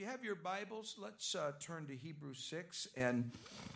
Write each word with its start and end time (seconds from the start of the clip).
you 0.00 0.06
have 0.06 0.24
your 0.24 0.34
Bibles, 0.34 0.96
let's 0.98 1.34
uh, 1.34 1.52
turn 1.60 1.86
to 1.88 1.94
Hebrews 1.94 2.42
6. 2.48 2.88
And 2.96 3.30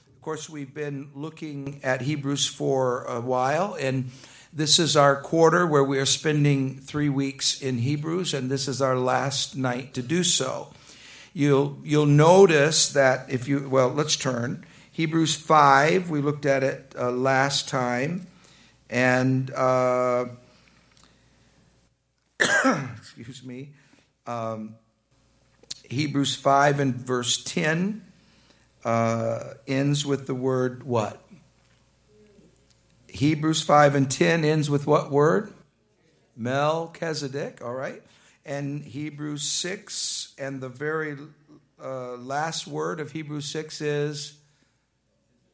of 0.09 0.23
course, 0.23 0.49
we've 0.49 0.73
been 0.73 1.11
looking 1.15 1.81
at 1.85 2.01
Hebrews 2.01 2.47
for 2.47 3.05
a 3.05 3.21
while. 3.21 3.77
And 3.79 4.11
this 4.51 4.79
is 4.79 4.97
our 4.97 5.21
quarter 5.21 5.67
where 5.67 5.85
we 5.85 5.99
are 5.99 6.07
spending 6.07 6.77
three 6.77 7.11
weeks 7.11 7.61
in 7.61 7.77
Hebrews, 7.77 8.33
and 8.33 8.51
this 8.51 8.69
is 8.69 8.81
our 8.81 8.97
last 8.97 9.55
night 9.55 9.93
to 9.95 10.03
do 10.03 10.25
so. 10.25 10.73
You'll, 11.35 11.77
you'll 11.85 12.07
notice 12.07 12.89
that 12.95 13.29
if 13.29 13.47
you, 13.47 13.69
well, 13.69 13.91
let's 13.91 14.17
turn. 14.17 14.65
Hebrews 14.93 15.37
5, 15.37 16.09
we 16.09 16.23
looked 16.23 16.47
at 16.47 16.63
it 16.63 16.95
uh, 16.99 17.11
last 17.11 17.69
time. 17.69 18.29
And, 18.89 19.51
uh, 19.51 20.25
excuse 22.41 23.45
me. 23.45 23.75
Um, 24.27 24.77
Hebrews 25.95 26.35
5 26.35 26.81
and 26.81 26.95
verse 26.95 27.43
10 27.43 28.05
uh, 28.85 29.55
ends 29.67 30.05
with 30.05 30.27
the 30.27 30.35
word 30.35 30.83
what? 30.83 31.21
Hebrews 33.09 33.63
5 33.63 33.95
and 33.95 34.11
10 34.11 34.45
ends 34.45 34.69
with 34.69 34.87
what 34.87 35.11
word? 35.11 35.53
Melchizedek, 36.37 37.63
all 37.65 37.73
right. 37.73 38.03
And 38.45 38.85
Hebrews 38.85 39.43
6 39.43 40.35
and 40.37 40.61
the 40.61 40.69
very 40.69 41.17
uh, 41.83 42.17
last 42.17 42.67
word 42.67 42.99
of 42.99 43.13
Hebrews 43.13 43.47
6 43.47 43.81
is 43.81 44.35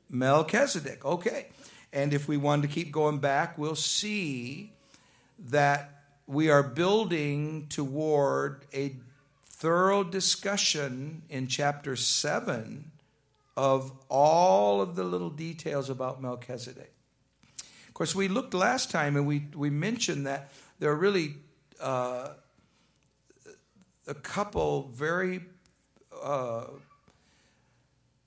Melchizedek. 0.09 1.05
Okay. 1.05 1.49
And 1.93 2.15
if 2.15 2.29
we 2.29 2.37
want 2.37 2.63
to 2.63 2.69
keep 2.69 2.93
going 2.93 3.19
back, 3.19 3.59
we'll 3.59 3.75
see 3.75 4.73
that 5.51 6.03
we 6.27 6.49
are 6.49 6.63
building 6.63 7.67
toward 7.69 8.65
a 8.73 8.97
thorough 9.61 10.03
discussion 10.03 11.21
in 11.29 11.47
chapter 11.47 11.95
7 11.95 12.91
of 13.59 13.93
all 14.09 14.81
of 14.81 14.97
the 14.97 15.05
little 15.05 15.29
details 15.29 15.91
about 15.91 16.23
Melchizedek. 16.23 16.91
Of 17.87 17.93
course, 17.93 18.15
we 18.15 18.29
looked 18.29 18.55
last 18.55 18.91
time 18.91 19.17
and 19.17 19.27
we, 19.27 19.45
we 19.55 19.69
mentioned 19.69 20.27
that 20.27 20.51
there 20.79 20.91
are 20.91 20.97
really 20.97 21.35
uh, 21.79 22.31
a 24.07 24.15
couple 24.15 24.91
very 24.95 25.43
uh, 26.23 26.65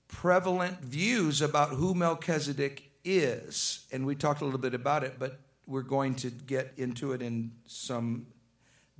prevalent 0.06 0.82
views 0.82 1.42
about 1.42 1.70
who 1.70 1.96
Melchizedek 1.96 2.90
is. 3.04 3.86
And 3.90 4.06
we 4.06 4.14
talked 4.14 4.40
a 4.40 4.44
little 4.44 4.60
bit 4.60 4.74
about 4.74 5.02
it, 5.02 5.16
but 5.18 5.40
we're 5.66 5.82
going 5.82 6.14
to 6.16 6.30
get 6.30 6.74
into 6.76 7.12
it 7.12 7.20
in 7.20 7.50
some 7.66 8.28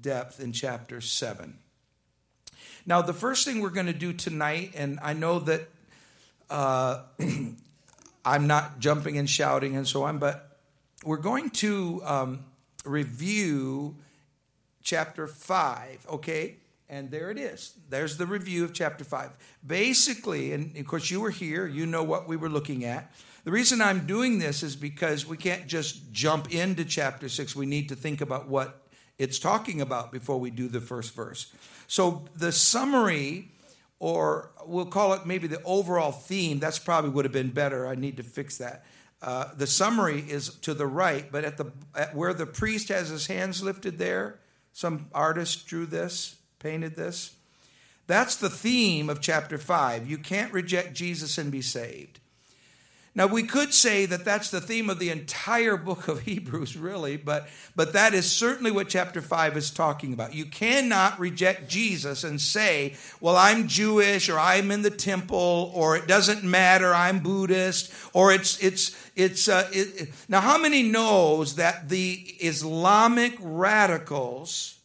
depth 0.00 0.40
in 0.40 0.52
chapter 0.52 1.00
7. 1.00 1.58
Now, 2.86 3.00
the 3.00 3.14
first 3.14 3.46
thing 3.46 3.60
we're 3.60 3.70
going 3.70 3.86
to 3.86 3.94
do 3.94 4.12
tonight, 4.12 4.72
and 4.76 4.98
I 5.02 5.14
know 5.14 5.38
that 5.40 5.68
uh, 6.50 7.00
I'm 8.24 8.46
not 8.46 8.78
jumping 8.78 9.16
and 9.16 9.28
shouting 9.28 9.76
and 9.76 9.88
so 9.88 10.02
on, 10.02 10.18
but 10.18 10.58
we're 11.04 11.16
going 11.16 11.50
to 11.50 12.02
um, 12.04 12.44
review 12.84 13.96
chapter 14.82 15.26
5, 15.26 16.06
okay? 16.10 16.56
And 16.90 17.10
there 17.10 17.30
it 17.30 17.38
is. 17.38 17.74
There's 17.88 18.18
the 18.18 18.26
review 18.26 18.64
of 18.64 18.74
chapter 18.74 19.02
5. 19.02 19.30
Basically, 19.66 20.52
and 20.52 20.76
of 20.76 20.86
course, 20.86 21.10
you 21.10 21.20
were 21.20 21.30
here, 21.30 21.66
you 21.66 21.86
know 21.86 22.02
what 22.02 22.28
we 22.28 22.36
were 22.36 22.50
looking 22.50 22.84
at. 22.84 23.12
The 23.44 23.50
reason 23.50 23.80
I'm 23.80 24.06
doing 24.06 24.38
this 24.38 24.62
is 24.62 24.76
because 24.76 25.26
we 25.26 25.38
can't 25.38 25.66
just 25.66 26.12
jump 26.12 26.54
into 26.54 26.84
chapter 26.84 27.30
6. 27.30 27.56
We 27.56 27.66
need 27.66 27.88
to 27.88 27.96
think 27.96 28.20
about 28.20 28.48
what 28.48 28.83
it's 29.18 29.38
talking 29.38 29.80
about 29.80 30.12
before 30.12 30.38
we 30.38 30.50
do 30.50 30.68
the 30.68 30.80
first 30.80 31.14
verse. 31.14 31.52
So 31.86 32.24
the 32.36 32.52
summary, 32.52 33.50
or 33.98 34.50
we'll 34.66 34.86
call 34.86 35.14
it 35.14 35.26
maybe 35.26 35.46
the 35.46 35.62
overall 35.62 36.12
theme, 36.12 36.58
that's 36.58 36.78
probably 36.78 37.10
would 37.10 37.24
have 37.24 37.32
been 37.32 37.50
better. 37.50 37.86
I 37.86 37.94
need 37.94 38.16
to 38.16 38.22
fix 38.22 38.58
that. 38.58 38.84
Uh, 39.22 39.48
the 39.56 39.66
summary 39.66 40.20
is 40.20 40.50
to 40.56 40.74
the 40.74 40.86
right, 40.86 41.30
but 41.32 41.44
at 41.44 41.56
the 41.56 41.72
at 41.94 42.14
where 42.14 42.34
the 42.34 42.44
priest 42.44 42.88
has 42.88 43.08
his 43.08 43.26
hands 43.26 43.62
lifted 43.62 43.98
there, 43.98 44.38
some 44.72 45.08
artist 45.14 45.66
drew 45.66 45.86
this, 45.86 46.36
painted 46.58 46.94
this. 46.96 47.36
That's 48.06 48.36
the 48.36 48.50
theme 48.50 49.08
of 49.08 49.20
chapter 49.20 49.56
5. 49.56 50.10
You 50.10 50.18
can't 50.18 50.52
reject 50.52 50.92
Jesus 50.92 51.38
and 51.38 51.50
be 51.50 51.62
saved. 51.62 52.20
Now, 53.16 53.28
we 53.28 53.44
could 53.44 53.72
say 53.72 54.06
that 54.06 54.24
that's 54.24 54.50
the 54.50 54.60
theme 54.60 54.90
of 54.90 54.98
the 54.98 55.10
entire 55.10 55.76
book 55.76 56.08
of 56.08 56.20
Hebrews, 56.22 56.76
really, 56.76 57.16
but, 57.16 57.48
but 57.76 57.92
that 57.92 58.12
is 58.12 58.30
certainly 58.30 58.72
what 58.72 58.88
chapter 58.88 59.22
5 59.22 59.56
is 59.56 59.70
talking 59.70 60.12
about. 60.12 60.34
You 60.34 60.46
cannot 60.46 61.20
reject 61.20 61.68
Jesus 61.68 62.24
and 62.24 62.40
say, 62.40 62.96
well, 63.20 63.36
I'm 63.36 63.68
Jewish, 63.68 64.28
or 64.28 64.38
I'm 64.38 64.72
in 64.72 64.82
the 64.82 64.90
temple, 64.90 65.70
or 65.74 65.96
it 65.96 66.08
doesn't 66.08 66.42
matter, 66.42 66.92
I'm 66.92 67.20
Buddhist, 67.20 67.92
or 68.12 68.32
it's, 68.32 68.58
it's, 68.58 68.96
it's, 69.14 69.48
uh, 69.48 69.68
it, 69.72 70.10
now, 70.28 70.40
how 70.40 70.58
many 70.58 70.82
knows 70.82 71.54
that 71.54 71.88
the 71.88 72.12
Islamic 72.40 73.36
radicals 73.40 74.76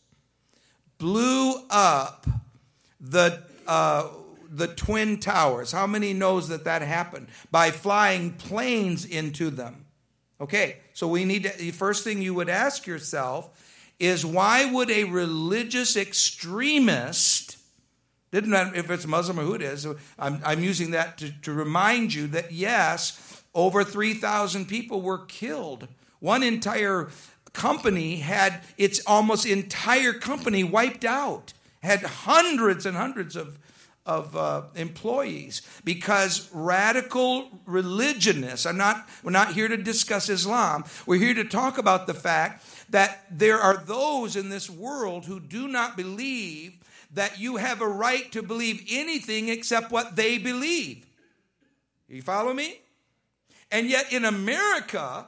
blew 1.00 1.56
up 1.72 2.28
the, 3.00 3.42
uh, 3.66 4.08
the 4.50 4.68
Twin 4.68 5.20
Towers. 5.20 5.72
How 5.72 5.88
many 5.88 6.14
knows 6.14 6.50
that 6.50 6.64
that 6.64 6.82
happened? 6.82 7.28
By 7.52 7.72
flying 7.72 8.34
planes 8.34 9.06
into 9.06 9.50
them. 9.50 9.86
Okay, 10.42 10.78
so 10.94 11.08
we 11.08 11.26
need 11.26 11.44
to, 11.44 11.58
the 11.58 11.72
first 11.72 12.04
thing 12.04 12.22
you 12.22 12.34
would 12.34 12.50
ask 12.50 12.88
yourself 12.88 13.50
is 14.00 14.26
why 14.26 14.72
would 14.72 14.90
a 14.90 15.04
religious 15.04 15.98
extremist, 15.98 17.58
didn't 18.32 18.50
matter 18.50 18.74
if 18.74 18.90
it's 18.90 19.06
Muslim 19.06 19.40
or 19.40 19.44
who 19.44 19.54
it 19.56 19.62
is, 19.62 19.86
I'm, 20.18 20.42
I'm 20.46 20.64
using 20.64 20.92
that 20.92 21.18
to, 21.18 21.32
to 21.42 21.52
remind 21.52 22.14
you 22.14 22.28
that 22.28 22.54
yes, 22.54 23.44
over 23.54 23.84
3,000 23.84 24.68
people 24.68 25.02
were 25.02 25.26
killed. 25.26 25.90
One 26.20 26.44
entire 26.44 27.10
company 27.52 28.18
had 28.18 28.62
its 28.78 29.02
almost 29.06 29.46
entire 29.46 30.14
company 30.14 30.64
wiped 30.64 31.04
out, 31.04 31.54
had 31.82 32.02
hundreds 32.02 32.86
and 32.86 32.96
hundreds 32.96 33.36
of 33.36 33.60
of 34.06 34.36
uh, 34.36 34.64
employees. 34.76 35.62
Because 35.84 36.50
radical 36.52 37.50
religionists 37.66 38.66
I'm 38.66 38.78
not 38.78 39.08
we're 39.24 39.32
not 39.32 39.54
here 39.54 39.68
to 39.68 39.78
discuss 39.78 40.30
Islam. 40.30 40.84
We're 41.06 41.20
here 41.20 41.36
to 41.36 41.44
talk 41.44 41.78
about 41.78 42.08
the 42.08 42.14
fact 42.14 42.66
that 42.90 43.26
there 43.32 43.60
are 43.60 43.78
those 43.78 44.36
in 44.36 44.50
this 44.50 44.70
world 44.70 45.26
who 45.26 45.40
do 45.40 45.68
not 45.68 45.96
believe 45.96 46.74
that 47.14 47.40
you 47.40 47.58
have 47.58 47.82
a 47.82 47.88
right 47.88 48.32
to 48.32 48.44
believe 48.44 48.86
anything 48.90 49.50
except 49.50 49.92
what 49.92 50.16
they 50.16 50.38
believe. 50.38 51.06
You 52.08 52.22
follow 52.22 52.54
me? 52.54 52.82
And 53.72 53.88
yet 53.88 54.12
in 54.12 54.26
America 54.26 55.28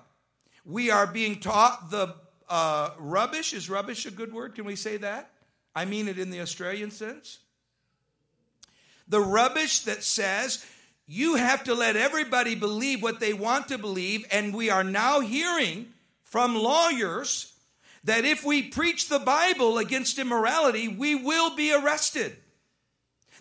we 0.65 0.89
are 0.89 1.07
being 1.07 1.39
taught 1.39 1.91
the 1.91 2.15
uh, 2.49 2.91
rubbish. 2.97 3.53
Is 3.53 3.69
rubbish 3.69 4.05
a 4.05 4.11
good 4.11 4.33
word? 4.33 4.55
Can 4.55 4.65
we 4.65 4.75
say 4.75 4.97
that? 4.97 5.29
I 5.75 5.85
mean 5.85 6.07
it 6.07 6.17
in 6.17 6.31
the 6.31 6.41
Australian 6.41 6.89
sense 6.89 7.39
the 9.11 9.21
rubbish 9.21 9.81
that 9.81 10.03
says 10.03 10.65
you 11.05 11.35
have 11.35 11.65
to 11.65 11.75
let 11.75 11.97
everybody 11.97 12.55
believe 12.55 13.03
what 13.03 13.19
they 13.19 13.33
want 13.33 13.67
to 13.67 13.77
believe. 13.77 14.25
And 14.31 14.55
we 14.55 14.69
are 14.69 14.83
now 14.83 15.19
hearing 15.19 15.87
from 16.23 16.55
lawyers 16.55 17.53
that 18.05 18.23
if 18.23 18.45
we 18.45 18.63
preach 18.63 19.09
the 19.09 19.19
Bible 19.19 19.77
against 19.77 20.17
immorality, 20.17 20.87
we 20.87 21.13
will 21.15 21.53
be 21.55 21.73
arrested. 21.73 22.37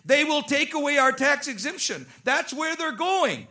They 0.03 0.25
will 0.25 0.41
take 0.41 0.73
away 0.73 0.97
our 0.97 1.13
tax 1.13 1.47
exemption. 1.47 2.05
That's 2.25 2.53
where 2.53 2.75
they're 2.75 2.91
going. 2.91 3.47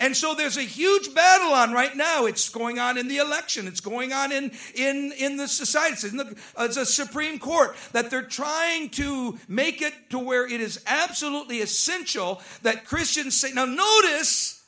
And 0.00 0.16
so 0.16 0.34
there's 0.34 0.56
a 0.56 0.62
huge 0.62 1.14
battle 1.14 1.52
on 1.52 1.72
right 1.72 1.94
now. 1.94 2.24
It's 2.24 2.48
going 2.48 2.78
on 2.78 2.96
in 2.96 3.06
the 3.06 3.18
election. 3.18 3.68
It's 3.68 3.80
going 3.80 4.14
on 4.14 4.32
in, 4.32 4.50
in, 4.74 5.12
in 5.18 5.36
the 5.36 5.46
society. 5.46 5.92
It's, 5.92 6.10
the, 6.10 6.36
uh, 6.56 6.64
it's 6.64 6.78
a 6.78 6.86
Supreme 6.86 7.38
Court 7.38 7.76
that 7.92 8.10
they're 8.10 8.22
trying 8.22 8.88
to 8.90 9.38
make 9.46 9.82
it 9.82 9.92
to 10.08 10.18
where 10.18 10.46
it 10.46 10.62
is 10.62 10.82
absolutely 10.86 11.60
essential 11.60 12.40
that 12.62 12.86
Christians 12.86 13.36
say. 13.36 13.52
Now, 13.52 13.66
notice 13.66 14.64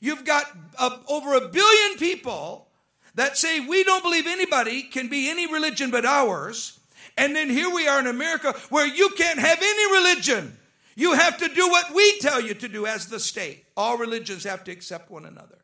you've 0.00 0.26
got 0.26 0.44
a, 0.78 1.00
over 1.08 1.32
a 1.32 1.48
billion 1.48 1.98
people 1.98 2.68
that 3.14 3.38
say 3.38 3.60
we 3.60 3.84
don't 3.84 4.02
believe 4.02 4.26
anybody 4.26 4.82
can 4.82 5.08
be 5.08 5.30
any 5.30 5.50
religion 5.50 5.90
but 5.90 6.04
ours. 6.04 6.78
And 7.16 7.34
then 7.34 7.48
here 7.48 7.74
we 7.74 7.88
are 7.88 8.00
in 8.00 8.06
America 8.06 8.52
where 8.68 8.86
you 8.86 9.08
can't 9.16 9.38
have 9.38 9.58
any 9.62 9.92
religion. 9.92 10.58
You 10.98 11.12
have 11.12 11.36
to 11.38 11.46
do 11.46 11.68
what 11.68 11.94
we 11.94 12.18
tell 12.18 12.40
you 12.40 12.54
to 12.54 12.66
do 12.66 12.84
as 12.84 13.06
the 13.06 13.20
state. 13.20 13.64
All 13.76 13.96
religions 13.96 14.42
have 14.42 14.64
to 14.64 14.72
accept 14.72 15.12
one 15.12 15.26
another. 15.26 15.58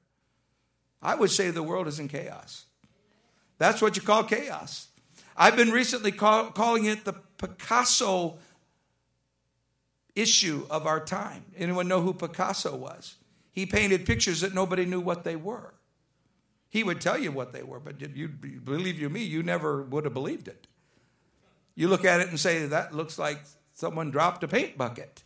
I 1.03 1.17
would 1.17 1.33
say 1.33 1.51
the 1.51 1.61
world 1.61 1.89
is 1.89 1.99
in 1.99 2.07
chaos. 2.07 2.67
That's 3.59 3.83
what 3.83 3.97
you 3.97 4.03
call 4.03 4.23
chaos. 4.23 4.87
I've 5.37 5.57
been 5.57 5.73
recently 5.73 6.13
call, 6.13 6.53
calling 6.53 6.85
it 6.85 7.05
the 7.05 7.15
Picasso 7.39 8.39
issue 10.15 10.69
of 10.71 10.87
our 10.87 11.05
time. 11.05 11.45
Anyone 11.59 11.89
know 11.89 12.01
who 12.01 12.15
Picasso 12.15 12.77
was? 12.77 13.17
He 13.51 13.67
painted 13.67 14.07
pictures 14.07 14.41
that 14.43 14.55
nobody 14.55 14.85
knew 14.85 15.01
what 15.01 15.25
they 15.25 15.35
were. 15.35 15.75
He 16.69 16.85
would 16.85 17.01
tell 17.01 17.19
you 17.19 17.33
what 17.33 17.53
they 17.53 17.65
were, 17.65 17.81
but 17.81 17.99
did 17.99 18.17
you 18.17 18.29
believe 18.29 19.01
you 19.01 19.11
me, 19.11 19.25
you 19.25 19.43
never 19.43 19.83
would 19.83 20.05
have 20.05 20.15
believed 20.15 20.47
it. 20.47 20.69
You 21.75 21.89
look 21.89 22.05
at 22.05 22.21
it 22.21 22.29
and 22.29 22.39
say 22.39 22.67
that 22.67 22.95
looks 22.95 23.19
like 23.19 23.41
someone 23.75 24.11
dropped 24.11 24.43
a 24.43 24.49
paint 24.49 24.79
bucket. 24.79 25.23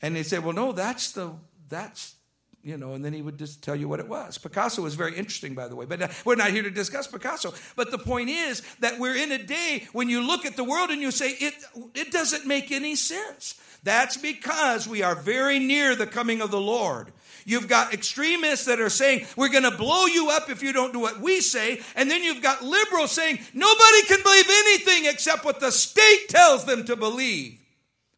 And 0.00 0.14
they 0.14 0.22
said, 0.22 0.44
well, 0.44 0.52
no, 0.52 0.72
that's 0.72 1.12
the, 1.12 1.32
that's, 1.68 2.14
you 2.62 2.76
know, 2.76 2.92
and 2.92 3.04
then 3.04 3.12
he 3.12 3.22
would 3.22 3.38
just 3.38 3.62
tell 3.62 3.74
you 3.74 3.88
what 3.88 3.98
it 3.98 4.08
was. 4.08 4.38
Picasso 4.38 4.82
was 4.82 4.94
very 4.94 5.16
interesting, 5.16 5.54
by 5.54 5.68
the 5.68 5.74
way, 5.74 5.86
but 5.86 6.02
uh, 6.02 6.08
we're 6.24 6.36
not 6.36 6.50
here 6.50 6.62
to 6.62 6.70
discuss 6.70 7.06
Picasso. 7.06 7.54
But 7.74 7.90
the 7.90 7.98
point 7.98 8.28
is 8.28 8.62
that 8.80 8.98
we're 8.98 9.16
in 9.16 9.32
a 9.32 9.42
day 9.42 9.88
when 9.92 10.08
you 10.08 10.20
look 10.26 10.44
at 10.44 10.56
the 10.56 10.64
world 10.64 10.90
and 10.90 11.00
you 11.00 11.10
say, 11.10 11.30
it, 11.30 11.54
it 11.94 12.12
doesn't 12.12 12.46
make 12.46 12.70
any 12.70 12.94
sense. 12.94 13.60
That's 13.82 14.16
because 14.16 14.86
we 14.86 15.02
are 15.02 15.14
very 15.14 15.58
near 15.58 15.94
the 15.96 16.06
coming 16.06 16.40
of 16.40 16.50
the 16.50 16.60
Lord. 16.60 17.12
You've 17.48 17.68
got 17.68 17.94
extremists 17.94 18.66
that 18.66 18.80
are 18.80 18.90
saying, 18.90 19.24
we're 19.36 19.50
going 19.50 19.62
to 19.62 19.70
blow 19.70 20.06
you 20.06 20.30
up 20.30 20.50
if 20.50 20.64
you 20.64 20.72
don't 20.72 20.92
do 20.92 20.98
what 20.98 21.20
we 21.20 21.40
say. 21.40 21.80
And 21.94 22.10
then 22.10 22.24
you've 22.24 22.42
got 22.42 22.62
liberals 22.62 23.12
saying, 23.12 23.38
nobody 23.54 24.02
can 24.08 24.20
believe 24.24 24.46
anything 24.48 25.04
except 25.06 25.44
what 25.44 25.60
the 25.60 25.70
state 25.70 26.26
tells 26.28 26.64
them 26.64 26.84
to 26.86 26.96
believe. 26.96 27.60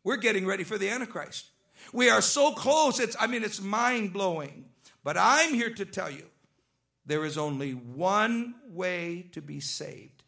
We're 0.02 0.16
getting 0.16 0.46
ready 0.46 0.64
for 0.64 0.78
the 0.78 0.88
Antichrist. 0.88 1.44
We 1.92 2.08
are 2.08 2.22
so 2.22 2.52
close. 2.52 3.00
It's, 3.00 3.16
I 3.20 3.26
mean, 3.26 3.44
it's 3.44 3.60
mind 3.60 4.14
blowing. 4.14 4.64
But 5.04 5.18
I'm 5.18 5.52
here 5.52 5.74
to 5.74 5.84
tell 5.84 6.10
you 6.10 6.24
there 7.04 7.26
is 7.26 7.36
only 7.36 7.72
one 7.72 8.54
way 8.70 9.26
to 9.32 9.42
be 9.42 9.60
saved, 9.60 10.22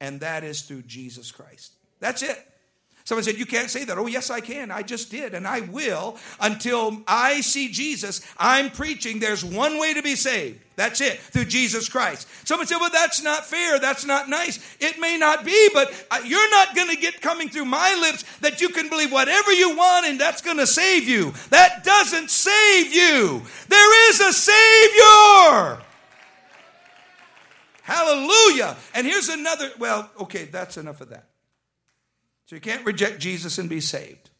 and 0.00 0.20
that 0.20 0.44
is 0.44 0.62
through 0.62 0.82
Jesus 0.82 1.32
Christ. 1.32 1.74
That's 1.98 2.22
it. 2.22 2.38
Someone 3.06 3.22
said, 3.22 3.38
You 3.38 3.46
can't 3.46 3.70
say 3.70 3.84
that. 3.84 3.98
Oh, 3.98 4.08
yes, 4.08 4.30
I 4.30 4.40
can. 4.40 4.72
I 4.72 4.82
just 4.82 5.12
did, 5.12 5.32
and 5.32 5.46
I 5.46 5.60
will 5.60 6.18
until 6.40 7.04
I 7.06 7.40
see 7.40 7.68
Jesus. 7.68 8.20
I'm 8.36 8.68
preaching 8.68 9.20
there's 9.20 9.44
one 9.44 9.78
way 9.78 9.94
to 9.94 10.02
be 10.02 10.16
saved. 10.16 10.58
That's 10.74 11.00
it, 11.00 11.20
through 11.20 11.44
Jesus 11.44 11.88
Christ. 11.88 12.26
Someone 12.44 12.66
said, 12.66 12.78
Well, 12.78 12.90
that's 12.90 13.22
not 13.22 13.46
fair. 13.46 13.78
That's 13.78 14.04
not 14.04 14.28
nice. 14.28 14.58
It 14.80 14.98
may 14.98 15.18
not 15.18 15.44
be, 15.44 15.70
but 15.72 15.94
uh, 16.10 16.18
you're 16.24 16.50
not 16.50 16.74
going 16.74 16.88
to 16.88 16.96
get 16.96 17.20
coming 17.20 17.48
through 17.48 17.66
my 17.66 17.94
lips 17.94 18.24
that 18.40 18.60
you 18.60 18.70
can 18.70 18.88
believe 18.88 19.12
whatever 19.12 19.52
you 19.52 19.76
want 19.76 20.06
and 20.06 20.20
that's 20.20 20.42
going 20.42 20.58
to 20.58 20.66
save 20.66 21.08
you. 21.08 21.32
That 21.50 21.84
doesn't 21.84 22.28
save 22.28 22.92
you. 22.92 23.40
There 23.68 24.10
is 24.10 24.20
a 24.20 24.32
Savior. 24.32 25.80
Hallelujah. 27.82 28.76
And 28.94 29.06
here's 29.06 29.28
another, 29.28 29.70
well, 29.78 30.10
okay, 30.22 30.46
that's 30.46 30.76
enough 30.76 31.00
of 31.00 31.10
that. 31.10 31.28
So 32.46 32.54
you 32.54 32.60
can't 32.60 32.86
reject 32.86 33.18
Jesus 33.18 33.58
and 33.58 33.68
be 33.68 33.80
saved. 33.80 34.30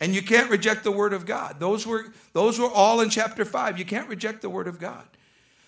And 0.00 0.14
you 0.14 0.22
can't 0.22 0.50
reject 0.50 0.84
the 0.84 0.92
word 0.92 1.12
of 1.12 1.26
God. 1.26 1.60
Those 1.60 1.86
were 1.86 2.06
those 2.32 2.58
were 2.58 2.70
all 2.70 3.00
in 3.00 3.08
chapter 3.08 3.44
5. 3.44 3.78
You 3.78 3.84
can't 3.84 4.08
reject 4.08 4.42
the 4.42 4.50
word 4.50 4.66
of 4.66 4.78
God. 4.78 5.06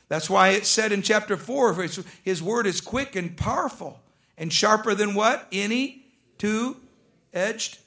That's 0.08 0.28
why 0.28 0.50
it 0.50 0.66
said 0.66 0.92
in 0.92 1.02
chapter 1.02 1.36
4 1.36 1.88
his 2.22 2.42
word 2.42 2.66
is 2.66 2.80
quick 2.80 3.16
and 3.16 3.36
powerful 3.36 4.00
and 4.36 4.52
sharper 4.52 4.94
than 4.94 5.14
what? 5.14 5.46
Any 5.50 6.04
two-edged 6.38 7.78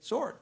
sword. 0.00 0.36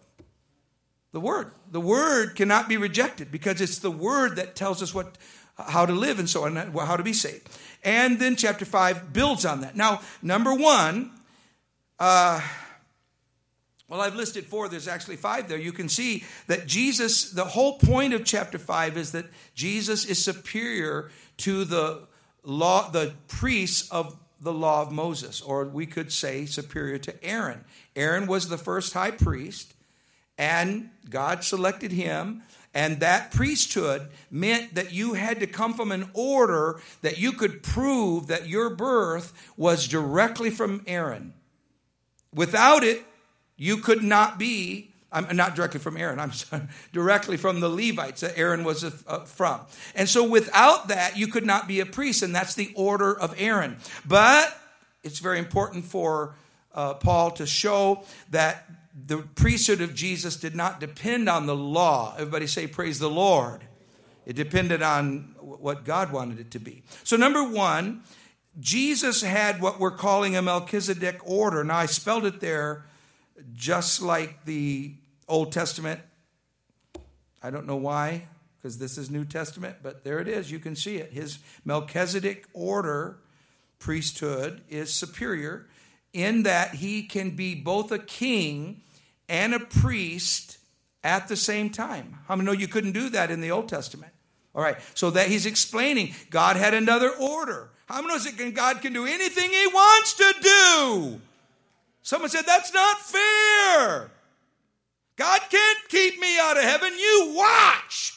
The 1.12 1.20
word. 1.20 1.50
The 1.72 1.80
word 1.80 2.36
cannot 2.36 2.68
be 2.68 2.76
rejected 2.76 3.32
because 3.32 3.60
it's 3.60 3.78
the 3.78 3.90
word 3.90 4.36
that 4.36 4.54
tells 4.54 4.82
us 4.82 4.94
what 4.94 5.16
how 5.58 5.86
to 5.86 5.92
live 5.92 6.18
and 6.18 6.28
so 6.28 6.44
on, 6.44 6.54
how 6.54 6.96
to 6.96 7.02
be 7.02 7.14
saved. 7.14 7.48
And 7.82 8.18
then 8.18 8.36
chapter 8.36 8.66
5 8.66 9.12
builds 9.12 9.46
on 9.46 9.62
that. 9.62 9.74
Now, 9.74 10.02
number 10.20 10.54
1, 10.54 11.10
uh, 11.98 12.40
well, 13.88 14.00
I've 14.00 14.16
listed 14.16 14.46
four. 14.46 14.68
There's 14.68 14.88
actually 14.88 15.16
five 15.16 15.48
there. 15.48 15.58
You 15.58 15.72
can 15.72 15.88
see 15.88 16.24
that 16.48 16.66
Jesus, 16.66 17.30
the 17.30 17.44
whole 17.44 17.78
point 17.78 18.14
of 18.14 18.24
chapter 18.24 18.58
five 18.58 18.96
is 18.96 19.12
that 19.12 19.26
Jesus 19.54 20.04
is 20.04 20.22
superior 20.22 21.10
to 21.38 21.64
the 21.64 22.02
law, 22.42 22.90
the 22.90 23.14
priests 23.28 23.88
of 23.90 24.16
the 24.40 24.52
law 24.52 24.82
of 24.82 24.92
Moses, 24.92 25.40
or 25.40 25.64
we 25.64 25.86
could 25.86 26.12
say 26.12 26.46
superior 26.46 26.98
to 26.98 27.24
Aaron. 27.24 27.64
Aaron 27.94 28.26
was 28.26 28.48
the 28.48 28.58
first 28.58 28.92
high 28.92 29.12
priest, 29.12 29.72
and 30.36 30.90
God 31.08 31.44
selected 31.44 31.92
him. 31.92 32.42
And 32.74 33.00
that 33.00 33.30
priesthood 33.30 34.10
meant 34.30 34.74
that 34.74 34.92
you 34.92 35.14
had 35.14 35.40
to 35.40 35.46
come 35.46 35.72
from 35.72 35.92
an 35.92 36.10
order 36.12 36.78
that 37.00 37.16
you 37.16 37.32
could 37.32 37.62
prove 37.62 38.26
that 38.26 38.48
your 38.48 38.68
birth 38.68 39.32
was 39.56 39.88
directly 39.88 40.50
from 40.50 40.82
Aaron. 40.86 41.32
Without 42.34 42.84
it, 42.84 43.02
you 43.56 43.78
could 43.78 44.02
not 44.02 44.38
be, 44.38 44.92
I'm 45.12 45.34
not 45.36 45.54
directly 45.54 45.80
from 45.80 45.96
Aaron, 45.96 46.18
I'm 46.18 46.32
sorry, 46.32 46.62
directly 46.92 47.36
from 47.36 47.60
the 47.60 47.68
Levites 47.68 48.20
that 48.20 48.36
Aaron 48.38 48.64
was 48.64 48.84
uh, 48.84 49.20
from. 49.20 49.60
And 49.94 50.08
so 50.08 50.28
without 50.28 50.88
that, 50.88 51.16
you 51.16 51.26
could 51.28 51.46
not 51.46 51.68
be 51.68 51.80
a 51.80 51.86
priest, 51.86 52.22
and 52.22 52.34
that's 52.34 52.54
the 52.54 52.72
order 52.74 53.18
of 53.18 53.34
Aaron. 53.38 53.76
But 54.06 54.56
it's 55.02 55.18
very 55.20 55.38
important 55.38 55.84
for 55.84 56.34
uh, 56.74 56.94
Paul 56.94 57.30
to 57.32 57.46
show 57.46 58.04
that 58.30 58.68
the 59.06 59.18
priesthood 59.18 59.80
of 59.80 59.94
Jesus 59.94 60.36
did 60.36 60.54
not 60.54 60.80
depend 60.80 61.28
on 61.28 61.46
the 61.46 61.56
law. 61.56 62.14
Everybody 62.18 62.46
say, 62.46 62.66
Praise 62.66 62.98
the 62.98 63.10
Lord. 63.10 63.62
It 64.24 64.34
depended 64.34 64.82
on 64.82 65.34
what 65.38 65.84
God 65.84 66.12
wanted 66.12 66.40
it 66.40 66.50
to 66.52 66.58
be. 66.58 66.82
So, 67.04 67.16
number 67.16 67.44
one, 67.44 68.02
Jesus 68.58 69.22
had 69.22 69.60
what 69.60 69.78
we're 69.78 69.92
calling 69.92 70.36
a 70.36 70.42
Melchizedek 70.42 71.20
order. 71.24 71.62
Now, 71.62 71.76
I 71.76 71.86
spelled 71.86 72.24
it 72.24 72.40
there 72.40 72.86
just 73.54 74.02
like 74.02 74.44
the 74.44 74.94
Old 75.28 75.52
Testament. 75.52 76.00
I 77.42 77.50
don't 77.50 77.66
know 77.66 77.76
why, 77.76 78.26
because 78.56 78.78
this 78.78 78.98
is 78.98 79.10
New 79.10 79.24
Testament, 79.24 79.76
but 79.82 80.04
there 80.04 80.18
it 80.18 80.28
is. 80.28 80.50
You 80.50 80.58
can 80.58 80.76
see 80.76 80.96
it. 80.96 81.12
His 81.12 81.38
Melchizedek 81.64 82.46
order, 82.52 83.18
priesthood, 83.78 84.62
is 84.68 84.92
superior 84.92 85.66
in 86.12 86.44
that 86.44 86.74
he 86.74 87.02
can 87.02 87.30
be 87.30 87.54
both 87.54 87.92
a 87.92 87.98
king 87.98 88.82
and 89.28 89.54
a 89.54 89.60
priest 89.60 90.58
at 91.04 91.28
the 91.28 91.36
same 91.36 91.70
time. 91.70 92.18
How 92.26 92.36
many 92.36 92.46
know 92.46 92.52
you 92.52 92.68
couldn't 92.68 92.92
do 92.92 93.10
that 93.10 93.30
in 93.30 93.40
the 93.40 93.50
Old 93.50 93.68
Testament? 93.68 94.12
All 94.54 94.62
right, 94.62 94.78
so 94.94 95.10
that 95.10 95.28
he's 95.28 95.44
explaining 95.44 96.14
God 96.30 96.56
had 96.56 96.72
another 96.72 97.10
order. 97.10 97.68
How 97.86 97.96
many 97.96 98.08
knows 98.08 98.24
that 98.24 98.54
God 98.54 98.80
can 98.80 98.92
do 98.92 99.04
anything 99.04 99.50
he 99.50 99.66
wants 99.66 100.14
to 100.14 100.34
do? 100.40 101.20
Someone 102.06 102.30
said, 102.30 102.46
That's 102.46 102.72
not 102.72 103.00
fair. 103.00 104.12
God 105.16 105.40
can't 105.50 105.88
keep 105.88 106.20
me 106.20 106.38
out 106.38 106.56
of 106.56 106.62
heaven. 106.62 106.92
You 106.96 107.32
watch. 107.34 108.16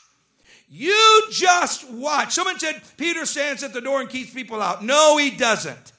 You 0.69 1.23
just 1.31 1.89
watch. 1.89 2.33
Someone 2.33 2.59
said, 2.59 2.83
Peter 2.97 3.25
stands 3.25 3.63
at 3.63 3.73
the 3.73 3.81
door 3.81 3.99
and 3.99 4.07
keeps 4.07 4.31
people 4.31 4.61
out. 4.61 4.83
No, 4.83 5.17
he 5.17 5.31
doesn't. 5.31 5.91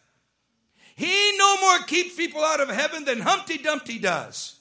He 0.95 1.37
no 1.37 1.61
more 1.61 1.79
keeps 1.81 2.15
people 2.15 2.43
out 2.43 2.61
of 2.61 2.69
heaven 2.69 3.05
than 3.05 3.19
Humpty 3.19 3.59
Dumpty 3.59 3.99
does. 3.99 4.55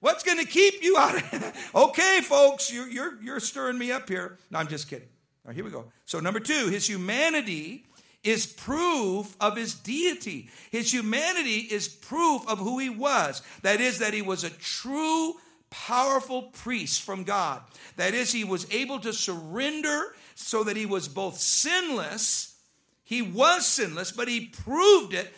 What's 0.00 0.24
going 0.24 0.38
to 0.38 0.46
keep 0.46 0.82
you 0.82 0.96
out 0.96 1.16
of? 1.16 1.70
Okay, 1.74 2.20
folks, 2.22 2.72
you're, 2.72 2.88
you're, 2.88 3.22
you're 3.22 3.40
stirring 3.40 3.76
me 3.76 3.92
up 3.92 4.08
here. 4.08 4.38
No, 4.50 4.60
I'm 4.60 4.68
just 4.68 4.88
kidding. 4.88 5.08
All 5.44 5.48
right, 5.48 5.54
here 5.54 5.64
we 5.64 5.70
go. 5.70 5.92
So, 6.06 6.20
number 6.20 6.40
two, 6.40 6.68
his 6.68 6.88
humanity 6.88 7.84
is 8.24 8.46
proof 8.46 9.36
of 9.40 9.56
his 9.56 9.74
deity. 9.74 10.48
His 10.70 10.92
humanity 10.92 11.58
is 11.70 11.88
proof 11.88 12.48
of 12.48 12.58
who 12.58 12.78
he 12.78 12.90
was. 12.90 13.42
That 13.62 13.80
is, 13.80 13.98
that 13.98 14.14
he 14.14 14.22
was 14.22 14.42
a 14.42 14.50
true, 14.50 15.34
powerful 15.70 16.44
priest 16.44 17.02
from 17.02 17.24
God. 17.24 17.60
That 17.96 18.14
is, 18.14 18.32
he 18.32 18.44
was 18.44 18.66
able 18.72 18.98
to 19.00 19.12
surrender 19.12 20.14
so 20.34 20.64
that 20.64 20.76
he 20.76 20.86
was 20.86 21.06
both 21.06 21.38
sinless, 21.38 22.56
he 23.04 23.22
was 23.22 23.66
sinless, 23.66 24.10
but 24.10 24.28
he 24.28 24.46
proved 24.46 25.12
it. 25.12 25.32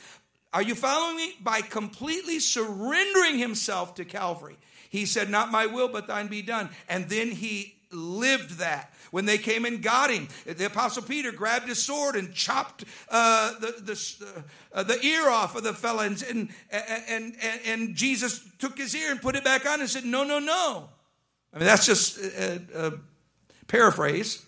Are 0.53 0.63
you 0.63 0.75
following 0.75 1.17
me? 1.17 1.35
By 1.43 1.61
completely 1.61 2.39
surrendering 2.39 3.39
himself 3.39 3.97
to 3.97 4.05
Calvary. 4.05 4.57
He 4.89 5.05
said, 5.05 5.29
Not 5.29 5.51
my 5.51 5.67
will, 5.67 5.89
but 5.89 6.07
thine 6.07 6.29
be 6.29 6.43
done. 6.43 6.71
And 6.89 7.09
then 7.11 7.31
he 7.31 7.75
lived 7.91 8.59
that 8.59 8.93
when 9.11 9.25
they 9.27 9.39
came 9.39 9.65
and 9.65 9.83
got 9.83 10.11
him. 10.11 10.29
The 10.45 10.67
Apostle 10.67 11.03
Peter 11.03 11.33
grabbed 11.33 11.69
his 11.69 11.83
sword 11.83 12.17
and 12.17 12.33
chopped 12.35 12.85
uh, 13.09 13.59
the, 13.61 13.75
the, 13.83 14.35
uh, 14.73 14.83
the 14.83 15.05
ear 15.05 15.29
off 15.29 15.57
of 15.57 15.63
the 15.63 15.73
fellow, 15.73 16.03
and, 16.03 16.23
and, 16.31 16.49
and, 17.09 17.37
and, 17.65 17.95
Jesus 17.97 18.47
took 18.59 18.79
his 18.79 18.95
ear 18.95 19.11
and 19.11 19.21
put 19.21 19.37
it 19.37 19.45
back 19.45 19.67
on 19.67 19.81
and 19.81 19.89
said, 19.89 20.05
No, 20.05 20.25
no, 20.25 20.39
no. 20.39 20.89
I 21.53 21.59
mean, 21.59 21.67
that's 21.67 21.87
just 21.87 22.19
a, 22.19 22.61
a 22.75 22.93
paraphrase. 23.67 24.45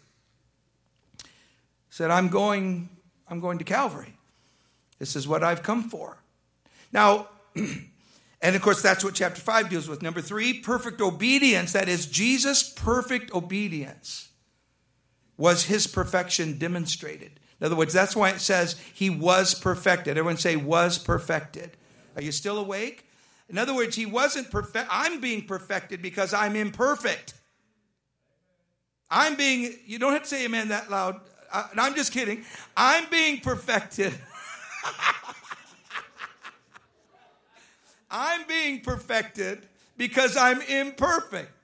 Said, 1.90 2.10
I'm 2.10 2.28
going, 2.28 2.88
I'm 3.28 3.40
going 3.40 3.58
to 3.58 3.64
Calvary. 3.64 4.14
This 4.98 5.16
is 5.16 5.26
what 5.26 5.42
I've 5.42 5.62
come 5.62 5.88
for. 5.88 6.18
Now, 6.92 7.28
and 7.56 8.56
of 8.56 8.62
course, 8.62 8.82
that's 8.82 9.02
what 9.02 9.14
chapter 9.14 9.40
5 9.40 9.70
deals 9.70 9.88
with. 9.88 10.02
Number 10.02 10.20
three, 10.20 10.60
perfect 10.60 11.00
obedience. 11.00 11.72
That 11.72 11.88
is 11.88 12.06
Jesus' 12.06 12.62
perfect 12.62 13.32
obedience 13.32 14.27
was 15.38 15.64
his 15.64 15.86
perfection 15.86 16.58
demonstrated. 16.58 17.40
In 17.60 17.66
other 17.66 17.76
words, 17.76 17.94
that's 17.94 18.14
why 18.14 18.30
it 18.30 18.40
says 18.40 18.76
he 18.92 19.08
was 19.08 19.54
perfected. 19.54 20.18
Everyone 20.18 20.36
say, 20.36 20.56
was 20.56 20.98
perfected. 20.98 21.70
Are 22.16 22.22
you 22.22 22.32
still 22.32 22.58
awake? 22.58 23.06
In 23.48 23.56
other 23.56 23.74
words, 23.74 23.96
he 23.96 24.04
wasn't 24.04 24.50
perfect. 24.50 24.88
I'm 24.90 25.20
being 25.20 25.46
perfected 25.46 26.02
because 26.02 26.34
I'm 26.34 26.54
imperfect. 26.54 27.32
I'm 29.10 29.36
being, 29.36 29.74
you 29.86 29.98
don't 29.98 30.12
have 30.12 30.24
to 30.24 30.28
say 30.28 30.44
amen 30.44 30.68
that 30.68 30.90
loud. 30.90 31.20
Uh, 31.50 31.66
I'm 31.76 31.94
just 31.94 32.12
kidding. 32.12 32.44
I'm 32.76 33.08
being 33.08 33.40
perfected. 33.40 34.12
I'm 38.10 38.46
being 38.46 38.80
perfected 38.80 39.66
because 39.96 40.36
I'm 40.36 40.60
imperfect 40.62 41.57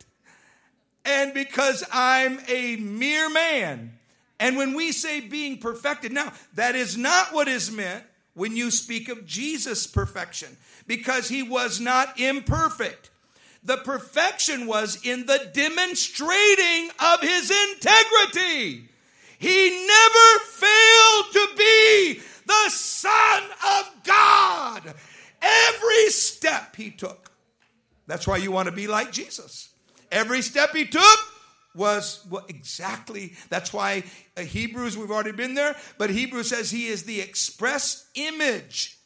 and 1.05 1.35
because 1.35 1.85
I'm 1.93 2.41
a 2.49 2.77
mere 2.77 3.31
man. 3.31 3.99
And 4.41 4.57
when 4.57 4.75
we 4.75 4.93
say 4.93 5.21
being 5.21 5.59
perfected, 5.59 6.13
now 6.13 6.33
that 6.55 6.75
is 6.75 6.97
not 6.97 7.33
what 7.33 7.49
is 7.49 7.71
meant 7.71 8.05
when 8.35 8.57
you 8.57 8.71
speak 8.71 9.09
of 9.09 9.27
Jesus' 9.27 9.87
perfection 9.87 10.57
because 10.87 11.29
he 11.29 11.43
was 11.43 11.81
not 11.81 12.19
imperfect. 12.19 13.11
The 13.63 13.79
perfection 13.79 14.67
was 14.67 14.99
in 15.05 15.27
the 15.27 15.51
demonstrating 15.55 16.91
of 16.99 17.21
his 17.21 17.51
integrity. 17.51 18.89
He 19.39 19.87
never 19.87 20.45
failed 20.45 21.33
to 21.33 21.49
be 21.57 22.21
the 22.47 22.71
Son 22.71 23.43
of 23.79 23.91
God. 24.05 24.95
Every 25.41 26.09
step 26.11 26.77
he 26.77 26.91
took. 26.91 27.31
That's 28.07 28.27
why 28.27 28.37
you 28.37 28.53
want 28.53 28.67
to 28.67 28.73
be 28.73 28.87
like 28.87 29.13
Jesus. 29.13 29.71
Every 30.11 30.43
step 30.43 30.71
he 30.75 30.87
took 30.87 31.19
was 31.75 32.25
well, 32.31 32.45
exactly 32.49 33.33
that's 33.49 33.73
why 33.73 34.05
uh, 34.37 34.43
Hebrews 34.43 34.97
we've 34.97 35.11
already 35.11 35.33
been 35.33 35.55
there 35.55 35.75
but 35.99 36.09
Hebrews 36.09 36.51
says 36.51 36.71
he 36.71 36.87
is 36.87 37.03
the 37.03 37.21
express 37.21 38.09
image 38.15 38.97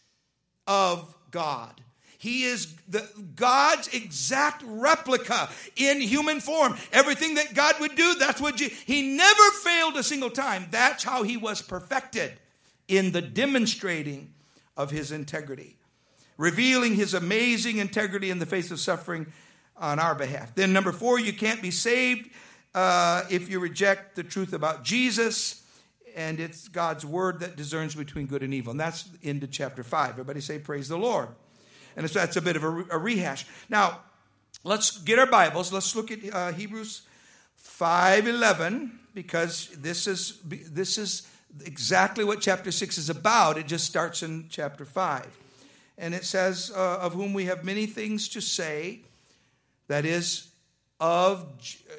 of 0.67 1.14
God 1.31 1.81
he 2.19 2.43
is 2.43 2.75
the, 2.88 3.09
God's 3.37 3.87
exact 3.95 4.64
replica 4.67 5.49
in 5.76 6.00
human 6.00 6.40
form. 6.40 6.76
Everything 6.93 7.37
that 7.37 7.55
God 7.55 7.76
would 7.78 7.95
do, 7.95 8.17
that's 8.17 8.40
what 8.40 8.57
Je- 8.57 8.75
he 8.87 9.17
never 9.17 9.50
failed 9.62 9.97
a 9.97 10.02
single 10.02 10.28
time. 10.28 10.67
That's 10.73 11.05
how 11.05 11.23
he 11.23 11.37
was 11.37 11.62
perfected 11.62 12.33
in 12.88 13.12
the 13.12 13.23
demonstrating 13.23 14.35
of 14.76 14.90
his 14.90 15.12
integrity, 15.12 15.76
revealing 16.37 16.97
his 16.97 17.14
amazing 17.14 17.78
integrity 17.78 18.31
in 18.31 18.40
the 18.40 18.47
face 18.47 18.73
of 18.73 18.81
suffering 18.81 19.33
on 19.79 19.99
our 19.99 20.15
behalf. 20.15 20.55
Then, 20.55 20.73
number 20.73 20.93
four, 20.93 21.19
you 21.19 21.33
can't 21.33 21.63
be 21.63 21.71
saved 21.71 22.31
uh, 22.75 23.23
if 23.31 23.49
you 23.51 23.61
reject 23.61 24.17
the 24.17 24.23
truth 24.23 24.53
about 24.53 24.85
Jesus. 24.85 25.63
And 26.17 26.41
it's 26.41 26.69
God's 26.69 27.07
word 27.07 27.41
that 27.41 27.57
discerns 27.57 27.95
between 27.95 28.27
good 28.27 28.43
and 28.43 28.53
evil. 28.53 28.73
And 28.73 28.81
that's 28.81 29.09
into 29.23 29.47
chapter 29.47 29.85
5. 29.85 30.11
Everybody 30.11 30.41
say, 30.41 30.59
Praise 30.59 30.89
the 30.89 30.99
Lord. 30.99 31.29
And 31.97 32.09
so 32.09 32.19
that's 32.19 32.37
a 32.37 32.43
bit 32.43 32.57
of 32.57 32.65
a, 32.65 32.85
a 32.91 32.99
rehash. 32.99 33.47
Now, 33.69 34.01
let's 34.65 34.99
get 34.99 35.19
our 35.19 35.27
Bibles. 35.27 35.73
Let's 35.73 35.95
look 35.95 36.11
at 36.11 36.19
uh, 36.33 36.53
Hebrews 36.53 37.03
5.11 37.63 38.91
because 39.15 39.69
this 39.77 40.07
is, 40.07 40.39
this 40.45 40.99
is 40.99 41.29
exactly 41.65 42.25
what 42.25 42.41
chapter 42.41 42.71
6 42.71 42.99
is 42.99 43.11
about. 43.11 43.59
It 43.59 43.67
just 43.67 43.85
starts 43.85 44.23
in 44.23 44.47
chapter 44.49 44.85
5. 44.85 45.27
And 45.99 46.15
it 46.15 46.25
says, 46.25 46.73
uh, 46.75 46.99
Of 47.01 47.15
whom 47.15 47.33
we 47.33 47.47
have 47.47 47.65
many 47.65 47.87
things 47.87 48.29
to 48.31 48.41
say, 48.41 49.01
that 49.88 50.04
is, 50.04 50.49
of, 51.00 51.47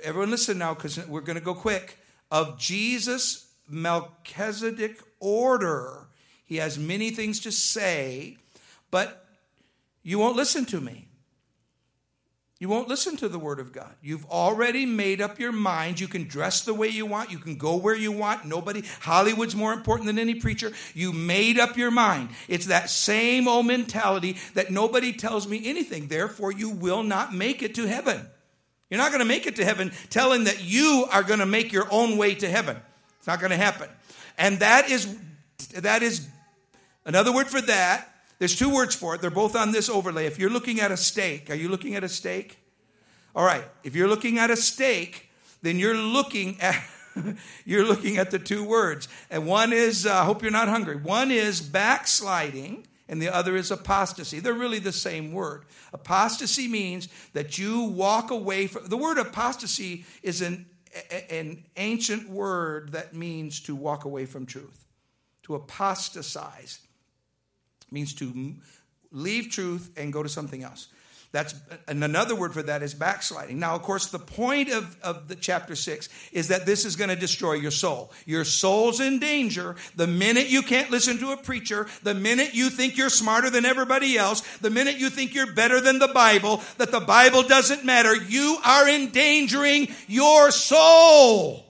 everyone 0.03 0.31
listen 0.31 0.57
now 0.57 0.73
because 0.73 1.05
we're 1.07 1.21
going 1.21 1.37
to 1.37 1.43
go 1.43 1.53
quick, 1.53 1.97
of 2.31 2.57
Jesus 2.57 3.51
Melchizedek 3.67 5.01
order. 5.19 6.07
He 6.45 6.57
has 6.57 6.79
many 6.79 7.11
things 7.11 7.39
to 7.41 7.51
say, 7.51 8.37
but 8.89 9.25
you 10.01 10.17
won't 10.17 10.35
listen 10.35 10.65
to 10.65 10.81
me. 10.81 11.08
You 12.59 12.67
won't 12.67 12.89
listen 12.89 13.15
to 13.17 13.29
the 13.29 13.39
Word 13.39 13.61
of 13.61 13.71
God. 13.71 13.95
You've 14.01 14.25
already 14.25 14.85
made 14.85 15.21
up 15.21 15.39
your 15.39 15.53
mind. 15.53 16.01
You 16.01 16.09
can 16.09 16.25
dress 16.25 16.61
the 16.61 16.73
way 16.73 16.89
you 16.89 17.05
want. 17.05 17.31
You 17.31 17.37
can 17.37 17.55
go 17.55 17.77
where 17.77 17.95
you 17.95 18.11
want. 18.11 18.45
Nobody, 18.45 18.83
Hollywood's 18.99 19.55
more 19.55 19.71
important 19.71 20.07
than 20.07 20.19
any 20.19 20.35
preacher. 20.35 20.73
You 20.93 21.13
made 21.13 21.57
up 21.57 21.77
your 21.77 21.89
mind. 21.89 22.31
It's 22.49 22.65
that 22.65 22.89
same 22.89 23.47
old 23.47 23.65
mentality 23.65 24.35
that 24.55 24.71
nobody 24.71 25.13
tells 25.13 25.47
me 25.47 25.61
anything. 25.63 26.07
Therefore, 26.07 26.51
you 26.51 26.69
will 26.69 27.01
not 27.01 27.33
make 27.33 27.63
it 27.63 27.75
to 27.75 27.87
heaven. 27.87 28.27
You're 28.89 28.97
not 28.97 29.11
going 29.11 29.19
to 29.19 29.25
make 29.25 29.47
it 29.47 29.55
to 29.55 29.63
heaven 29.63 29.93
telling 30.09 30.43
that 30.43 30.61
you 30.61 31.07
are 31.13 31.23
going 31.23 31.39
to 31.39 31.45
make 31.45 31.71
your 31.71 31.87
own 31.89 32.17
way 32.17 32.35
to 32.35 32.49
heaven. 32.49 32.75
It's 33.19 33.27
not 33.27 33.39
going 33.39 33.51
to 33.51 33.57
happen. 33.57 33.87
And 34.37 34.59
that 34.59 34.89
is, 34.89 35.17
that 35.75 36.03
is 36.03 36.27
another 37.05 37.31
word 37.31 37.47
for 37.47 37.61
that 37.61 38.08
there's 38.39 38.55
two 38.55 38.73
words 38.73 38.95
for 38.95 39.15
it. 39.15 39.21
They're 39.21 39.29
both 39.29 39.55
on 39.55 39.73
this 39.73 39.89
overlay. 39.89 40.25
If 40.25 40.39
you're 40.39 40.49
looking 40.49 40.79
at 40.79 40.91
a 40.91 40.97
steak, 40.97 41.49
are 41.49 41.55
you 41.55 41.67
looking 41.69 41.95
at 41.95 42.03
a 42.03 42.09
steak? 42.09 42.57
All 43.35 43.45
right. 43.45 43.65
If 43.83 43.95
you're 43.95 44.07
looking 44.07 44.39
at 44.39 44.49
a 44.49 44.55
steak, 44.55 45.29
then 45.61 45.77
you're 45.77 45.95
looking 45.95 46.59
at 46.61 46.81
you're 47.65 47.85
looking 47.85 48.17
at 48.17 48.31
the 48.31 48.39
two 48.39 48.63
words. 48.63 49.09
And 49.29 49.45
one 49.45 49.73
is 49.73 50.07
I 50.07 50.19
uh, 50.19 50.23
hope 50.23 50.41
you're 50.41 50.51
not 50.51 50.69
hungry. 50.69 50.95
One 50.95 51.31
is 51.31 51.61
backsliding 51.61 52.87
and 53.09 53.21
the 53.21 53.33
other 53.33 53.57
is 53.57 53.71
apostasy. 53.71 54.39
They're 54.39 54.53
really 54.53 54.79
the 54.79 54.91
same 54.93 55.33
word. 55.33 55.65
Apostasy 55.91 56.67
means 56.67 57.09
that 57.33 57.57
you 57.57 57.81
walk 57.81 58.31
away 58.31 58.67
from 58.67 58.87
the 58.87 58.97
word 58.97 59.17
apostasy 59.17 60.05
is 60.23 60.41
an 60.41 60.65
an 61.29 61.65
ancient 61.77 62.29
word 62.29 62.93
that 62.93 63.13
means 63.13 63.59
to 63.61 63.75
walk 63.75 64.05
away 64.05 64.25
from 64.25 64.45
truth, 64.45 64.85
to 65.43 65.55
apostatize 65.55 66.79
means 67.91 68.13
to 68.15 68.55
leave 69.11 69.49
truth 69.49 69.91
and 69.97 70.13
go 70.13 70.23
to 70.23 70.29
something 70.29 70.63
else. 70.63 70.87
That's 71.31 71.53
and 71.87 72.03
another 72.03 72.33
word 72.33 72.53
for 72.53 72.63
that 72.63 72.81
is 72.81 72.95
backsliding. 72.95 73.59
Now, 73.59 73.75
of 73.75 73.83
course, 73.83 74.07
the 74.07 74.17
point 74.17 74.71
of, 74.71 74.97
of 75.03 75.27
the 75.27 75.35
chapter 75.35 75.75
six 75.75 76.09
is 76.31 76.47
that 76.47 76.65
this 76.65 76.85
is 76.85 76.95
going 76.95 77.11
to 77.11 77.15
destroy 77.15 77.53
your 77.53 77.69
soul. 77.69 78.11
Your 78.25 78.43
soul's 78.43 78.99
in 78.99 79.19
danger 79.19 79.75
the 79.95 80.07
minute 80.07 80.49
you 80.49 80.63
can't 80.63 80.89
listen 80.89 81.19
to 81.19 81.31
a 81.31 81.37
preacher, 81.37 81.85
the 82.01 82.15
minute 82.15 82.55
you 82.55 82.71
think 82.71 82.97
you're 82.97 83.11
smarter 83.11 83.51
than 83.51 83.63
everybody 83.63 84.17
else, 84.17 84.41
the 84.57 84.71
minute 84.71 84.97
you 84.97 85.11
think 85.11 85.35
you're 85.35 85.53
better 85.53 85.79
than 85.79 85.99
the 85.99 86.07
Bible, 86.07 86.63
that 86.79 86.91
the 86.91 86.99
Bible 86.99 87.43
doesn't 87.43 87.85
matter. 87.85 88.15
You 88.15 88.57
are 88.65 88.89
endangering 88.89 89.89
your 90.07 90.49
soul. 90.49 91.63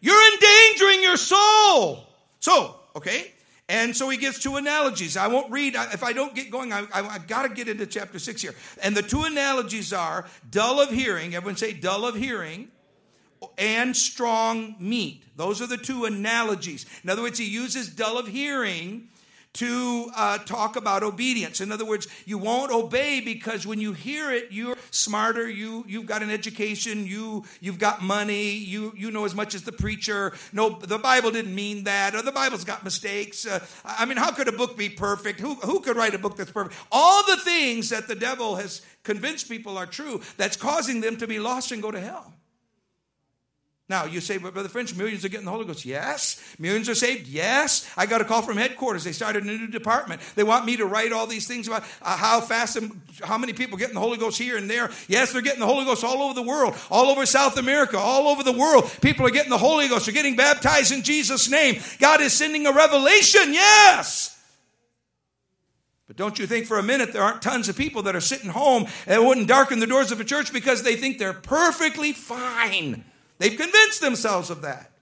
You're 0.00 0.32
endangering 0.32 1.00
your 1.02 1.16
soul. 1.16 2.08
So, 2.40 2.74
okay, 2.96 3.30
and 3.72 3.96
so 3.96 4.10
he 4.10 4.18
gives 4.18 4.38
two 4.38 4.56
analogies. 4.56 5.16
I 5.16 5.28
won't 5.28 5.50
read, 5.50 5.76
if 5.76 6.04
I 6.04 6.12
don't 6.12 6.34
get 6.34 6.50
going, 6.50 6.74
I, 6.74 6.86
I, 6.92 7.04
have 7.04 7.26
got 7.26 7.44
to 7.44 7.48
get 7.48 7.68
into 7.68 7.86
chapter 7.86 8.18
6 8.18 8.42
here. 8.42 8.54
And 8.82 8.94
the 8.94 9.00
two 9.00 9.22
analogies 9.22 9.94
are 9.94 10.26
dull 10.50 10.78
of 10.78 10.90
hearing, 10.90 11.34
everyone 11.34 11.56
say 11.56 11.72
dull 11.72 12.04
of 12.04 12.14
hearing, 12.14 12.68
and 13.56 13.96
strong 13.96 14.76
meat. 14.78 15.24
Those 15.36 15.62
are 15.62 15.66
the 15.66 15.78
two 15.78 16.04
analogies. 16.04 16.84
In 17.02 17.08
other 17.08 17.22
words, 17.22 17.38
he 17.38 17.46
uses 17.46 17.88
dull 17.88 18.18
of 18.18 18.28
hearing 18.28 19.08
to 19.54 20.10
uh, 20.16 20.38
talk 20.38 20.76
about 20.76 21.02
obedience. 21.02 21.60
In 21.60 21.72
other 21.72 21.84
words, 21.84 22.08
you 22.24 22.38
won't 22.38 22.72
obey 22.72 23.20
because 23.20 23.66
when 23.66 23.80
you 23.80 23.92
hear 23.92 24.32
it, 24.32 24.48
you're 24.50 24.76
smarter. 24.90 25.48
You 25.48 25.84
you've 25.86 26.06
got 26.06 26.22
an 26.22 26.30
education. 26.30 27.06
You 27.06 27.44
you've 27.60 27.78
got 27.78 28.02
money. 28.02 28.50
You 28.52 28.92
you 28.96 29.10
know 29.10 29.24
as 29.24 29.34
much 29.34 29.54
as 29.54 29.62
the 29.62 29.72
preacher. 29.72 30.32
No, 30.52 30.70
the 30.70 30.98
Bible 30.98 31.30
didn't 31.30 31.54
mean 31.54 31.84
that, 31.84 32.14
or 32.14 32.22
the 32.22 32.32
Bible's 32.32 32.64
got 32.64 32.82
mistakes. 32.84 33.46
Uh, 33.46 33.64
I 33.84 34.04
mean, 34.06 34.16
how 34.16 34.30
could 34.32 34.48
a 34.48 34.52
book 34.52 34.76
be 34.76 34.88
perfect? 34.88 35.40
Who 35.40 35.54
who 35.56 35.80
could 35.80 35.96
write 35.96 36.14
a 36.14 36.18
book 36.18 36.36
that's 36.36 36.50
perfect? 36.50 36.76
All 36.90 37.22
the 37.26 37.36
things 37.36 37.90
that 37.90 38.08
the 38.08 38.14
devil 38.14 38.56
has 38.56 38.82
convinced 39.02 39.48
people 39.48 39.76
are 39.76 39.86
true. 39.86 40.22
That's 40.36 40.56
causing 40.56 41.00
them 41.00 41.16
to 41.18 41.26
be 41.26 41.38
lost 41.38 41.72
and 41.72 41.82
go 41.82 41.90
to 41.90 42.00
hell. 42.00 42.32
Now, 43.88 44.04
you 44.04 44.20
say, 44.20 44.38
but 44.38 44.54
Brother 44.54 44.68
French, 44.68 44.94
millions 44.94 45.24
are 45.24 45.28
getting 45.28 45.44
the 45.44 45.50
Holy 45.50 45.66
Ghost. 45.66 45.84
Yes. 45.84 46.42
Millions 46.58 46.88
are 46.88 46.94
saved. 46.94 47.26
Yes. 47.26 47.90
I 47.96 48.06
got 48.06 48.20
a 48.20 48.24
call 48.24 48.40
from 48.40 48.56
headquarters. 48.56 49.04
They 49.04 49.12
started 49.12 49.42
a 49.42 49.46
new 49.46 49.66
department. 49.66 50.22
They 50.34 50.44
want 50.44 50.64
me 50.64 50.76
to 50.78 50.86
write 50.86 51.12
all 51.12 51.26
these 51.26 51.46
things 51.46 51.66
about 51.66 51.82
uh, 52.00 52.16
how 52.16 52.40
fast 52.40 52.76
and 52.76 53.02
how 53.22 53.36
many 53.36 53.52
people 53.52 53.76
getting 53.76 53.94
the 53.94 54.00
Holy 54.00 54.16
Ghost 54.16 54.38
here 54.38 54.56
and 54.56 54.70
there. 54.70 54.90
Yes, 55.08 55.32
they're 55.32 55.42
getting 55.42 55.60
the 55.60 55.66
Holy 55.66 55.84
Ghost 55.84 56.04
all 56.04 56.22
over 56.22 56.32
the 56.32 56.42
world, 56.42 56.74
all 56.90 57.10
over 57.10 57.26
South 57.26 57.58
America, 57.58 57.98
all 57.98 58.28
over 58.28 58.42
the 58.42 58.52
world. 58.52 58.90
People 59.02 59.26
are 59.26 59.30
getting 59.30 59.50
the 59.50 59.58
Holy 59.58 59.88
Ghost. 59.88 60.06
They're 60.06 60.14
getting 60.14 60.36
baptized 60.36 60.92
in 60.92 61.02
Jesus' 61.02 61.50
name. 61.50 61.82
God 61.98 62.20
is 62.20 62.32
sending 62.32 62.66
a 62.66 62.72
revelation. 62.72 63.52
Yes. 63.52 64.38
But 66.06 66.16
don't 66.16 66.38
you 66.38 66.46
think 66.46 66.66
for 66.66 66.78
a 66.78 66.82
minute 66.82 67.12
there 67.12 67.22
aren't 67.22 67.42
tons 67.42 67.68
of 67.68 67.76
people 67.76 68.02
that 68.04 68.16
are 68.16 68.20
sitting 68.20 68.50
home 68.50 68.86
and 69.06 69.26
wouldn't 69.26 69.48
darken 69.48 69.80
the 69.80 69.86
doors 69.86 70.12
of 70.12 70.20
a 70.20 70.24
church 70.24 70.52
because 70.52 70.82
they 70.82 70.96
think 70.96 71.18
they're 71.18 71.32
perfectly 71.34 72.12
fine. 72.12 73.04
They've 73.38 73.56
convinced 73.56 74.00
themselves 74.00 74.50
of 74.50 74.62
that. 74.62 74.92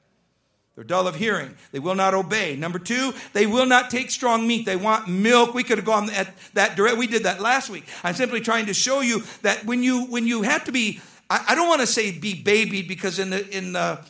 They're 0.74 0.84
dull 0.84 1.06
of 1.06 1.16
hearing. 1.16 1.54
They 1.72 1.78
will 1.78 1.94
not 1.94 2.14
obey. 2.14 2.56
Number 2.56 2.78
two, 2.78 3.12
they 3.32 3.46
will 3.46 3.66
not 3.66 3.90
take 3.90 4.10
strong 4.10 4.46
meat. 4.46 4.64
They 4.64 4.76
want 4.76 5.08
milk. 5.08 5.52
We 5.52 5.62
could 5.62 5.78
have 5.78 5.84
gone 5.84 6.08
at 6.10 6.32
that 6.54 6.76
direct. 6.76 6.96
We 6.96 7.06
did 7.06 7.24
that 7.24 7.40
last 7.40 7.68
week. 7.68 7.84
I'm 8.02 8.14
simply 8.14 8.40
trying 8.40 8.66
to 8.66 8.74
show 8.74 9.00
you 9.00 9.22
that 9.42 9.64
when 9.66 9.82
you 9.82 10.06
when 10.06 10.26
you 10.26 10.42
have 10.42 10.64
to 10.64 10.72
be, 10.72 11.00
I, 11.28 11.44
I 11.48 11.54
don't 11.54 11.68
want 11.68 11.82
to 11.82 11.86
say 11.86 12.16
be 12.18 12.40
babied 12.40 12.88
because 12.88 13.18
in 13.18 13.30
the 13.30 13.46
in 13.54 13.74
the 13.74 14.00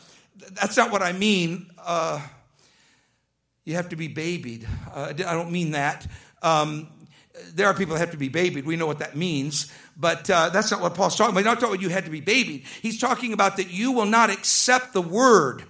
that's 0.53 0.77
not 0.77 0.91
what 0.91 1.01
I 1.01 1.11
mean. 1.11 1.69
Uh, 1.77 2.21
you 3.65 3.75
have 3.75 3.89
to 3.89 3.95
be 3.95 4.07
babied. 4.07 4.67
Uh, 4.93 5.09
I 5.09 5.33
don't 5.33 5.51
mean 5.51 5.71
that. 5.71 6.07
Um, 6.41 6.87
there 7.53 7.67
are 7.67 7.73
people 7.73 7.93
that 7.93 7.99
have 7.99 8.11
to 8.11 8.17
be 8.17 8.29
babied. 8.29 8.65
We 8.65 8.75
know 8.75 8.87
what 8.87 8.99
that 8.99 9.15
means. 9.15 9.71
But 9.97 10.29
uh, 10.29 10.49
that's 10.49 10.71
not 10.71 10.81
what 10.81 10.95
Paul's 10.95 11.15
talking 11.15 11.31
about. 11.31 11.39
He's 11.39 11.45
not 11.45 11.59
talking 11.59 11.75
about 11.75 11.81
you 11.81 11.89
had 11.89 12.05
to 12.05 12.11
be 12.11 12.21
babied. 12.21 12.65
He's 12.81 12.99
talking 12.99 13.33
about 13.33 13.57
that 13.57 13.71
you 13.71 13.91
will 13.91 14.05
not 14.05 14.29
accept 14.29 14.93
the 14.93 15.01
word. 15.01 15.63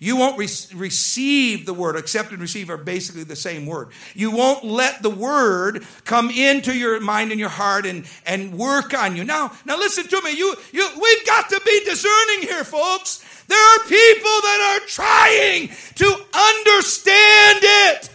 You 0.00 0.16
won't 0.16 0.38
re- 0.38 0.48
receive 0.74 1.66
the 1.66 1.74
word. 1.74 1.96
Accept 1.96 2.30
and 2.30 2.40
receive 2.40 2.70
are 2.70 2.76
basically 2.76 3.24
the 3.24 3.36
same 3.36 3.66
word. 3.66 3.88
You 4.14 4.30
won't 4.30 4.64
let 4.64 5.02
the 5.02 5.10
word 5.10 5.84
come 6.04 6.30
into 6.30 6.76
your 6.76 7.00
mind 7.00 7.32
and 7.32 7.40
your 7.40 7.48
heart 7.48 7.84
and, 7.84 8.06
and 8.24 8.56
work 8.56 8.94
on 8.94 9.16
you. 9.16 9.24
Now, 9.24 9.52
now 9.64 9.76
listen 9.76 10.06
to 10.06 10.22
me. 10.22 10.36
You, 10.36 10.54
you, 10.72 10.88
we've 11.00 11.26
got 11.26 11.48
to 11.48 11.60
be 11.64 11.84
discerning 11.84 12.42
here, 12.42 12.64
folks. 12.64 13.24
There 13.48 13.58
are 13.58 13.78
people 13.88 14.30
that 14.42 14.80
are 14.80 14.86
trying 14.86 15.68
to 15.68 16.06
understand 16.06 17.58
it. 17.62 18.10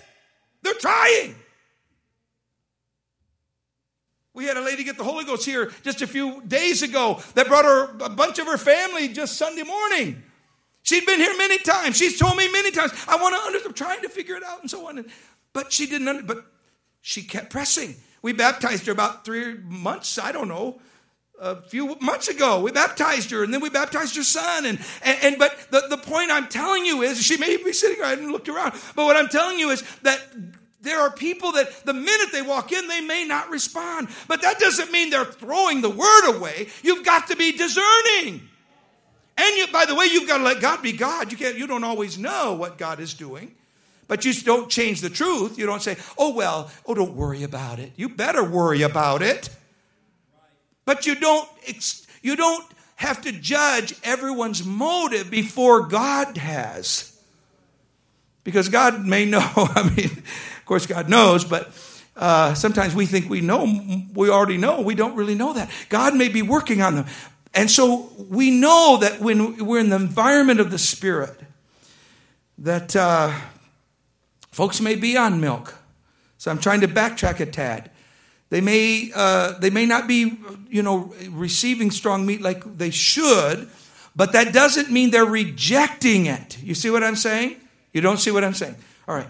They're 0.61 0.73
trying. 0.75 1.35
We 4.33 4.45
had 4.45 4.57
a 4.57 4.61
lady 4.61 4.83
get 4.83 4.97
the 4.97 5.03
Holy 5.03 5.25
Ghost 5.25 5.45
here 5.45 5.71
just 5.83 6.01
a 6.01 6.07
few 6.07 6.41
days 6.41 6.81
ago 6.81 7.21
that 7.35 7.47
brought 7.47 7.65
her 7.65 7.95
a 8.03 8.09
bunch 8.09 8.39
of 8.39 8.47
her 8.47 8.57
family 8.57 9.07
just 9.09 9.37
Sunday 9.37 9.63
morning. 9.63 10.23
She'd 10.81 11.05
been 11.05 11.19
here 11.19 11.37
many 11.37 11.59
times. 11.59 11.97
She's 11.97 12.17
told 12.17 12.35
me 12.35 12.51
many 12.51 12.71
times, 12.71 12.91
I 13.07 13.15
want 13.17 13.35
to 13.35 13.41
understand, 13.41 13.75
trying 13.75 14.01
to 14.01 14.09
figure 14.09 14.35
it 14.35 14.43
out 14.43 14.61
and 14.61 14.69
so 14.69 14.87
on. 14.87 14.97
And, 14.97 15.07
But 15.53 15.71
she 15.71 15.85
didn't, 15.85 16.07
under, 16.07 16.23
but 16.23 16.45
she 17.01 17.21
kept 17.21 17.51
pressing. 17.51 17.95
We 18.23 18.33
baptized 18.33 18.87
her 18.87 18.91
about 18.91 19.23
three 19.23 19.55
months, 19.55 20.17
I 20.17 20.31
don't 20.31 20.47
know, 20.47 20.81
a 21.39 21.61
few 21.61 21.95
months 21.99 22.27
ago. 22.27 22.59
We 22.61 22.71
baptized 22.71 23.29
her, 23.31 23.43
and 23.43 23.53
then 23.53 23.61
we 23.61 23.69
baptized 23.69 24.15
her 24.15 24.23
son. 24.23 24.65
And, 24.65 24.79
and, 25.03 25.17
and 25.23 25.37
but 25.37 25.55
the, 25.69 25.87
the 25.89 25.97
point 25.97 26.31
I'm 26.31 26.47
telling 26.47 26.85
you 26.85 27.03
is, 27.03 27.21
she 27.21 27.37
may 27.37 27.55
be 27.57 27.71
sitting, 27.71 28.03
I 28.03 28.09
hadn't 28.09 28.31
looked 28.31 28.49
around, 28.49 28.73
but 28.95 29.05
what 29.05 29.15
I'm 29.15 29.27
telling 29.27 29.59
you 29.59 29.69
is 29.69 29.83
that 30.01 30.19
there 30.83 30.99
are 30.99 31.09
people 31.09 31.53
that 31.53 31.85
the 31.85 31.93
minute 31.93 32.31
they 32.31 32.41
walk 32.41 32.71
in, 32.71 32.87
they 32.87 33.01
may 33.01 33.25
not 33.25 33.49
respond. 33.49 34.09
But 34.27 34.41
that 34.41 34.59
doesn't 34.59 34.91
mean 34.91 35.09
they're 35.09 35.25
throwing 35.25 35.81
the 35.81 35.89
word 35.89 36.35
away. 36.35 36.67
You've 36.83 37.05
got 37.05 37.27
to 37.27 37.37
be 37.37 37.53
discerning. 37.53 38.49
And 39.37 39.55
you, 39.55 39.67
by 39.71 39.85
the 39.85 39.95
way, 39.95 40.05
you've 40.05 40.27
got 40.27 40.39
to 40.39 40.43
let 40.43 40.61
God 40.61 40.81
be 40.81 40.91
God. 40.91 41.31
You 41.31 41.37
can't, 41.37 41.57
you 41.57 41.67
don't 41.67 41.85
always 41.85 42.17
know 42.17 42.53
what 42.53 42.77
God 42.77 42.99
is 42.99 43.13
doing. 43.13 43.55
But 44.07 44.25
you 44.25 44.33
don't 44.33 44.69
change 44.69 44.99
the 44.99 45.09
truth. 45.09 45.57
You 45.57 45.65
don't 45.65 45.81
say, 45.81 45.97
oh, 46.17 46.33
well, 46.33 46.69
oh, 46.85 46.93
don't 46.93 47.15
worry 47.15 47.43
about 47.43 47.79
it. 47.79 47.93
You 47.95 48.09
better 48.09 48.43
worry 48.43 48.81
about 48.81 49.21
it. 49.21 49.49
But 50.85 51.07
you 51.07 51.15
don't, 51.15 51.49
you 52.21 52.35
don't 52.35 52.65
have 52.95 53.21
to 53.21 53.31
judge 53.31 53.95
everyone's 54.03 54.65
motive 54.65 55.31
before 55.31 55.87
God 55.87 56.37
has. 56.37 57.09
Because 58.43 58.69
God 58.69 59.05
may 59.05 59.25
know, 59.33 59.49
I 59.55 59.93
mean, 59.95 60.23
of 60.63 60.67
course, 60.67 60.85
God 60.85 61.09
knows, 61.09 61.43
but 61.43 61.73
uh, 62.15 62.53
sometimes 62.53 62.95
we 62.95 63.05
think 63.05 63.29
we 63.29 63.41
know, 63.41 63.67
we 64.13 64.29
already 64.29 64.55
know. 64.55 64.79
We 64.79 64.95
don't 64.95 65.13
really 65.17 65.35
know 65.35 65.51
that. 65.51 65.69
God 65.89 66.15
may 66.15 66.29
be 66.29 66.41
working 66.41 66.81
on 66.81 66.95
them. 66.95 67.05
And 67.53 67.69
so 67.69 68.09
we 68.29 68.49
know 68.49 68.97
that 69.01 69.19
when 69.19 69.65
we're 69.65 69.81
in 69.81 69.89
the 69.89 69.97
environment 69.97 70.61
of 70.61 70.71
the 70.71 70.77
Spirit, 70.77 71.37
that 72.59 72.95
uh, 72.95 73.37
folks 74.51 74.79
may 74.79 74.95
be 74.95 75.17
on 75.17 75.41
milk. 75.41 75.75
So 76.37 76.49
I'm 76.49 76.59
trying 76.59 76.79
to 76.79 76.87
backtrack 76.87 77.41
a 77.41 77.45
tad. 77.45 77.91
They 78.51 78.61
may, 78.61 79.11
uh, 79.13 79.59
they 79.59 79.69
may 79.69 79.85
not 79.85 80.07
be, 80.07 80.39
you 80.69 80.81
know, 80.81 81.13
receiving 81.29 81.91
strong 81.91 82.25
meat 82.25 82.39
like 82.39 82.77
they 82.77 82.89
should, 82.89 83.69
but 84.15 84.31
that 84.31 84.53
doesn't 84.53 84.89
mean 84.89 85.11
they're 85.11 85.25
rejecting 85.25 86.27
it. 86.27 86.57
You 86.63 86.73
see 86.73 86.89
what 86.89 87.03
I'm 87.03 87.17
saying? 87.17 87.57
You 87.91 87.99
don't 87.99 88.17
see 88.17 88.31
what 88.31 88.45
I'm 88.45 88.53
saying? 88.53 88.77
All 89.09 89.15
right. 89.15 89.27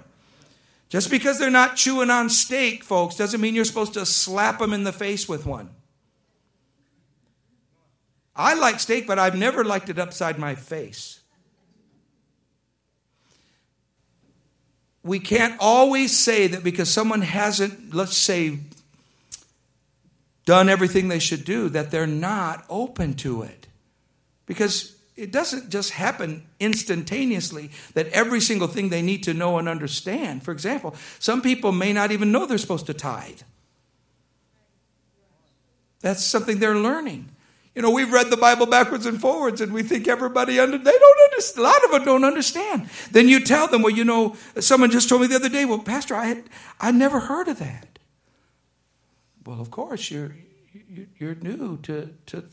Just 0.93 1.09
because 1.09 1.39
they're 1.39 1.49
not 1.49 1.75
chewing 1.75 2.11
on 2.11 2.29
steak, 2.29 2.83
folks, 2.83 3.15
doesn't 3.15 3.41
mean 3.41 3.55
you're 3.55 3.65
supposed 3.65 3.95
to 3.95 4.05
slap 4.05 4.59
them 4.59 4.73
in 4.73 4.83
the 4.83 4.93
face 4.93 5.27
with 5.27 5.43
one. 5.43 5.71
I 8.35 8.53
like 8.53 8.79
steak, 8.79 9.07
but 9.07 9.17
I've 9.17 9.35
never 9.35 9.63
liked 9.63 9.89
it 9.89 9.97
upside 9.97 10.37
my 10.37 10.53
face. 10.53 11.19
We 15.01 15.17
can't 15.17 15.55
always 15.59 16.15
say 16.15 16.45
that 16.45 16.63
because 16.63 16.91
someone 16.91 17.21
hasn't, 17.21 17.95
let's 17.95 18.15
say, 18.15 18.59
done 20.45 20.69
everything 20.69 21.07
they 21.07 21.17
should 21.17 21.43
do, 21.43 21.69
that 21.69 21.89
they're 21.89 22.05
not 22.05 22.65
open 22.69 23.15
to 23.15 23.41
it. 23.41 23.65
Because 24.45 24.95
it 25.15 25.31
doesn't 25.31 25.69
just 25.69 25.91
happen 25.91 26.45
instantaneously 26.59 27.69
that 27.93 28.07
every 28.07 28.41
single 28.41 28.67
thing 28.67 28.89
they 28.89 29.01
need 29.01 29.23
to 29.23 29.33
know 29.33 29.57
and 29.57 29.69
understand. 29.69 30.43
For 30.43 30.51
example, 30.51 30.95
some 31.19 31.41
people 31.41 31.71
may 31.71 31.93
not 31.93 32.11
even 32.11 32.31
know 32.31 32.45
they're 32.45 32.57
supposed 32.57 32.87
to 32.87 32.93
tithe. 32.93 33.41
That's 36.01 36.23
something 36.23 36.59
they're 36.59 36.75
learning. 36.75 37.29
You 37.75 37.81
know, 37.81 37.89
we've 37.89 38.11
read 38.11 38.29
the 38.29 38.37
Bible 38.37 38.67
backwards 38.67 39.05
and 39.05 39.19
forwards, 39.19 39.59
and 39.59 39.73
we 39.73 39.81
think 39.81 40.07
everybody 40.07 40.59
under 40.59 40.77
they 40.77 40.91
don't 40.91 41.19
understand. 41.31 41.59
A 41.59 41.67
lot 41.67 41.83
of 41.83 41.91
them 41.91 42.05
don't 42.05 42.23
understand. 42.23 42.89
Then 43.11 43.27
you 43.27 43.39
tell 43.39 43.67
them, 43.67 43.81
well, 43.81 43.93
you 43.93 44.03
know, 44.03 44.35
someone 44.59 44.91
just 44.91 45.09
told 45.09 45.21
me 45.21 45.27
the 45.27 45.35
other 45.35 45.49
day, 45.49 45.65
well, 45.65 45.79
Pastor, 45.79 46.13
I 46.13 46.25
had 46.25 46.43
I 46.79 46.91
never 46.91 47.21
heard 47.21 47.47
of 47.47 47.57
that. 47.59 47.97
Well, 49.45 49.59
of 49.59 49.71
course, 49.71 50.11
you're 50.11 50.35
you're 51.17 51.35
new 51.35 51.77
to 51.83 52.13
to 52.27 52.43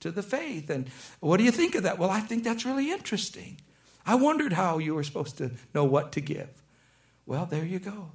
to 0.00 0.10
the 0.10 0.22
faith. 0.22 0.70
And 0.70 0.88
what 1.20 1.36
do 1.38 1.44
you 1.44 1.50
think 1.50 1.74
of 1.74 1.82
that? 1.82 1.98
Well, 1.98 2.10
I 2.10 2.20
think 2.20 2.44
that's 2.44 2.64
really 2.64 2.90
interesting. 2.90 3.60
I 4.06 4.14
wondered 4.14 4.54
how 4.54 4.78
you 4.78 4.94
were 4.94 5.04
supposed 5.04 5.38
to 5.38 5.52
know 5.74 5.84
what 5.84 6.12
to 6.12 6.20
give. 6.20 6.62
Well, 7.26 7.46
there 7.46 7.64
you 7.64 7.78
go. 7.78 8.12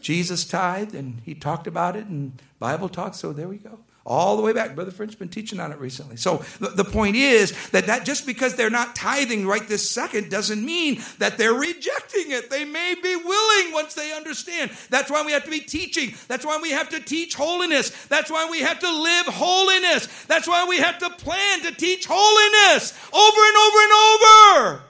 Jesus 0.00 0.44
tithed 0.44 0.94
and 0.94 1.20
he 1.24 1.34
talked 1.34 1.66
about 1.66 1.96
it 1.96 2.06
and 2.06 2.40
Bible 2.58 2.88
talk, 2.88 3.14
so 3.14 3.32
there 3.32 3.48
we 3.48 3.56
go 3.56 3.80
all 4.08 4.36
the 4.38 4.42
way 4.42 4.54
back. 4.54 4.74
Brother 4.74 4.90
French's 4.90 5.16
been 5.16 5.28
teaching 5.28 5.60
on 5.60 5.70
it 5.70 5.78
recently. 5.78 6.16
So 6.16 6.42
the, 6.60 6.70
the 6.70 6.84
point 6.84 7.14
is 7.14 7.52
that, 7.70 7.86
that 7.86 8.06
just 8.06 8.24
because 8.24 8.54
they're 8.54 8.70
not 8.70 8.96
tithing 8.96 9.46
right 9.46 9.68
this 9.68 9.88
second 9.88 10.30
doesn't 10.30 10.64
mean 10.64 11.02
that 11.18 11.36
they're 11.36 11.52
rejecting 11.52 12.32
it. 12.32 12.48
They 12.48 12.64
may 12.64 12.94
be 13.00 13.14
willing 13.14 13.74
once 13.74 13.92
they 13.92 14.12
understand. 14.14 14.70
That's 14.88 15.10
why 15.10 15.22
we 15.24 15.32
have 15.32 15.44
to 15.44 15.50
be 15.50 15.60
teaching. 15.60 16.14
That's 16.26 16.44
why 16.44 16.58
we 16.60 16.70
have 16.70 16.88
to 16.88 17.00
teach 17.00 17.34
holiness. 17.34 17.90
That's 18.06 18.30
why 18.30 18.48
we 18.50 18.60
have 18.60 18.80
to 18.80 18.90
live 18.90 19.26
holiness. 19.26 20.06
That's 20.24 20.48
why 20.48 20.64
we 20.66 20.78
have 20.78 20.98
to 21.00 21.10
plan 21.10 21.62
to 21.64 21.74
teach 21.74 22.06
holiness 22.08 22.98
over 23.12 23.40
and 23.46 23.56
over 23.56 23.78
and 23.78 23.92
over. 23.92 24.82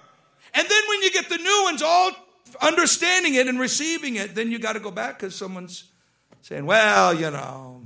And 0.55 0.69
then 0.69 0.83
when 0.89 1.03
you 1.03 1.11
get 1.11 1.29
the 1.29 1.39
new 1.39 1.63
ones 1.65 1.83
all 1.83 2.13
understanding 2.63 3.35
it 3.35 3.49
and 3.49 3.59
receiving 3.59 4.15
it, 4.15 4.37
then 4.37 4.53
you 4.53 4.61
got 4.61 4.75
to 4.75 4.81
go 4.81 4.93
back 4.93 5.19
because 5.19 5.35
someone's 5.35 5.85
saying, 6.43 6.67
well, 6.67 7.13
you 7.13 7.31
know, 7.33 7.83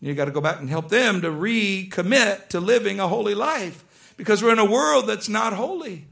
you 0.00 0.14
got 0.14 0.26
to 0.26 0.30
go 0.30 0.40
back 0.40 0.60
and 0.60 0.68
help 0.68 0.88
them 0.88 1.20
to 1.20 1.28
recommit 1.28 2.48
to 2.48 2.60
living 2.60 3.00
a 3.00 3.08
holy 3.08 3.34
life 3.34 4.12
because 4.16 4.42
we're 4.42 4.52
in 4.52 4.58
a 4.58 4.64
world 4.64 5.06
that's 5.06 5.28
not 5.28 5.52
holy, 5.52 6.06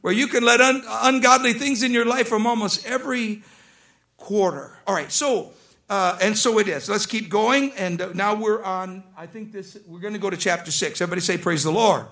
where 0.00 0.12
you 0.12 0.26
can 0.26 0.44
let 0.44 0.60
un- 0.60 0.82
ungodly 0.86 1.52
things 1.52 1.82
in 1.82 1.92
your 1.92 2.04
life 2.04 2.28
from 2.28 2.46
almost 2.46 2.86
every 2.86 3.42
quarter. 4.16 4.78
All 4.86 4.94
right, 4.94 5.10
so. 5.10 5.52
Uh, 5.88 6.16
and 6.22 6.38
so 6.38 6.60
it 6.60 6.68
is. 6.68 6.88
Let's 6.88 7.04
keep 7.04 7.28
going. 7.28 7.72
And 7.72 8.00
uh, 8.00 8.10
now 8.14 8.36
we're 8.36 8.62
on, 8.62 9.02
I 9.16 9.26
think 9.26 9.50
this, 9.50 9.76
we're 9.88 9.98
going 9.98 10.12
to 10.12 10.20
go 10.20 10.30
to 10.30 10.36
chapter 10.36 10.70
6. 10.70 11.00
Everybody 11.00 11.20
say, 11.20 11.36
Praise 11.36 11.64
the 11.64 11.72
Lord. 11.72 12.06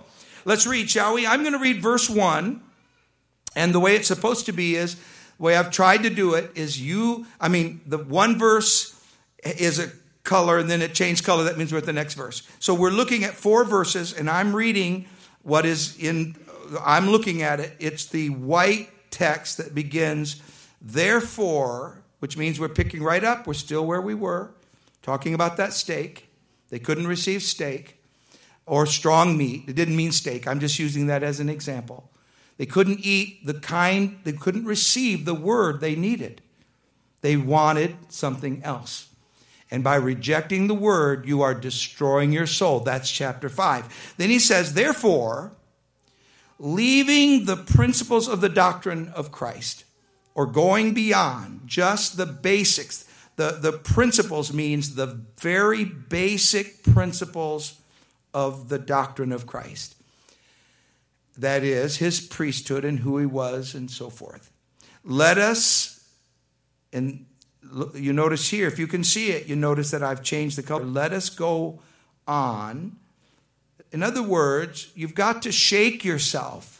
Let's 0.45 0.67
read, 0.67 0.91
shall 0.91 1.15
we? 1.15 1.29
I'm 1.29 1.43
going 1.43 1.53
to 1.53 1.61
read 1.61 1.81
verse 1.81 2.11
1. 2.11 2.61
And 3.55 3.73
the 3.73 3.79
way 3.79 3.95
it's 3.95 4.09
supposed 4.09 4.47
to 4.47 4.53
be 4.53 4.75
is, 4.75 4.97
the 4.97 5.45
way 5.45 5.57
I've 5.57 5.71
tried 5.71 6.03
to 6.03 6.11
do 6.11 6.35
it 6.35 6.51
is 6.57 6.81
you, 6.81 7.27
I 7.41 7.47
mean, 7.47 7.81
the 7.87 7.99
one 7.99 8.37
verse 8.37 9.01
is 9.45 9.79
a 9.79 9.93
color 10.29 10.59
and 10.59 10.71
then 10.71 10.83
it 10.83 10.95
changed 10.95 11.25
color. 11.25 11.43
That 11.45 11.59
means 11.59 11.73
we're 11.73 11.79
at 11.79 11.87
the 11.87 11.93
next 11.93 12.15
verse. 12.15 12.43
So 12.61 12.75
we're 12.75 12.91
looking 12.91 13.25
at 13.25 13.35
four 13.35 13.65
verses 13.65 14.13
and 14.13 14.29
I'm 14.31 14.55
reading 14.55 15.07
what 15.43 15.65
is 15.65 15.99
in, 15.99 16.37
I'm 16.85 17.09
looking 17.09 17.43
at 17.43 17.59
it. 17.59 17.73
It's 17.81 18.07
the 18.07 18.29
white 18.31 18.91
text 19.11 19.57
that 19.57 19.75
begins, 19.75 20.41
therefore, 20.83 22.03
which 22.19 22.37
means 22.37 22.61
we're 22.61 22.69
picking 22.69 23.03
right 23.03 23.25
up. 23.25 23.47
We're 23.47 23.55
still 23.55 23.87
where 23.87 24.03
we 24.03 24.15
were, 24.15 24.51
talking 25.03 25.35
about 25.35 25.57
that 25.57 25.73
steak. 25.73 26.29
They 26.69 26.79
couldn't 26.79 27.07
receive 27.07 27.43
steak 27.43 27.97
or 28.67 28.85
strong 28.85 29.37
meat. 29.37 29.65
It 29.67 29.77
didn't 29.77 29.97
mean 29.97 30.13
steak. 30.13 30.47
I'm 30.47 30.61
just 30.61 30.79
using 30.79 31.07
that 31.07 31.23
as 31.23 31.41
an 31.41 31.49
example. 31.49 32.11
They 32.59 32.67
couldn't 32.67 33.01
eat 33.03 33.47
the 33.47 33.55
kind, 33.55 34.19
they 34.25 34.33
couldn't 34.33 34.67
receive 34.67 35.25
the 35.25 35.35
word 35.35 35.81
they 35.81 35.95
needed. 35.95 36.43
They 37.23 37.37
wanted 37.37 37.97
something 38.11 38.63
else. 38.63 39.08
And 39.71 39.85
by 39.85 39.97
rejecting 39.97 40.67
the 40.67 40.75
word, 40.75 41.27
you 41.27 41.43
are 41.43 41.55
destroying 41.55 42.33
your 42.33 42.47
soul. 42.47 42.81
That's 42.81 43.11
chapter 43.11 43.49
5. 43.49 44.15
Then 44.17 44.31
he 44.31 44.39
says, 44.39 44.75
therefore, 44.75 45.53
leaving 46.59 47.45
the 47.45 47.57
principles 47.57 48.29
of 48.29 48.41
the 48.41 48.49
doctrine 48.49 49.09
of 49.11 49.31
Christ, 49.31 49.85
or 50.35 50.47
going 50.47 50.95
beyond 50.95 51.63
just 51.67 52.17
the 52.17 52.27
basics, 52.27 53.05
the, 53.37 53.59
the 53.61 53.73
principles 53.73 54.53
means 54.53 54.95
the 54.95 55.21
very 55.39 55.85
basic 55.85 56.83
principles 56.83 57.81
of 58.33 58.69
the 58.69 58.79
doctrine 58.79 59.33
of 59.33 59.47
Christ. 59.47 59.97
That 61.37 61.63
is, 61.63 61.99
his 61.99 62.21
priesthood 62.21 62.85
and 62.85 63.01
who 63.01 63.19
he 63.19 63.27
was, 63.27 63.75
and 63.75 63.91
so 63.91 64.11
forth. 64.11 64.51
Let 65.05 65.39
us, 65.39 66.05
and 66.93 67.27
you 67.95 68.13
notice 68.13 68.49
here, 68.51 68.67
if 68.67 68.79
you 68.79 68.87
can 68.87 69.05
see 69.05 69.31
it, 69.31 69.47
you 69.47 69.57
notice 69.57 69.91
that 69.91 70.03
I've 70.03 70.23
changed 70.23 70.57
the 70.57 70.63
color. 70.63 70.85
Let 70.85 71.13
us 71.13 71.29
go 71.29 71.81
on. 72.27 72.97
In 73.93 74.03
other 74.03 74.23
words, 74.23 74.91
you've 74.95 75.15
got 75.15 75.43
to 75.43 75.53
shake 75.53 76.05
yourself 76.05 76.79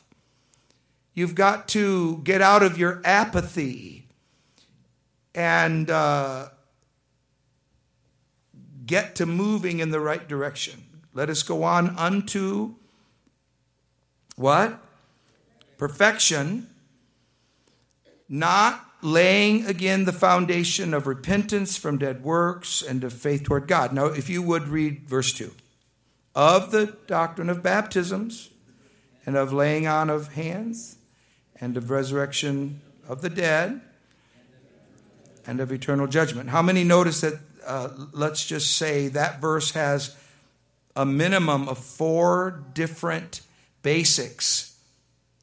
You've 1.19 1.35
got 1.35 1.67
to 1.71 2.19
get 2.19 2.41
out 2.41 2.63
of 2.63 2.79
your 2.79 3.01
apathy 3.05 4.07
and 5.35 5.91
uh, 5.91 6.51
get 8.87 9.17
to 9.17 9.27
moving 9.27 9.81
in 9.81 9.91
the 9.91 9.99
right 9.99 10.29
direction. 10.29 10.81
Let 11.13 11.29
us 11.29 11.43
go 11.43 11.65
on 11.65 11.89
unto 11.99 12.77
what? 14.37 14.81
Perfection, 15.77 16.69
not 18.29 18.88
laying 19.01 19.65
again 19.67 20.05
the 20.05 20.13
foundation 20.13 20.93
of 20.93 21.07
repentance 21.07 21.77
from 21.77 21.99
dead 21.99 22.25
works 22.25 22.83
and 22.83 23.05
of 23.05 23.13
faith 23.13 23.45
toward 23.45 23.69
God. 23.69 23.93
Now, 23.93 24.07
if 24.07 24.29
you 24.29 24.43
would 24.43 24.69
read 24.69 25.09
verse 25.09 25.33
2 25.33 25.53
of 26.35 26.71
the 26.71 26.97
doctrine 27.07 27.49
of 27.49 27.63
baptisms 27.63 28.51
and 29.27 29.37
of 29.37 29.53
laying 29.53 29.87
on 29.87 30.11
of 30.11 30.35
hands 30.35 30.97
and 31.61 31.77
of 31.77 31.91
resurrection 31.91 32.81
of 33.09 33.23
the 33.23 33.31
dead 33.31 33.81
and 35.47 35.61
of 35.61 35.73
eternal 35.73 36.07
judgment. 36.07 36.51
How 36.51 36.63
many 36.63 36.85
notice 36.85 37.21
that? 37.23 37.41
Uh, 37.67 37.91
let's 38.13 38.47
just 38.47 38.77
say 38.77 39.09
that 39.09 39.43
verse 39.43 39.73
has 39.73 40.17
a 40.97 41.05
minimum 41.05 41.69
of 41.69 41.79
four 41.79 42.65
different 42.73 43.43
basics. 43.83 44.77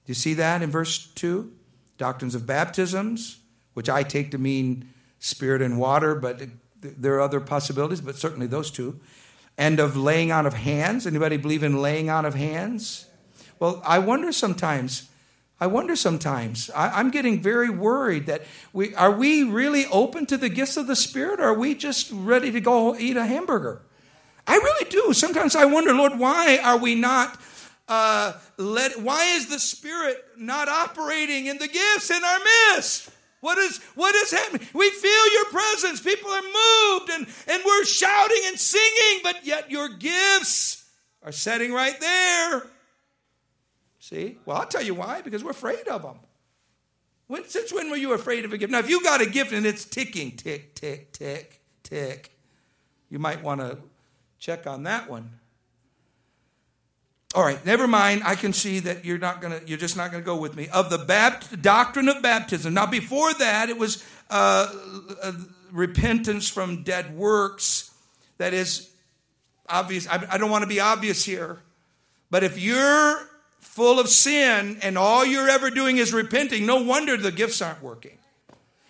Do 0.06 0.12
you 0.12 0.16
see 0.16 0.34
that 0.36 0.62
in 0.62 0.72
verse 0.72 1.08
2? 1.14 1.52
Doctrines 1.98 2.34
of 2.36 2.48
baptisms, 2.48 3.38
which 3.76 3.90
I 3.90 4.02
take 4.02 4.32
to 4.32 4.40
mean 4.40 4.90
spirit 5.20 5.62
and 5.62 5.78
water, 5.78 6.16
but 6.16 6.42
there 6.82 7.14
are 7.14 7.22
other 7.22 7.40
possibilities, 7.40 8.02
but 8.02 8.16
certainly 8.16 8.48
those 8.48 8.72
two. 8.72 9.00
And 9.58 9.80
of 9.80 9.96
laying 9.96 10.32
on 10.32 10.46
of 10.46 10.54
hands. 10.54 11.06
Anybody 11.06 11.38
believe 11.38 11.64
in 11.64 11.82
laying 11.82 12.10
on 12.10 12.26
of 12.26 12.34
hands? 12.34 13.06
Well, 13.60 13.82
I 13.86 14.00
wonder 14.00 14.32
sometimes. 14.32 15.08
I 15.60 15.68
wonder 15.68 15.96
sometimes. 15.96 16.70
I, 16.76 17.00
am 17.00 17.12
getting 17.12 17.42
very 17.42 17.70
worried 17.70 18.26
that 18.26 18.44
we 18.74 18.94
are 18.96 19.12
we 19.12 19.44
really 19.44 19.86
open 19.86 20.26
to 20.28 20.38
the 20.38 20.50
gifts 20.50 20.76
of 20.76 20.88
the 20.88 20.96
Spirit, 20.96 21.40
or 21.40 21.50
are 21.50 21.54
we 21.54 21.76
just 21.76 22.12
ready 22.12 22.52
to 22.52 22.60
go 22.60 22.96
eat 22.98 23.16
a 23.16 23.26
hamburger? 23.26 23.82
I 24.46 24.56
really 24.56 24.90
do. 24.90 25.14
Sometimes 25.14 25.56
I 25.56 25.66
wonder, 25.66 25.94
Lord, 25.94 26.20
why 26.20 26.60
are 26.62 26.78
we 26.78 26.96
not 26.96 27.40
uh, 27.88 28.34
let? 28.58 29.00
Why 29.02 29.36
is 29.36 29.48
the 29.48 29.60
Spirit 29.60 30.18
not 30.38 30.68
operating 30.68 31.46
in 31.46 31.58
the 31.58 31.70
gifts 31.70 32.12
in 32.12 32.22
our 32.22 32.40
midst? 32.74 33.10
What 33.46 33.60
is 33.60 33.78
what 33.94 34.16
is 34.16 34.32
happening? 34.32 34.68
We 34.74 34.90
feel 34.90 35.34
your 35.34 35.46
presence. 35.52 36.02
People 36.02 36.32
are 36.32 36.42
moved 36.42 37.12
and, 37.12 37.28
and 37.48 37.62
we're 37.64 37.86
shouting 37.86 38.42
and 38.48 38.58
singing, 38.58 39.20
but 39.22 39.46
yet 39.46 39.70
your 39.70 39.88
gifts 39.88 40.90
are 41.22 41.32
sitting 41.32 41.72
right 41.72 41.94
there. 42.00 42.64
See? 44.00 44.40
Well, 44.48 44.58
I'll 44.58 44.66
tell 44.66 44.82
you 44.82 44.96
why, 44.96 45.22
because 45.22 45.44
we're 45.44 45.52
afraid 45.52 45.88
of 45.88 46.02
them. 46.02 46.16
When, 47.28 47.48
since 47.48 47.72
when 47.72 47.92
were 47.92 47.98
you 47.98 48.14
afraid 48.14 48.46
of 48.46 48.54
a 48.54 48.58
gift? 48.58 48.72
Now, 48.72 48.80
if 48.80 48.90
you 48.90 49.04
got 49.04 49.22
a 49.22 49.30
gift 49.30 49.52
and 49.52 49.64
it's 49.64 49.86
ticking, 49.86 50.32
tick, 50.32 50.74
tick, 50.74 51.12
tick, 51.12 51.62
tick, 51.84 52.32
you 53.12 53.20
might 53.20 53.44
want 53.44 53.62
to 53.62 53.78
check 54.40 54.66
on 54.66 54.82
that 54.84 55.08
one. 55.08 55.30
All 57.36 57.44
right, 57.44 57.64
never 57.66 57.86
mind. 57.86 58.22
I 58.24 58.36
can 58.36 58.54
see 58.54 58.80
that 58.80 59.04
you're 59.04 59.18
not 59.18 59.42
gonna, 59.42 59.60
you're 59.66 59.78
just 59.78 59.98
not 59.98 60.10
gonna 60.10 60.24
go 60.24 60.38
with 60.38 60.56
me. 60.56 60.70
Of 60.70 60.90
the 60.90 60.98
bapt- 60.98 61.62
doctrine 61.62 62.08
of 62.08 62.22
baptism. 62.22 62.74
Now, 62.74 62.86
before 62.86 63.34
that, 63.34 63.70
it 63.70 63.78
was 63.78 64.06
uh, 64.30 64.74
uh, 65.22 65.34
repentance 65.70 66.48
from 66.48 66.84
dead 66.84 67.14
works. 67.14 67.92
That 68.38 68.54
is 68.54 68.90
obvious. 69.68 70.08
I, 70.08 70.26
I 70.32 70.38
don't 70.38 70.50
want 70.50 70.62
to 70.62 70.68
be 70.68 70.80
obvious 70.80 71.26
here, 71.26 71.60
but 72.32 72.46
if 72.46 72.58
you're 72.58 73.28
full 73.60 74.00
of 74.00 74.08
sin 74.08 74.78
and 74.82 74.98
all 74.98 75.26
you're 75.26 75.50
ever 75.50 75.70
doing 75.70 75.98
is 75.98 76.14
repenting, 76.14 76.66
no 76.66 76.84
wonder 76.84 77.18
the 77.18 77.34
gifts 77.34 77.62
aren't 77.62 77.84
working. 77.84 78.18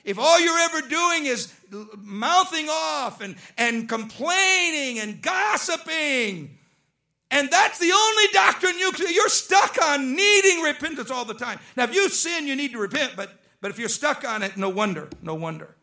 If 0.03 0.19
all 0.19 0.39
you're 0.39 0.59
ever 0.59 0.87
doing 0.87 1.25
is 1.25 1.51
mouthing 1.97 2.67
off 2.69 3.21
and, 3.21 3.37
and 3.57 3.89
complaining 3.89 4.99
and 4.99 5.19
gossiping, 5.19 6.59
and 7.31 7.49
that's 7.49 7.79
the 7.79 7.91
only 7.91 8.23
doctrine 8.33 8.77
you 8.77 8.91
you're 9.09 9.29
stuck 9.29 9.77
on 9.81 10.15
needing 10.15 10.61
repentance 10.61 11.11
all 11.11 11.25
the 11.25 11.33
time. 11.33 11.59
Now, 11.75 11.85
if 11.85 11.93
you 11.93 12.09
sin, 12.09 12.47
you 12.47 12.55
need 12.55 12.71
to 12.71 12.79
repent, 12.79 13.13
but 13.15 13.31
but 13.61 13.71
if 13.71 13.79
you're 13.79 13.89
stuck 13.89 14.27
on 14.27 14.43
it, 14.43 14.57
no 14.57 14.69
wonder, 14.69 15.09
no 15.21 15.35
wonder. 15.35 15.75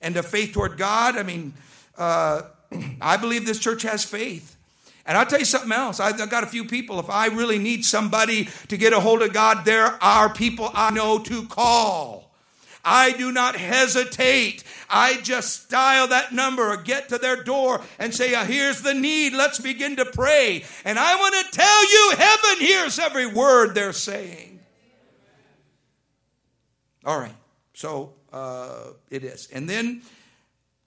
And 0.00 0.14
the 0.14 0.22
faith 0.22 0.52
toward 0.52 0.76
God, 0.76 1.16
I 1.16 1.22
mean, 1.22 1.54
uh, 1.98 2.42
I 3.00 3.16
believe 3.16 3.46
this 3.46 3.58
church 3.58 3.82
has 3.82 4.04
faith. 4.04 4.56
And 5.06 5.18
I'll 5.18 5.26
tell 5.26 5.38
you 5.38 5.44
something 5.44 5.72
else. 5.72 6.00
I've 6.00 6.30
got 6.30 6.44
a 6.44 6.46
few 6.46 6.64
people. 6.64 6.98
If 6.98 7.10
I 7.10 7.26
really 7.26 7.58
need 7.58 7.84
somebody 7.84 8.48
to 8.68 8.76
get 8.76 8.94
a 8.94 9.00
hold 9.00 9.20
of 9.20 9.34
God, 9.34 9.64
there 9.64 10.02
are 10.02 10.32
people 10.32 10.70
I 10.72 10.90
know 10.92 11.18
to 11.18 11.46
call. 11.46 12.30
I 12.84 13.12
do 13.12 13.30
not 13.30 13.56
hesitate. 13.56 14.63
I 14.88 15.20
just 15.22 15.70
dial 15.70 16.08
that 16.08 16.32
number 16.32 16.70
or 16.70 16.76
get 16.76 17.08
to 17.10 17.18
their 17.18 17.42
door 17.42 17.80
and 17.98 18.14
say, 18.14 18.34
uh, 18.34 18.44
Here's 18.44 18.82
the 18.82 18.94
need. 18.94 19.32
Let's 19.32 19.58
begin 19.58 19.96
to 19.96 20.04
pray. 20.04 20.64
And 20.84 20.98
I 20.98 21.16
want 21.16 21.34
to 21.44 21.56
tell 21.56 21.90
you, 21.90 22.12
heaven 22.16 22.66
hears 22.66 22.98
every 22.98 23.26
word 23.26 23.74
they're 23.74 23.92
saying. 23.92 24.60
All 27.04 27.18
right. 27.18 27.34
So 27.74 28.14
uh, 28.32 28.90
it 29.10 29.24
is. 29.24 29.48
And 29.52 29.68
then 29.68 30.02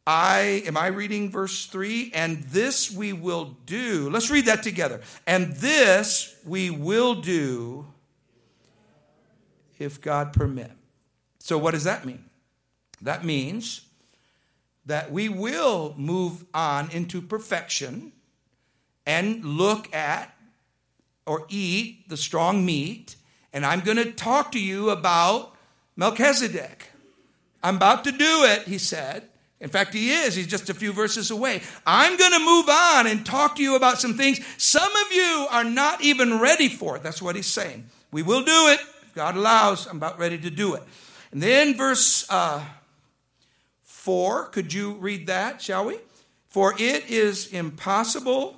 I, 0.05 0.63
am 0.65 0.77
I 0.77 0.87
reading 0.87 1.29
verse 1.29 1.65
3? 1.65 2.11
And 2.13 2.43
this 2.43 2.89
we 2.89 3.13
will 3.13 3.57
do. 3.65 4.09
Let's 4.09 4.29
read 4.31 4.45
that 4.45 4.63
together. 4.63 5.01
And 5.25 5.53
this 5.57 6.35
we 6.45 6.69
will 6.69 7.15
do 7.15 7.85
if 9.79 10.01
God 10.01 10.33
permit. 10.33 10.71
So, 11.39 11.57
what 11.57 11.71
does 11.71 11.83
that 11.83 12.05
mean? 12.05 12.23
That 13.01 13.23
means 13.23 13.81
that 14.87 15.11
we 15.11 15.29
will 15.29 15.93
move 15.97 16.45
on 16.53 16.89
into 16.91 17.21
perfection 17.21 18.11
and 19.05 19.43
look 19.43 19.93
at 19.93 20.33
or 21.25 21.45
eat 21.49 22.09
the 22.09 22.17
strong 22.17 22.65
meat. 22.65 23.15
And 23.53 23.65
I'm 23.65 23.81
going 23.81 23.97
to 23.97 24.11
talk 24.11 24.53
to 24.53 24.59
you 24.59 24.89
about 24.89 25.53
Melchizedek. 25.95 26.85
I'm 27.61 27.75
about 27.75 28.05
to 28.05 28.11
do 28.11 28.43
it, 28.45 28.63
he 28.63 28.77
said. 28.77 29.23
In 29.59 29.69
fact, 29.69 29.93
he 29.93 30.11
is. 30.11 30.35
He's 30.35 30.47
just 30.47 30.69
a 30.69 30.73
few 30.73 30.93
verses 30.93 31.31
away. 31.31 31.61
I'm 31.85 32.15
going 32.15 32.31
to 32.31 32.39
move 32.39 32.69
on 32.69 33.07
and 33.07 33.25
talk 33.25 33.55
to 33.57 33.63
you 33.63 33.75
about 33.75 33.99
some 33.99 34.13
things 34.13 34.39
some 34.57 34.91
of 34.95 35.11
you 35.11 35.47
are 35.49 35.63
not 35.63 36.01
even 36.01 36.39
ready 36.39 36.69
for. 36.69 36.95
it. 36.95 37.03
That's 37.03 37.21
what 37.21 37.35
he's 37.35 37.47
saying. 37.47 37.89
We 38.11 38.23
will 38.23 38.43
do 38.43 38.67
it. 38.69 38.79
If 39.01 39.15
God 39.15 39.35
allows, 39.35 39.87
I'm 39.87 39.97
about 39.97 40.19
ready 40.19 40.37
to 40.37 40.49
do 40.49 40.75
it. 40.75 40.83
And 41.31 41.41
then 41.41 41.75
verse 41.75 42.25
uh, 42.29 42.63
4, 44.07 44.45
could 44.51 44.73
you 44.73 44.93
read 44.93 45.27
that, 45.27 45.61
shall 45.61 45.83
we? 45.83 45.99
For 46.47 46.73
it 46.79 47.09
is 47.09 47.47
impossible. 47.47 48.57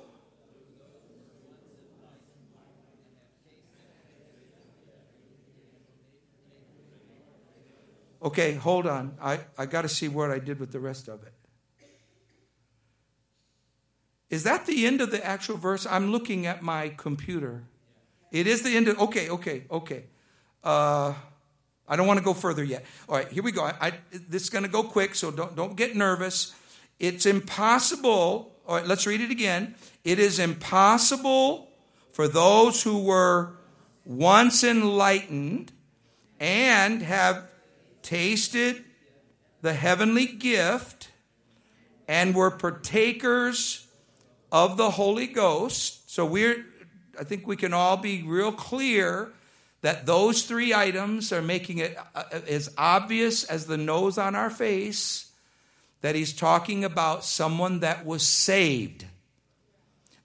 Okay, 8.22 8.54
hold 8.54 8.86
on. 8.86 9.16
I, 9.20 9.40
I 9.58 9.66
got 9.66 9.82
to 9.82 9.88
see 9.88 10.06
what 10.06 10.30
I 10.30 10.38
did 10.38 10.60
with 10.60 10.70
the 10.70 10.78
rest 10.78 11.08
of 11.08 11.24
it. 11.24 11.32
Is 14.28 14.44
that 14.44 14.66
the 14.66 14.86
end 14.86 15.00
of 15.00 15.10
the 15.10 15.26
actual 15.26 15.56
verse? 15.56 15.84
I'm 15.84 16.12
looking 16.12 16.46
at 16.46 16.62
my 16.62 16.90
computer. 16.90 17.64
It 18.30 18.46
is 18.46 18.62
the 18.62 18.76
end 18.76 18.86
of. 18.86 19.00
Okay, 19.00 19.28
okay, 19.28 19.64
okay. 19.68 20.04
Uh, 20.62 21.14
I 21.90 21.96
don't 21.96 22.06
want 22.06 22.20
to 22.20 22.24
go 22.24 22.34
further 22.34 22.62
yet. 22.62 22.84
All 23.08 23.16
right, 23.16 23.28
here 23.28 23.42
we 23.42 23.50
go. 23.50 23.64
I, 23.64 23.74
I, 23.80 23.92
this 24.12 24.44
is 24.44 24.50
going 24.50 24.62
to 24.62 24.70
go 24.70 24.84
quick, 24.84 25.16
so 25.16 25.32
don't, 25.32 25.56
don't 25.56 25.76
get 25.76 25.96
nervous. 25.96 26.54
It's 27.00 27.26
impossible. 27.26 28.54
All 28.68 28.76
right, 28.76 28.86
let's 28.86 29.08
read 29.08 29.20
it 29.20 29.32
again. 29.32 29.74
It 30.04 30.20
is 30.20 30.38
impossible 30.38 31.68
for 32.12 32.28
those 32.28 32.84
who 32.84 33.02
were 33.02 33.54
once 34.04 34.62
enlightened 34.62 35.72
and 36.38 37.02
have 37.02 37.48
tasted 38.02 38.84
the 39.60 39.74
heavenly 39.74 40.26
gift 40.26 41.10
and 42.06 42.36
were 42.36 42.52
partakers 42.52 43.88
of 44.52 44.76
the 44.76 44.90
Holy 44.90 45.26
Ghost. 45.26 46.08
So 46.08 46.24
we're, 46.24 46.64
I 47.18 47.24
think 47.24 47.48
we 47.48 47.56
can 47.56 47.74
all 47.74 47.96
be 47.96 48.22
real 48.22 48.52
clear 48.52 49.32
that 49.82 50.06
those 50.06 50.42
three 50.42 50.74
items 50.74 51.32
are 51.32 51.42
making 51.42 51.78
it 51.78 51.96
uh, 52.14 52.22
uh, 52.32 52.40
as 52.48 52.72
obvious 52.76 53.44
as 53.44 53.66
the 53.66 53.78
nose 53.78 54.18
on 54.18 54.34
our 54.34 54.50
face 54.50 55.30
that 56.02 56.14
he's 56.14 56.32
talking 56.32 56.84
about 56.84 57.24
someone 57.24 57.80
that 57.80 58.04
was 58.06 58.26
saved, 58.26 59.04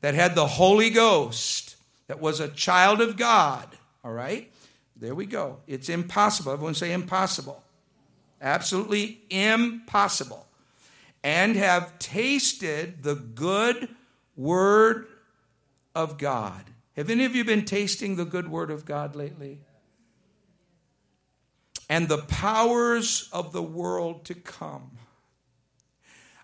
that 0.01 0.13
had 0.13 0.35
the 0.35 0.47
Holy 0.47 0.89
Ghost, 0.89 1.75
that 2.07 2.19
was 2.19 2.39
a 2.39 2.47
child 2.47 3.01
of 3.01 3.17
God. 3.17 3.67
All 4.03 4.13
right? 4.13 4.51
There 4.95 5.15
we 5.15 5.25
go. 5.25 5.57
It's 5.67 5.89
impossible. 5.89 6.53
Everyone 6.53 6.75
say 6.75 6.93
impossible. 6.93 7.61
Absolutely 8.41 9.19
impossible. 9.29 10.45
And 11.23 11.55
have 11.55 11.97
tasted 11.97 13.03
the 13.03 13.15
good 13.15 13.89
word 14.37 15.07
of 15.95 16.17
God. 16.17 16.63
Have 16.95 17.09
any 17.09 17.25
of 17.25 17.35
you 17.35 17.43
been 17.43 17.65
tasting 17.65 18.15
the 18.15 18.25
good 18.25 18.49
word 18.49 18.71
of 18.71 18.85
God 18.85 19.15
lately? 19.15 19.59
and 21.89 22.07
the 22.07 22.17
powers 22.17 23.29
of 23.31 23.51
the 23.51 23.61
world 23.61 24.25
to 24.25 24.33
come. 24.33 24.91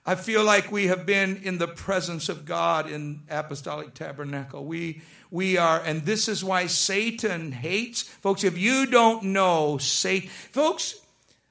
I 0.05 0.15
feel 0.15 0.43
like 0.43 0.71
we 0.71 0.87
have 0.87 1.05
been 1.05 1.37
in 1.43 1.59
the 1.59 1.67
presence 1.67 2.27
of 2.27 2.45
God 2.45 2.89
in 2.89 3.21
Apostolic 3.29 3.93
Tabernacle. 3.93 4.65
We, 4.65 5.01
we 5.29 5.57
are, 5.57 5.79
and 5.79 6.03
this 6.05 6.27
is 6.27 6.43
why 6.43 6.65
Satan 6.67 7.51
hates. 7.51 8.01
Folks, 8.01 8.43
if 8.43 8.57
you 8.57 8.87
don't 8.87 9.25
know, 9.25 9.77
Satan, 9.77 10.29
folks, 10.29 10.99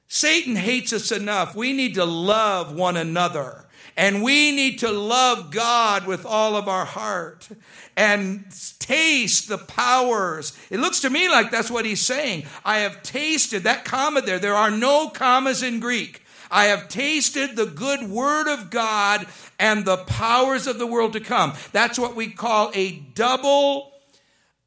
Satan 0.09 0.57
hates 0.57 0.91
us 0.91 1.13
enough. 1.13 1.55
We 1.55 1.71
need 1.71 1.95
to 1.95 2.03
love 2.03 2.75
one 2.75 2.97
another. 2.97 3.65
And 3.97 4.23
we 4.23 4.51
need 4.51 4.79
to 4.79 4.91
love 4.91 5.51
God 5.51 6.07
with 6.07 6.25
all 6.25 6.55
of 6.55 6.67
our 6.67 6.85
heart 6.85 7.49
and 7.97 8.45
taste 8.79 9.47
the 9.47 9.57
powers. 9.57 10.57
It 10.69 10.79
looks 10.79 11.01
to 11.01 11.09
me 11.09 11.29
like 11.29 11.51
that's 11.51 11.71
what 11.71 11.85
he's 11.85 12.01
saying. 12.01 12.45
I 12.63 12.79
have 12.79 13.03
tasted 13.03 13.63
that 13.63 13.85
comma 13.85 14.21
there. 14.21 14.39
There 14.39 14.55
are 14.55 14.71
no 14.71 15.09
commas 15.09 15.61
in 15.61 15.79
Greek. 15.79 16.23
I 16.49 16.65
have 16.65 16.89
tasted 16.89 17.55
the 17.55 17.65
good 17.65 18.09
word 18.09 18.51
of 18.51 18.69
God 18.69 19.25
and 19.57 19.85
the 19.85 19.97
powers 19.97 20.67
of 20.67 20.79
the 20.79 20.87
world 20.87 21.13
to 21.13 21.21
come. 21.21 21.53
That's 21.71 21.97
what 21.97 22.15
we 22.15 22.27
call 22.27 22.71
a 22.73 22.91
double 22.91 23.93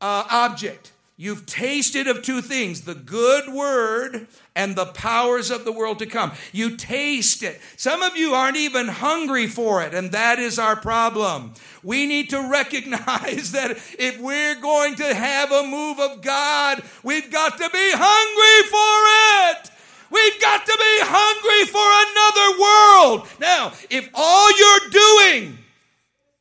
uh, 0.01 0.25
object. 0.31 0.93
You've 1.17 1.47
tasted 1.47 2.09
of 2.09 2.23
two 2.23 2.41
things 2.41 2.83
the 2.83 2.95
good 2.95 3.53
word 3.53 4.27
and 4.57 4.77
the 4.77 4.87
powers 4.87 5.51
of 5.51 5.64
the 5.64 5.73
world 5.73 5.99
to 5.99 6.07
come. 6.07 6.33
You 6.53 6.77
taste 6.77 7.43
it. 7.43 7.61
Some 7.77 8.03
of 8.03 8.17
you 8.17 8.35
aren't 8.35 8.57
even 8.57 8.87
hungry 8.87 9.47
for 9.47 9.83
it, 9.83 9.95
and 9.95 10.12
that 10.12 10.38
is 10.38 10.59
our 10.59 10.77
problem. 10.77 11.55
We 11.83 12.07
need 12.07 12.31
to 12.31 12.49
recognize 12.51 13.53
that 13.53 13.73
if 13.99 14.21
we're 14.21 14.61
going 14.61 14.97
to 14.97 15.14
have 15.14 15.51
a 15.51 15.67
move 15.67 15.99
of 15.99 16.23
God, 16.23 16.83
we've 17.03 17.31
got 17.31 17.59
to 17.59 17.71
be 17.71 17.90
hungry 17.95 18.69
for 18.71 19.61
it. 19.61 19.71
We've 20.11 20.40
got 20.40 20.64
to 20.64 20.77
be 20.79 20.99
hungry 21.03 21.67
for 21.73 21.88
another 22.12 22.61
world. 22.61 23.29
Now, 23.40 23.73
if 23.90 24.09
all 24.14 24.57
you're 24.57 24.90
doing, 24.90 25.59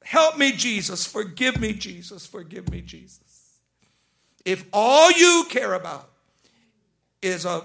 help 0.04 0.38
me, 0.38 0.52
Jesus, 0.52 1.08
forgive 1.08 1.60
me, 1.60 1.73
Jesus, 1.73 2.28
forgive 2.28 2.69
me, 2.69 2.82
Jesus. 2.82 3.21
If 4.45 4.65
all 4.71 5.12
you 5.12 5.45
care 5.49 5.73
about 5.73 6.08
is 7.21 7.45
a 7.45 7.63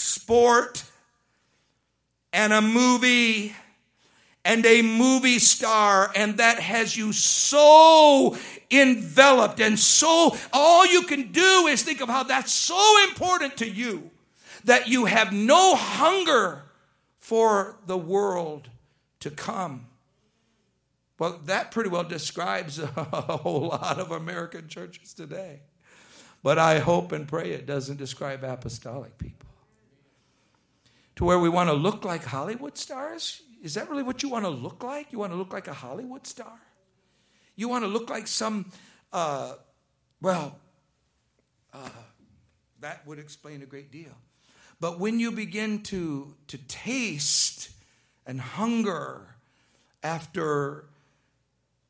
sport 0.00 0.84
and 2.32 2.52
a 2.52 2.60
movie 2.60 3.54
and 4.44 4.64
a 4.64 4.80
movie 4.80 5.38
star, 5.38 6.10
and 6.16 6.38
that 6.38 6.58
has 6.58 6.96
you 6.96 7.12
so 7.12 8.36
enveloped 8.70 9.60
and 9.60 9.78
so, 9.78 10.34
all 10.52 10.86
you 10.86 11.02
can 11.02 11.30
do 11.30 11.66
is 11.66 11.82
think 11.82 12.00
of 12.00 12.08
how 12.08 12.22
that's 12.22 12.52
so 12.52 13.04
important 13.08 13.58
to 13.58 13.68
you 13.68 14.10
that 14.64 14.88
you 14.88 15.04
have 15.04 15.32
no 15.32 15.74
hunger 15.74 16.62
for 17.18 17.76
the 17.86 17.98
world 17.98 18.68
to 19.20 19.30
come. 19.30 19.86
Well, 21.18 21.38
that 21.44 21.70
pretty 21.70 21.90
well 21.90 22.04
describes 22.04 22.78
a 22.78 22.86
whole 22.86 23.68
lot 23.68 23.98
of 23.98 24.10
American 24.10 24.68
churches 24.68 25.12
today. 25.12 25.60
But 26.42 26.58
I 26.58 26.78
hope 26.78 27.12
and 27.12 27.28
pray 27.28 27.50
it 27.50 27.66
doesn't 27.66 27.98
describe 27.98 28.42
apostolic 28.42 29.18
people. 29.18 29.49
To 31.20 31.26
where 31.26 31.38
we 31.38 31.50
want 31.50 31.68
to 31.68 31.74
look 31.74 32.06
like 32.06 32.24
Hollywood 32.24 32.78
stars? 32.78 33.42
Is 33.62 33.74
that 33.74 33.90
really 33.90 34.02
what 34.02 34.22
you 34.22 34.30
want 34.30 34.46
to 34.46 34.48
look 34.48 34.82
like? 34.82 35.12
You 35.12 35.18
want 35.18 35.32
to 35.32 35.36
look 35.36 35.52
like 35.52 35.68
a 35.68 35.74
Hollywood 35.74 36.26
star? 36.26 36.58
You 37.56 37.68
want 37.68 37.84
to 37.84 37.88
look 37.88 38.08
like 38.08 38.26
some, 38.26 38.72
uh, 39.12 39.56
well, 40.22 40.56
uh, 41.74 41.90
that 42.80 43.06
would 43.06 43.18
explain 43.18 43.60
a 43.60 43.66
great 43.66 43.92
deal. 43.92 44.16
But 44.80 44.98
when 44.98 45.20
you 45.20 45.30
begin 45.30 45.82
to, 45.82 46.34
to 46.46 46.56
taste 46.56 47.68
and 48.24 48.40
hunger 48.40 49.36
after 50.02 50.86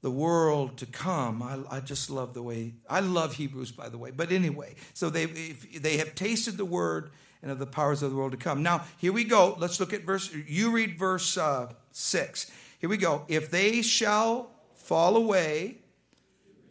the 0.01 0.11
world 0.11 0.79
to 0.79 0.87
come. 0.87 1.41
I, 1.43 1.77
I, 1.77 1.81
just 1.81 2.09
love 2.09 2.33
the 2.33 2.43
way 2.43 2.73
I 2.89 3.01
love 3.01 3.35
Hebrews, 3.35 3.71
by 3.71 3.91
the 3.91 3.99
way. 3.99 4.11
But 4.11 4.33
anyway, 4.33 4.77
so 4.95 5.11
they 5.11 5.27
they 5.27 5.99
have 5.99 6.15
tasted 6.15 6.57
the 6.57 6.65
word 6.65 7.11
and 7.43 7.51
of 7.51 7.59
the 7.59 7.67
powers 7.67 8.03
of 8.03 8.11
the 8.11 8.17
world 8.17 8.33
to 8.33 8.39
come. 8.39 8.63
Now 8.63 8.85
here 8.99 9.13
we 9.13 9.25
go. 9.25 9.57
Let's 9.59 9.81
look 9.81 9.93
at 9.93 10.03
verse. 10.03 10.33
You 10.47 10.71
read 10.71 10.99
verse 10.99 11.37
uh, 11.37 11.73
six. 11.93 12.51
Here 12.79 12.89
we 12.89 12.97
go. 12.97 13.25
If 13.29 13.51
they 13.51 13.83
shall 13.83 14.51
fall 14.75 15.17
away, 15.17 15.77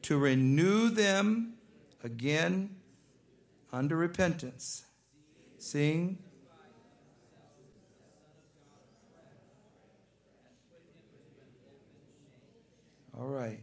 to 0.03 0.17
renew 0.17 0.89
them 0.89 1.53
again 2.03 2.75
under 3.71 3.95
repentance, 3.95 4.85
seeing 5.57 6.17
All 13.19 13.27
right. 13.27 13.59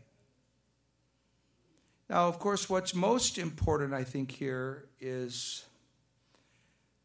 Now, 2.10 2.28
of 2.28 2.38
course, 2.38 2.68
what's 2.68 2.94
most 2.94 3.38
important, 3.38 3.94
I 3.94 4.04
think, 4.04 4.30
here 4.30 4.84
is 5.00 5.64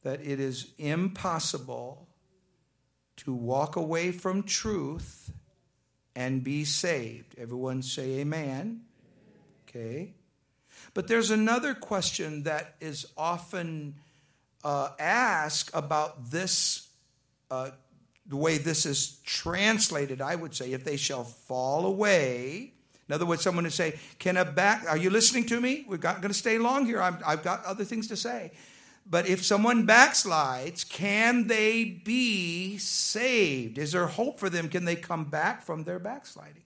that 0.04 0.22
it 0.22 0.40
is 0.40 0.74
impossible 0.78 2.08
to 3.18 3.34
walk 3.34 3.76
away 3.76 4.12
from 4.12 4.44
truth 4.44 5.32
and 6.16 6.44
be 6.44 6.66
saved. 6.66 7.36
Everyone 7.38 7.82
say 7.82 8.20
amen. 8.20 8.82
Okay. 9.68 10.14
But 10.94 11.08
there's 11.08 11.32
another 11.32 11.74
question 11.74 12.44
that 12.44 12.76
is 12.82 13.06
often 13.16 13.96
uh, 14.64 14.90
asked 15.00 15.72
about 15.74 16.32
this 16.32 16.90
uh, 17.50 17.72
the 18.28 18.38
way 18.38 18.58
this 18.58 18.86
is 18.86 19.20
translated, 19.26 20.22
I 20.22 20.36
would 20.36 20.56
say, 20.56 20.74
if 20.74 20.84
they 20.84 20.98
shall 20.98 21.24
fall 21.24 21.86
away. 21.86 22.74
In 23.08 23.14
other 23.14 23.26
words, 23.26 23.42
someone 23.42 23.66
would 23.66 23.74
say, 23.74 24.00
Can 24.20 24.38
a 24.38 24.46
back, 24.46 24.86
are 24.88 24.98
you 24.98 25.10
listening 25.10 25.46
to 25.48 25.60
me? 25.60 25.86
We're 25.88 25.98
not 25.98 26.22
going 26.22 26.32
to 26.32 26.38
stay 26.38 26.58
long 26.58 26.86
here. 26.86 27.02
i 27.02 27.12
have 27.30 27.44
got 27.44 27.66
other 27.66 27.84
things 27.84 28.08
to 28.08 28.16
say. 28.16 28.52
But 29.06 29.28
if 29.28 29.44
someone 29.44 29.86
backslides, 29.86 30.88
can 30.88 31.48
they 31.48 31.84
be 31.84 32.78
saved? 32.78 33.78
Is 33.78 33.92
there 33.92 34.08
hope 34.08 34.40
for 34.40 34.50
them? 34.50 34.70
Can 34.70 34.86
they 34.86 34.96
come 34.96 35.26
back 35.26 35.64
from 35.64 35.84
their 35.84 36.00
backsliding? 36.00 36.64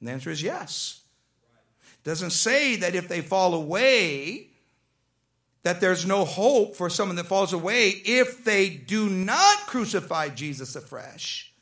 And 0.00 0.08
the 0.08 0.12
answer 0.12 0.30
is 0.30 0.42
yes. 0.42 1.02
It 2.02 2.08
doesn't 2.08 2.30
say 2.30 2.76
that 2.76 2.94
if 2.94 3.08
they 3.08 3.20
fall 3.20 3.54
away, 3.54 4.48
that 5.62 5.80
there's 5.80 6.04
no 6.04 6.24
hope 6.24 6.76
for 6.76 6.90
someone 6.90 7.16
that 7.16 7.26
falls 7.26 7.52
away 7.52 7.88
if 7.88 8.44
they 8.44 8.68
do 8.68 9.08
not 9.08 9.60
crucify 9.66 10.28
Jesus 10.28 10.76
afresh. 10.76 11.52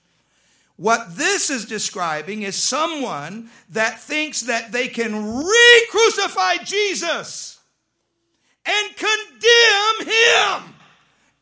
What 0.76 1.16
this 1.16 1.50
is 1.50 1.66
describing 1.66 2.42
is 2.42 2.56
someone 2.56 3.50
that 3.70 4.00
thinks 4.00 4.42
that 4.42 4.72
they 4.72 4.88
can 4.88 5.36
re 5.36 5.86
crucify 5.90 6.56
Jesus 6.64 7.60
and 8.64 8.96
condemn 8.96 10.14
him. 10.14 10.74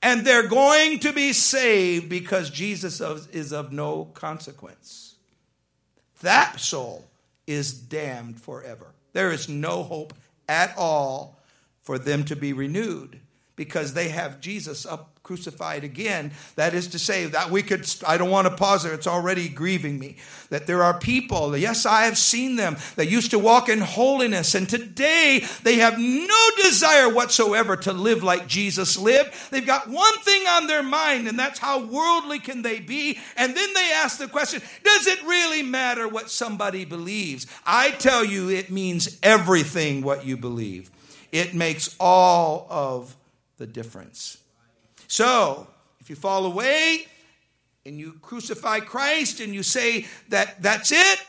And 0.02 0.26
they're 0.26 0.48
going 0.48 1.00
to 1.00 1.12
be 1.12 1.33
saved 1.33 2.09
because 2.09 2.50
Jesus 2.50 3.00
is 3.33 3.52
of 3.52 3.72
no 3.72 4.06
consequence. 4.06 5.16
That 6.22 6.59
soul 6.61 7.04
is 7.46 7.72
damned 7.72 8.40
forever. 8.40 8.94
There 9.12 9.30
is 9.30 9.48
no 9.48 9.83
hope 9.83 10.14
at 10.48 10.74
all 10.76 11.38
for 11.83 11.98
them 11.98 12.24
to 12.24 12.37
be 12.37 12.52
renewed 12.52 13.19
because 13.61 13.92
they 13.92 14.09
have 14.09 14.40
Jesus 14.40 14.87
up 14.87 15.18
crucified 15.23 15.85
again. 15.85 16.33
That 16.57 16.73
is 16.73 16.88
to 16.88 16.99
say, 16.99 17.27
that 17.27 17.51
we 17.51 17.62
could, 17.62 17.87
I 18.09 18.16
don't 18.16 18.31
want 18.31 18.49
to 18.49 18.57
pause 18.57 18.85
there, 18.85 18.94
it's 18.94 19.07
already 19.07 19.51
grieving 19.51 19.99
me. 19.99 20.16
That 20.49 20.66
there 20.66 20.83
are 20.83 20.99
people, 20.99 21.55
yes, 21.55 21.85
I 21.85 22.07
have 22.07 22.16
seen 22.16 22.57
them, 22.57 22.79
that 22.96 23.11
used 23.11 23.33
to 23.33 23.38
walk 23.38 23.68
in 23.68 23.81
holiness, 23.81 24.55
and 24.55 24.66
today 24.66 25.44
they 25.62 25.75
have 25.75 25.99
no 25.99 26.49
desire 26.62 27.12
whatsoever 27.12 27.77
to 27.77 27.92
live 27.92 28.23
like 28.23 28.46
Jesus 28.46 28.96
lived. 28.96 29.35
They've 29.51 29.66
got 29.66 29.90
one 29.90 30.18
thing 30.20 30.46
on 30.46 30.66
their 30.66 30.83
mind, 30.83 31.29
and 31.29 31.38
that's 31.38 31.59
how 31.59 31.85
worldly 31.85 32.38
can 32.38 32.62
they 32.62 32.81
be. 32.81 33.18
And 33.37 33.55
then 33.55 33.75
they 33.75 33.92
ask 33.96 34.18
the 34.18 34.27
question, 34.27 34.62
does 34.83 35.07
it 35.07 35.23
really 35.25 35.62
matter 35.62 36.09
what 36.09 36.31
somebody 36.31 36.87
believes? 36.87 37.46
I 37.66 37.90
tell 37.90 38.25
you, 38.25 38.49
it 38.49 38.70
means 38.70 39.18
everything 39.23 40.01
what 40.01 40.25
you 40.25 40.38
believe. 40.38 40.90
It 41.31 41.55
makes 41.55 41.94
all 42.01 42.66
of 42.70 43.14
the 43.61 43.66
difference. 43.66 44.38
So, 45.07 45.68
if 46.01 46.09
you 46.09 46.16
fall 46.16 46.46
away 46.46 47.07
and 47.85 47.99
you 48.01 48.14
crucify 48.23 48.81
Christ 48.81 49.38
and 49.40 49.55
you 49.55 49.62
say 49.62 50.07
that 50.31 50.62
that's 50.62 50.90
it, 50.90 51.20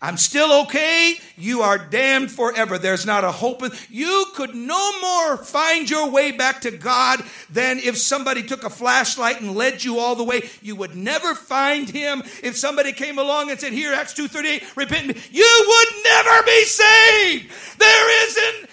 I'm 0.00 0.16
still 0.16 0.62
okay. 0.62 1.14
You 1.36 1.62
are 1.62 1.76
damned 1.76 2.30
forever. 2.30 2.78
There's 2.78 3.04
not 3.04 3.24
a 3.24 3.32
hope. 3.32 3.64
You 3.88 4.26
could 4.34 4.54
no 4.54 5.00
more 5.00 5.36
find 5.38 5.90
your 5.90 6.08
way 6.10 6.30
back 6.30 6.60
to 6.60 6.70
God 6.70 7.20
than 7.50 7.78
if 7.78 7.96
somebody 7.96 8.44
took 8.44 8.62
a 8.62 8.70
flashlight 8.70 9.40
and 9.40 9.56
led 9.56 9.82
you 9.82 9.98
all 9.98 10.14
the 10.14 10.22
way. 10.22 10.48
You 10.62 10.76
would 10.76 10.94
never 10.94 11.34
find 11.34 11.90
him. 11.90 12.22
If 12.44 12.56
somebody 12.56 12.92
came 12.92 13.18
along 13.18 13.50
and 13.50 13.58
said, 13.58 13.72
here, 13.72 13.92
Acts 13.92 14.14
2.38, 14.14 14.76
repent 14.76 15.16
you 15.32 15.64
would 15.66 16.04
never 16.04 16.42
be 16.44 16.64
saved. 16.64 17.50
There 17.78 18.28
is 18.28 18.36
an 18.36 18.68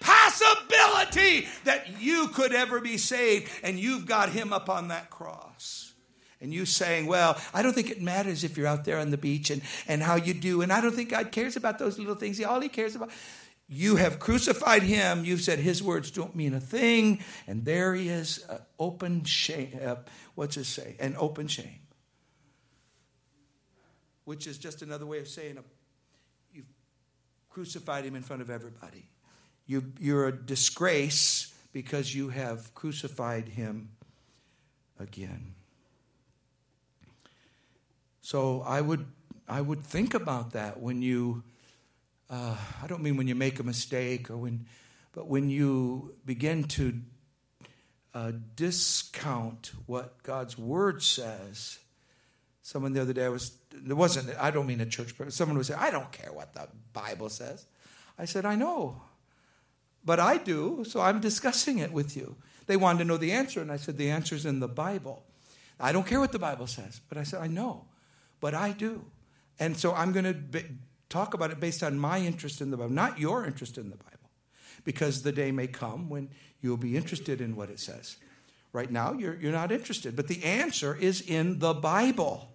impossibility 0.00 1.48
that 1.64 2.00
you 2.00 2.28
could 2.28 2.52
ever 2.52 2.80
be 2.80 2.98
saved. 2.98 3.50
And 3.62 3.78
you've 3.78 4.06
got 4.06 4.30
him 4.30 4.52
up 4.52 4.68
on 4.68 4.88
that 4.88 5.10
cross 5.10 5.92
and 6.42 6.52
you 6.52 6.66
saying, 6.66 7.06
Well, 7.06 7.40
I 7.54 7.62
don't 7.62 7.72
think 7.72 7.90
it 7.90 8.02
matters 8.02 8.44
if 8.44 8.58
you're 8.58 8.66
out 8.66 8.84
there 8.84 8.98
on 8.98 9.10
the 9.10 9.16
beach 9.16 9.50
and, 9.50 9.62
and 9.88 10.02
how 10.02 10.16
you 10.16 10.34
do, 10.34 10.60
and 10.60 10.72
I 10.72 10.80
don't 10.80 10.92
think 10.92 11.10
God 11.10 11.32
cares 11.32 11.56
about 11.56 11.78
those 11.78 11.98
little 11.98 12.16
things. 12.16 12.42
All 12.42 12.60
He 12.60 12.68
cares 12.68 12.96
about. 12.96 13.10
You 13.68 13.96
have 13.96 14.18
crucified 14.18 14.82
him. 14.82 15.24
You've 15.24 15.40
said 15.40 15.58
his 15.58 15.82
words 15.82 16.10
don't 16.10 16.36
mean 16.36 16.52
a 16.52 16.60
thing. 16.60 17.24
And 17.46 17.64
there 17.64 17.94
he 17.94 18.10
is, 18.10 18.44
uh, 18.50 18.58
open 18.78 19.24
shame. 19.24 19.78
Uh, 19.82 19.96
what's 20.34 20.58
it 20.58 20.64
say? 20.64 20.94
An 21.00 21.16
open 21.16 21.48
shame. 21.48 21.80
Which 24.24 24.46
is 24.46 24.58
just 24.58 24.82
another 24.82 25.06
way 25.06 25.20
of 25.20 25.28
saying 25.28 25.56
a, 25.56 25.60
uh, 25.60 25.62
you've 26.52 26.70
crucified 27.48 28.04
him 28.04 28.14
in 28.14 28.22
front 28.22 28.42
of 28.42 28.50
everybody. 28.50 29.08
You, 29.66 29.92
you're 29.98 30.26
a 30.26 30.32
disgrace 30.32 31.52
because 31.72 32.14
you 32.14 32.28
have 32.30 32.74
crucified 32.74 33.48
him 33.48 33.90
again. 34.98 35.54
So 38.20 38.62
I 38.62 38.80
would, 38.80 39.06
I 39.48 39.60
would 39.60 39.82
think 39.82 40.14
about 40.14 40.52
that 40.52 40.80
when 40.80 41.02
you, 41.02 41.42
uh, 42.30 42.56
I 42.82 42.86
don't 42.86 43.02
mean 43.02 43.16
when 43.16 43.26
you 43.26 43.34
make 43.34 43.58
a 43.58 43.62
mistake 43.62 44.30
or 44.30 44.36
when, 44.36 44.66
but 45.12 45.26
when 45.26 45.50
you 45.50 46.14
begin 46.24 46.64
to 46.64 47.00
uh, 48.14 48.32
discount 48.56 49.72
what 49.86 50.22
God's 50.22 50.58
word 50.58 51.02
says. 51.02 51.78
Someone 52.62 52.92
the 52.92 53.00
other 53.00 53.12
day 53.12 53.24
I 53.24 53.28
was, 53.28 53.56
there 53.72 53.96
wasn't, 53.96 54.38
I 54.38 54.50
don't 54.50 54.66
mean 54.66 54.80
a 54.80 54.86
church, 54.86 55.16
but 55.18 55.32
someone 55.32 55.56
would 55.56 55.66
say, 55.66 55.74
I 55.74 55.90
don't 55.90 56.12
care 56.12 56.32
what 56.32 56.54
the 56.54 56.68
Bible 56.92 57.28
says. 57.28 57.66
I 58.18 58.26
said, 58.26 58.44
I 58.44 58.54
know, 58.54 59.00
but 60.04 60.18
I 60.18 60.36
do, 60.36 60.84
so 60.86 61.00
I'm 61.00 61.20
discussing 61.20 61.78
it 61.78 61.92
with 61.92 62.16
you. 62.16 62.36
They 62.66 62.76
wanted 62.76 63.00
to 63.00 63.04
know 63.04 63.16
the 63.16 63.32
answer, 63.32 63.60
and 63.60 63.70
I 63.70 63.76
said, 63.76 63.98
The 63.98 64.10
answer's 64.10 64.46
in 64.46 64.60
the 64.60 64.68
Bible. 64.68 65.24
I 65.80 65.92
don't 65.92 66.06
care 66.06 66.20
what 66.20 66.32
the 66.32 66.38
Bible 66.38 66.66
says, 66.66 67.00
but 67.08 67.18
I 67.18 67.24
said, 67.24 67.40
I 67.40 67.48
know 67.48 67.86
but 68.42 68.54
I 68.54 68.72
do. 68.72 69.02
And 69.58 69.74
so 69.74 69.94
I'm 69.94 70.12
going 70.12 70.24
to 70.26 70.64
talk 71.08 71.32
about 71.32 71.50
it 71.50 71.60
based 71.60 71.82
on 71.82 71.98
my 71.98 72.18
interest 72.18 72.60
in 72.60 72.70
the 72.70 72.76
Bible, 72.76 72.92
not 72.92 73.18
your 73.18 73.46
interest 73.46 73.78
in 73.78 73.88
the 73.88 73.96
Bible, 73.96 74.30
because 74.84 75.22
the 75.22 75.32
day 75.32 75.52
may 75.52 75.68
come 75.68 76.10
when 76.10 76.28
you'll 76.60 76.76
be 76.76 76.96
interested 76.96 77.40
in 77.40 77.56
what 77.56 77.70
it 77.70 77.80
says. 77.80 78.16
Right 78.72 78.90
now, 78.90 79.12
you're, 79.12 79.36
you're 79.36 79.52
not 79.52 79.70
interested, 79.70 80.16
but 80.16 80.28
the 80.28 80.42
answer 80.44 80.96
is 80.96 81.20
in 81.20 81.60
the 81.60 81.72
Bible. 81.72 82.48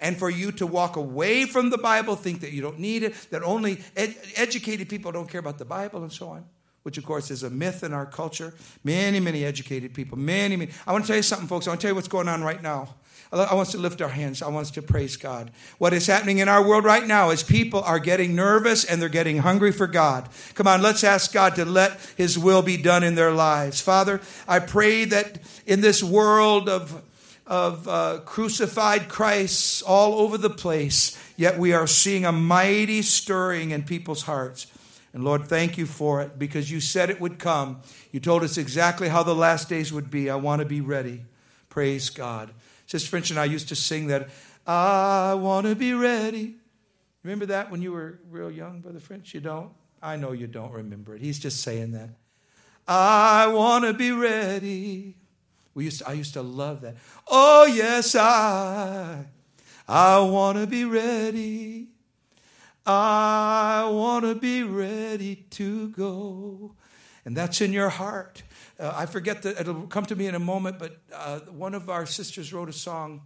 And 0.00 0.18
for 0.18 0.28
you 0.28 0.50
to 0.52 0.66
walk 0.66 0.96
away 0.96 1.44
from 1.44 1.70
the 1.70 1.78
Bible, 1.78 2.16
think 2.16 2.40
that 2.40 2.52
you 2.52 2.60
don't 2.60 2.80
need 2.80 3.04
it, 3.04 3.14
that 3.30 3.42
only 3.42 3.80
ed- 3.96 4.16
educated 4.34 4.88
people 4.88 5.12
don't 5.12 5.28
care 5.28 5.40
about 5.40 5.58
the 5.58 5.64
Bible, 5.64 6.02
and 6.02 6.12
so 6.12 6.30
on, 6.30 6.46
which 6.88 6.96
of 6.96 7.04
course 7.04 7.30
is 7.30 7.42
a 7.42 7.50
myth 7.50 7.84
in 7.84 7.92
our 7.92 8.06
culture. 8.06 8.54
Many, 8.82 9.20
many 9.20 9.44
educated 9.44 9.92
people, 9.92 10.16
many, 10.16 10.56
many. 10.56 10.70
I 10.86 10.92
want 10.92 11.04
to 11.04 11.08
tell 11.08 11.18
you 11.18 11.22
something, 11.22 11.46
folks. 11.46 11.66
I 11.66 11.70
want 11.70 11.82
to 11.82 11.84
tell 11.84 11.90
you 11.90 11.94
what's 11.94 12.08
going 12.08 12.28
on 12.28 12.42
right 12.42 12.62
now. 12.62 12.94
I 13.30 13.36
want 13.36 13.68
us 13.68 13.72
to 13.72 13.78
lift 13.78 14.00
our 14.00 14.08
hands. 14.08 14.40
I 14.40 14.48
want 14.48 14.68
us 14.68 14.70
to 14.70 14.80
praise 14.80 15.18
God. 15.18 15.50
What 15.76 15.92
is 15.92 16.06
happening 16.06 16.38
in 16.38 16.48
our 16.48 16.66
world 16.66 16.86
right 16.86 17.06
now 17.06 17.28
is 17.28 17.42
people 17.42 17.82
are 17.82 17.98
getting 17.98 18.34
nervous 18.34 18.86
and 18.86 19.02
they're 19.02 19.10
getting 19.10 19.36
hungry 19.36 19.70
for 19.70 19.86
God. 19.86 20.30
Come 20.54 20.66
on, 20.66 20.80
let's 20.80 21.04
ask 21.04 21.30
God 21.30 21.56
to 21.56 21.66
let 21.66 22.00
His 22.16 22.38
will 22.38 22.62
be 22.62 22.78
done 22.78 23.02
in 23.02 23.14
their 23.16 23.32
lives. 23.32 23.82
Father, 23.82 24.22
I 24.48 24.60
pray 24.60 25.04
that 25.04 25.40
in 25.66 25.82
this 25.82 26.02
world 26.02 26.70
of 26.70 27.02
of 27.46 27.86
uh, 27.86 28.20
crucified 28.24 29.10
Christ 29.10 29.82
all 29.86 30.20
over 30.20 30.38
the 30.38 30.48
place, 30.48 31.18
yet 31.36 31.58
we 31.58 31.74
are 31.74 31.86
seeing 31.86 32.24
a 32.24 32.32
mighty 32.32 33.02
stirring 33.02 33.72
in 33.72 33.82
people's 33.82 34.22
hearts. 34.22 34.66
And 35.18 35.24
Lord, 35.24 35.46
thank 35.46 35.76
you 35.76 35.84
for 35.84 36.22
it 36.22 36.38
because 36.38 36.70
you 36.70 36.80
said 36.80 37.10
it 37.10 37.20
would 37.20 37.40
come. 37.40 37.80
You 38.12 38.20
told 38.20 38.44
us 38.44 38.56
exactly 38.56 39.08
how 39.08 39.24
the 39.24 39.34
last 39.34 39.68
days 39.68 39.92
would 39.92 40.12
be. 40.12 40.30
I 40.30 40.36
want 40.36 40.60
to 40.60 40.64
be 40.64 40.80
ready. 40.80 41.24
Praise 41.68 42.08
God. 42.08 42.52
Sister 42.86 43.08
French 43.08 43.30
and 43.30 43.38
I 43.40 43.46
used 43.46 43.68
to 43.70 43.74
sing 43.74 44.06
that, 44.06 44.28
I 44.64 45.34
want 45.34 45.66
to 45.66 45.74
be 45.74 45.92
ready. 45.92 46.54
Remember 47.24 47.46
that 47.46 47.68
when 47.68 47.82
you 47.82 47.90
were 47.90 48.20
real 48.30 48.48
young, 48.48 48.78
Brother 48.80 49.00
French? 49.00 49.34
You 49.34 49.40
don't? 49.40 49.72
I 50.00 50.14
know 50.14 50.30
you 50.30 50.46
don't 50.46 50.70
remember 50.70 51.16
it. 51.16 51.20
He's 51.20 51.40
just 51.40 51.62
saying 51.62 51.90
that. 51.90 52.10
I 52.86 53.48
want 53.48 53.86
to 53.86 53.94
be 53.94 54.12
ready. 54.12 55.16
We 55.74 55.86
used 55.86 55.98
to, 55.98 56.08
I 56.08 56.12
used 56.12 56.34
to 56.34 56.42
love 56.42 56.82
that. 56.82 56.94
Oh, 57.26 57.66
yes, 57.66 58.14
I, 58.14 59.24
I 59.88 60.20
want 60.20 60.58
to 60.58 60.68
be 60.68 60.84
ready. 60.84 61.88
I 62.88 63.86
want 63.92 64.24
to 64.24 64.34
be 64.34 64.62
ready 64.62 65.36
to 65.50 65.90
go. 65.90 66.74
And 67.26 67.36
that's 67.36 67.60
in 67.60 67.74
your 67.74 67.90
heart. 67.90 68.42
Uh, 68.80 68.94
I 68.96 69.04
forget 69.04 69.42
that 69.42 69.60
it'll 69.60 69.86
come 69.88 70.06
to 70.06 70.16
me 70.16 70.26
in 70.26 70.34
a 70.34 70.38
moment, 70.38 70.78
but 70.78 70.96
uh, 71.12 71.40
one 71.40 71.74
of 71.74 71.90
our 71.90 72.06
sisters 72.06 72.50
wrote 72.50 72.70
a 72.70 72.72
song 72.72 73.20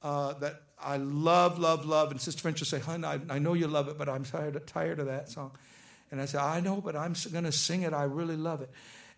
uh, 0.00 0.34
that 0.34 0.62
I 0.80 0.98
love, 0.98 1.58
love, 1.58 1.84
love. 1.84 2.12
And 2.12 2.20
Sister 2.20 2.40
French 2.40 2.60
will 2.60 2.66
say, 2.66 2.78
Hun, 2.78 3.04
I, 3.04 3.18
I 3.28 3.40
know 3.40 3.54
you 3.54 3.66
love 3.66 3.88
it, 3.88 3.98
but 3.98 4.08
I'm 4.08 4.22
tired, 4.24 4.64
tired 4.68 5.00
of 5.00 5.06
that 5.06 5.28
song. 5.28 5.50
And 6.12 6.20
I 6.20 6.26
said, 6.26 6.42
I 6.42 6.60
know, 6.60 6.80
but 6.80 6.94
I'm 6.94 7.16
going 7.32 7.44
to 7.44 7.52
sing 7.52 7.82
it. 7.82 7.92
I 7.92 8.04
really 8.04 8.36
love 8.36 8.60
it. 8.62 8.70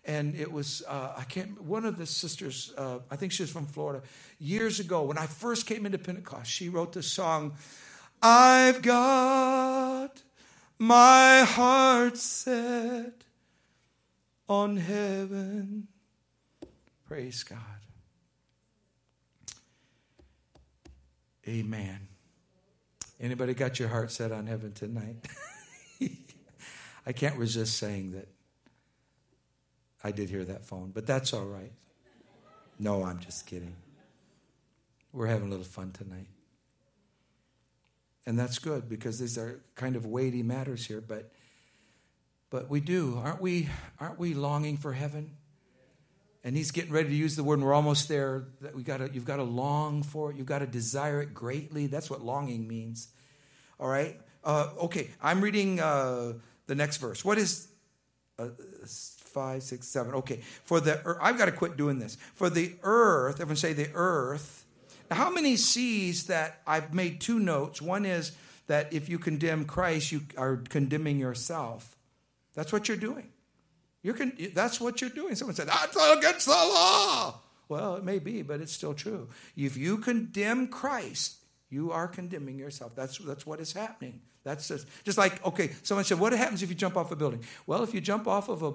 And 0.05 0.33
it 0.33 0.51
was, 0.51 0.81
uh, 0.87 1.13
I 1.15 1.23
can't, 1.25 1.61
one 1.61 1.85
of 1.85 1.97
the 1.97 2.07
sisters, 2.07 2.73
uh, 2.77 2.99
I 3.11 3.15
think 3.15 3.31
she's 3.31 3.51
from 3.51 3.67
Florida, 3.67 4.01
years 4.39 4.79
ago, 4.79 5.03
when 5.03 5.19
I 5.19 5.27
first 5.27 5.67
came 5.67 5.85
into 5.85 5.99
Pentecost, 5.99 6.49
she 6.49 6.69
wrote 6.69 6.93
this 6.93 7.11
song, 7.11 7.53
I've 8.21 8.81
got 8.81 10.21
my 10.79 11.41
heart 11.41 12.17
set 12.17 13.23
on 14.49 14.77
heaven. 14.77 15.87
Praise 17.07 17.43
God. 17.43 17.59
Amen. 21.47 22.07
Anybody 23.19 23.53
got 23.53 23.79
your 23.79 23.87
heart 23.87 24.11
set 24.11 24.31
on 24.31 24.47
heaven 24.47 24.73
tonight? 24.73 25.15
I 27.05 27.13
can't 27.13 27.37
resist 27.37 27.77
saying 27.77 28.11
that 28.11 28.27
I 30.03 30.11
did 30.11 30.29
hear 30.29 30.43
that 30.43 30.65
phone, 30.65 30.91
but 30.93 31.07
that's 31.07 31.33
all 31.33 31.45
right. 31.45 31.71
No, 32.79 33.03
I'm 33.03 33.19
just 33.19 33.45
kidding. 33.47 33.75
We're 35.13 35.27
having 35.27 35.47
a 35.47 35.49
little 35.49 35.65
fun 35.65 35.91
tonight. 35.91 36.27
And 38.27 38.37
that's 38.37 38.59
good 38.59 38.87
because 38.87 39.17
these 39.17 39.37
are 39.37 39.61
kind 39.73 39.95
of 39.95 40.05
weighty 40.05 40.43
matters 40.43 40.85
here, 40.85 41.01
but 41.01 41.31
but 42.49 42.69
we 42.69 42.79
do. 42.79 43.19
Aren't 43.23 43.41
we, 43.41 43.69
aren't 43.99 44.19
we 44.19 44.33
longing 44.33 44.77
for 44.77 44.93
heaven? 44.93 45.31
And 46.43 46.55
he's 46.55 46.71
getting 46.71 46.91
ready 46.91 47.09
to 47.09 47.15
use 47.15 47.35
the 47.35 47.43
word, 47.43 47.55
and 47.55 47.63
we're 47.63 47.73
almost 47.73 48.07
there. 48.07 48.47
That 48.61 48.75
we 48.75 48.83
gotta, 48.83 49.09
you've 49.11 49.25
got 49.25 49.37
to 49.37 49.43
long 49.43 50.03
for 50.03 50.31
it. 50.31 50.37
You've 50.37 50.45
got 50.45 50.59
to 50.59 50.67
desire 50.67 51.21
it 51.21 51.33
greatly. 51.33 51.87
That's 51.87 52.09
what 52.09 52.21
longing 52.21 52.67
means. 52.67 53.09
All 53.79 53.87
right? 53.89 54.19
Uh, 54.43 54.69
okay, 54.83 55.09
I'm 55.21 55.41
reading 55.41 55.79
uh, 55.79 56.33
the 56.67 56.75
next 56.75 56.97
verse. 56.97 57.25
What 57.25 57.37
is 57.37 57.67
uh, 58.39 58.49
five, 58.85 59.63
six, 59.63 59.87
seven? 59.87 60.13
Okay, 60.15 60.41
for 60.63 60.79
the 60.79 61.17
I've 61.21 61.37
got 61.37 61.45
to 61.45 61.51
quit 61.53 61.75
doing 61.75 61.99
this. 61.99 62.17
For 62.35 62.49
the 62.49 62.75
earth, 62.83 63.35
everyone 63.41 63.57
say 63.57 63.73
the 63.73 63.89
earth. 63.93 64.65
Now, 65.09 65.15
how 65.15 65.29
many 65.29 65.55
sees 65.55 66.25
that 66.25 66.61
I've 66.67 66.93
made 66.93 67.21
two 67.21 67.39
notes? 67.39 67.81
One 67.81 68.05
is 68.05 68.33
that 68.67 68.91
if 68.93 69.09
you 69.09 69.17
condemn 69.17 69.65
Christ, 69.65 70.11
you 70.11 70.21
are 70.37 70.57
condemning 70.57 71.19
yourself. 71.19 71.95
That's 72.53 72.73
what 72.73 72.87
you're 72.87 72.97
doing. 72.97 73.29
You're 74.03 74.15
con- 74.15 74.37
that's 74.53 74.79
what 74.79 75.01
you're 75.01 75.09
doing. 75.09 75.35
Someone 75.35 75.55
said, 75.55 75.67
that's 75.67 75.95
against 75.95 76.45
the 76.45 76.51
law. 76.51 77.39
Well, 77.69 77.95
it 77.95 78.03
may 78.03 78.19
be, 78.19 78.41
but 78.41 78.61
it's 78.61 78.71
still 78.71 78.93
true. 78.93 79.29
If 79.55 79.77
you 79.77 79.97
condemn 79.97 80.67
Christ, 80.67 81.37
you 81.69 81.91
are 81.91 82.07
condemning 82.07 82.57
yourself. 82.57 82.95
That's, 82.95 83.17
that's 83.17 83.45
what 83.45 83.59
is 83.59 83.73
happening. 83.73 84.21
That's 84.43 84.67
just, 84.67 84.87
just 85.03 85.17
like, 85.17 85.45
okay, 85.45 85.71
someone 85.83 86.05
said, 86.05 86.19
what 86.19 86.31
happens 86.31 86.63
if 86.63 86.69
you 86.69 86.75
jump 86.75 86.95
off 86.95 87.11
a 87.11 87.15
building? 87.15 87.43
Well, 87.65 87.83
if 87.83 87.93
you 87.93 87.99
jump 87.99 88.27
off 88.27 88.47
of 88.47 88.63
a, 88.63 88.73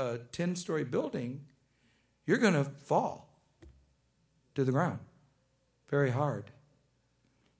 a 0.00 0.18
10 0.18 0.54
story 0.54 0.84
building, 0.84 1.44
you're 2.26 2.38
going 2.38 2.54
to 2.54 2.64
fall 2.64 3.28
to 4.54 4.64
the 4.64 4.70
ground 4.70 5.00
very 5.90 6.10
hard. 6.10 6.44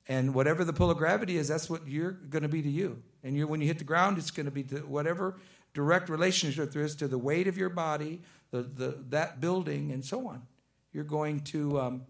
And 0.09 0.35
whatever 0.35 0.65
the 0.65 0.73
pull 0.73 0.91
of 0.91 0.97
gravity 0.97 1.37
is, 1.37 1.49
that's 1.49 1.69
what 1.69 1.87
you're 1.87 2.13
going 2.13 2.43
to 2.43 2.49
be 2.49 2.63
to 2.63 2.69
you. 2.71 3.03
And 3.23 3.37
you, 3.37 3.47
when 3.47 3.61
you 3.61 3.67
hit 3.67 3.79
the 3.79 3.85
ground, 3.85 4.19
it's 4.19 4.31
going 4.31 4.47
to 4.47 4.53
be 4.53 4.63
to 4.65 4.79
whatever 4.79 5.39
direct 5.75 6.09
relationship 6.09 6.73
there 6.73 6.83
is 6.83 6.97
to 6.97 7.07
the 7.07 7.19
weight 7.19 7.47
of 7.47 7.59
your 7.59 7.69
body, 7.69 8.21
the, 8.51 8.63
the, 8.63 8.99
that 9.11 9.41
building, 9.41 9.93
and 9.93 10.05
so 10.05 10.27
on. 10.27 10.43
You're 10.93 11.05
going 11.05 11.41
to. 11.41 11.79
Um, 11.79 12.03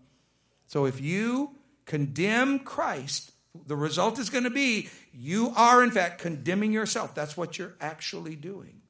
so 0.66 0.86
if 0.86 1.00
you 1.00 1.50
condemn 1.84 2.60
Christ, 2.60 3.32
The 3.66 3.76
result 3.76 4.18
is 4.18 4.30
going 4.30 4.44
to 4.44 4.50
be 4.50 4.88
you 5.12 5.52
are, 5.56 5.82
in 5.82 5.90
fact, 5.90 6.20
condemning 6.20 6.72
yourself. 6.72 7.14
That's 7.14 7.36
what 7.36 7.58
you're 7.58 7.74
actually 7.80 8.36
doing. 8.36 8.80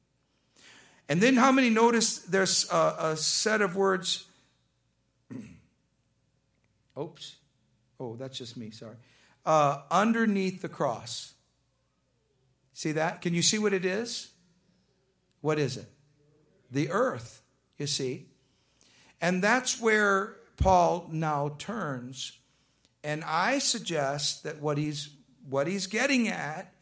And 1.09 1.19
then, 1.19 1.35
how 1.35 1.51
many 1.51 1.69
notice 1.69 2.19
there's 2.19 2.69
a, 2.71 2.95
a 2.99 3.17
set 3.17 3.61
of 3.61 3.75
words? 3.75 4.25
Oops. 6.99 7.35
Oh, 7.99 8.15
that's 8.15 8.37
just 8.37 8.57
me, 8.57 8.71
sorry. 8.71 8.95
Uh, 9.45 9.81
underneath 9.89 10.61
the 10.61 10.69
cross. 10.69 11.33
See 12.73 12.93
that? 12.93 13.21
Can 13.21 13.33
you 13.33 13.41
see 13.41 13.59
what 13.59 13.73
it 13.73 13.85
is? 13.85 14.31
What 15.41 15.59
is 15.59 15.77
it? 15.77 15.89
The 16.71 16.89
earth, 16.89 17.41
you 17.77 17.87
see. 17.87 18.27
And 19.19 19.43
that's 19.43 19.79
where 19.79 20.37
Paul 20.57 21.09
now 21.11 21.55
turns 21.57 22.39
and 23.03 23.23
I 23.23 23.59
suggest 23.59 24.43
that 24.43 24.61
what 24.61 24.77
he's 24.77 25.09
what 25.49 25.67
he's 25.67 25.87
getting 25.87 26.27
at 26.27 26.73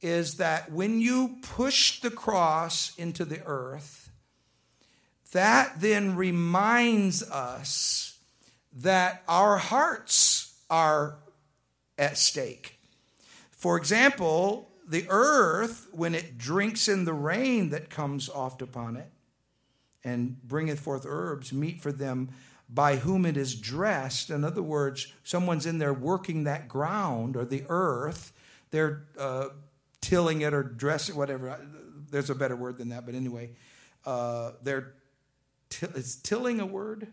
is 0.00 0.36
that 0.36 0.72
when 0.72 1.00
you 1.00 1.36
push 1.42 2.00
the 2.00 2.10
cross 2.10 2.94
into 2.96 3.24
the 3.24 3.42
earth, 3.44 4.10
that 5.32 5.80
then 5.80 6.16
reminds 6.16 7.22
us 7.22 8.13
that 8.76 9.22
our 9.28 9.56
hearts 9.56 10.58
are 10.68 11.16
at 11.98 12.18
stake. 12.18 12.78
For 13.50 13.76
example, 13.76 14.70
the 14.86 15.06
earth, 15.08 15.88
when 15.92 16.14
it 16.14 16.36
drinks 16.36 16.88
in 16.88 17.04
the 17.04 17.14
rain 17.14 17.70
that 17.70 17.88
comes 17.88 18.28
oft 18.28 18.60
upon 18.62 18.96
it, 18.96 19.10
and 20.04 20.42
bringeth 20.42 20.80
forth 20.80 21.06
herbs, 21.08 21.52
meet 21.52 21.80
for 21.80 21.90
them 21.90 22.28
by 22.68 22.96
whom 22.96 23.24
it 23.24 23.36
is 23.36 23.54
dressed. 23.54 24.30
In 24.30 24.44
other 24.44 24.62
words, 24.62 25.12
someone's 25.22 25.66
in 25.66 25.78
there 25.78 25.94
working 25.94 26.44
that 26.44 26.68
ground 26.68 27.36
or 27.36 27.44
the 27.44 27.64
earth. 27.68 28.32
They're 28.70 29.04
uh, 29.18 29.48
tilling 30.00 30.42
it 30.42 30.52
or 30.52 30.62
dressing, 30.62 31.16
whatever. 31.16 31.58
There's 32.10 32.30
a 32.30 32.34
better 32.34 32.56
word 32.56 32.76
than 32.78 32.90
that, 32.90 33.06
but 33.06 33.14
anyway, 33.14 33.50
uh, 34.04 34.52
they're 34.62 34.92
t- 35.70 35.86
is 35.94 36.16
tilling 36.16 36.60
a 36.60 36.66
word? 36.66 37.08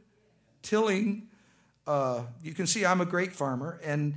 Tilling. 0.61 1.29
Uh, 1.87 2.23
you 2.43 2.53
can 2.53 2.67
see 2.67 2.85
I'm 2.85 3.01
a 3.01 3.05
great 3.05 3.33
farmer 3.33 3.79
and 3.83 4.15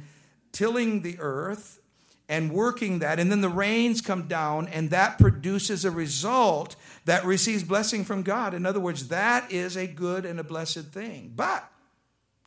tilling 0.52 1.02
the 1.02 1.16
earth 1.18 1.80
and 2.28 2.52
working 2.52 3.00
that. 3.00 3.18
And 3.18 3.30
then 3.30 3.40
the 3.40 3.48
rains 3.48 4.00
come 4.00 4.26
down, 4.26 4.68
and 4.68 4.90
that 4.90 5.18
produces 5.18 5.84
a 5.84 5.90
result 5.90 6.76
that 7.04 7.24
receives 7.24 7.62
blessing 7.62 8.04
from 8.04 8.22
God. 8.22 8.54
In 8.54 8.64
other 8.64 8.80
words, 8.80 9.08
that 9.08 9.52
is 9.52 9.76
a 9.76 9.86
good 9.86 10.24
and 10.24 10.40
a 10.40 10.44
blessed 10.44 10.86
thing. 10.86 11.32
But, 11.34 11.68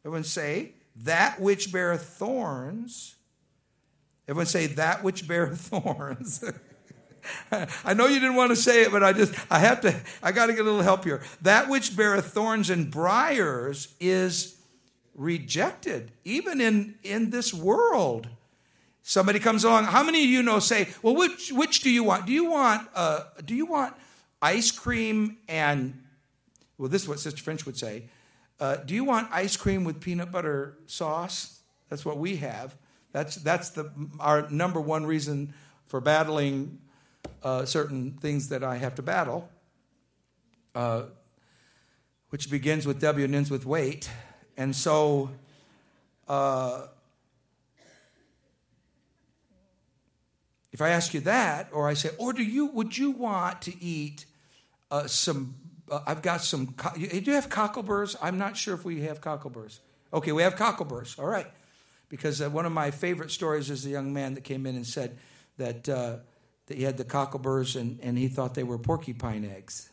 everyone 0.04 0.24
say, 0.24 0.74
that 1.04 1.40
which 1.40 1.72
beareth 1.72 2.04
thorns. 2.04 3.16
Everyone 4.28 4.48
say, 4.48 4.68
that 4.68 5.04
which 5.04 5.28
beareth 5.28 5.60
thorns. 5.62 6.44
I 7.52 7.94
know 7.94 8.08
you 8.08 8.20
didn't 8.20 8.36
want 8.36 8.52
to 8.52 8.56
say 8.56 8.84
it, 8.84 8.92
but 8.92 9.04
I 9.04 9.12
just, 9.14 9.34
I 9.52 9.60
have 9.60 9.82
to, 9.82 10.00
I 10.24 10.32
got 10.32 10.48
to 10.48 10.54
get 10.54 10.62
a 10.62 10.64
little 10.64 10.82
help 10.82 11.04
here. 11.04 11.22
That 11.42 11.70
which 11.70 11.96
beareth 11.96 12.28
thorns 12.28 12.70
and 12.70 12.90
briars 12.90 13.94
is 14.00 14.57
rejected, 15.18 16.12
even 16.24 16.62
in, 16.62 16.96
in 17.04 17.32
this 17.32 17.54
world. 17.54 18.30
Somebody 19.02 19.40
comes 19.40 19.66
along. 19.66 19.86
How 19.86 20.04
many 20.04 20.24
of 20.24 20.30
you 20.30 20.44
know? 20.44 20.60
Say, 20.60 20.88
well, 21.02 21.16
which 21.16 21.52
which 21.52 21.82
do 21.82 21.90
you 21.90 22.04
want? 22.04 22.26
Do 22.26 22.34
you 22.34 22.52
want 22.52 22.88
uh, 22.94 23.22
do 23.46 23.56
you 23.56 23.66
want 23.66 23.94
ice 24.42 24.70
cream 24.70 25.38
and 25.48 26.04
well, 26.78 26.90
this 26.90 27.04
is 27.04 27.10
what 27.10 27.20
Sister 27.20 27.42
French 27.42 27.66
would 27.66 27.78
say. 27.78 28.04
Uh, 28.60 28.76
do 28.78 28.94
you 28.94 29.04
want 29.04 29.30
ice 29.32 29.58
cream 29.58 29.84
with 29.84 30.00
peanut 30.00 30.32
butter 30.32 30.78
sauce? 30.86 31.62
That's 31.90 32.06
what 32.06 32.18
we 32.18 32.38
have. 32.38 32.76
That's 33.12 33.36
that's 33.36 33.70
the 33.70 33.92
our 34.20 34.50
number 34.50 34.80
one 34.82 35.06
reason 35.06 35.54
for 35.86 36.02
battling 36.02 36.80
uh, 37.44 37.66
certain 37.66 38.12
things 38.12 38.50
that 38.50 38.64
I 38.64 38.78
have 38.78 38.96
to 38.96 39.02
battle, 39.02 39.50
uh, 40.76 41.04
which 42.30 42.52
begins 42.52 42.86
with 42.86 43.00
W 43.02 43.26
and 43.26 43.34
ends 43.34 43.50
with 43.50 43.66
weight, 43.66 44.10
and 44.58 44.76
so. 44.76 45.30
Uh, 46.28 46.88
If 50.78 50.82
I 50.84 50.90
ask 50.90 51.16
you 51.16 51.22
that, 51.22 51.70
or 51.72 51.88
I 51.88 51.96
say, 51.96 52.12
or 52.20 52.34
do 52.34 52.44
you 52.44 52.68
would 52.68 52.96
you 52.96 53.10
want 53.10 53.64
to 53.64 53.84
eat 53.84 54.28
uh, 54.92 55.08
some? 55.08 55.56
Uh, 55.90 56.02
I've 56.06 56.22
got 56.22 56.44
some. 56.44 56.76
Do 56.94 57.02
you 57.02 57.34
have 57.34 57.50
cockleburs? 57.50 58.16
I'm 58.22 58.38
not 58.38 58.56
sure 58.56 58.76
if 58.76 58.86
we 58.86 59.02
have 59.02 59.20
cockleburs. 59.20 59.80
Okay, 60.14 60.32
we 60.32 60.44
have 60.44 60.56
cockleburs. 60.56 61.18
All 61.18 61.26
right, 61.26 61.48
because 62.10 62.42
uh, 62.44 62.52
one 62.52 62.68
of 62.68 62.72
my 62.72 62.92
favorite 62.92 63.32
stories 63.32 63.72
is 63.72 63.84
the 63.84 63.90
young 63.90 64.14
man 64.14 64.36
that 64.36 64.44
came 64.44 64.68
in 64.68 64.76
and 64.76 64.86
said 64.86 65.18
that 65.58 65.90
uh, 65.90 66.18
that 66.68 66.78
he 66.78 66.84
had 66.84 66.98
the 66.98 67.06
cockleburs 67.06 67.76
and, 67.76 68.00
and 68.04 68.16
he 68.16 68.28
thought 68.28 68.54
they 68.54 68.64
were 68.64 68.78
porcupine 68.78 69.46
eggs. 69.46 69.90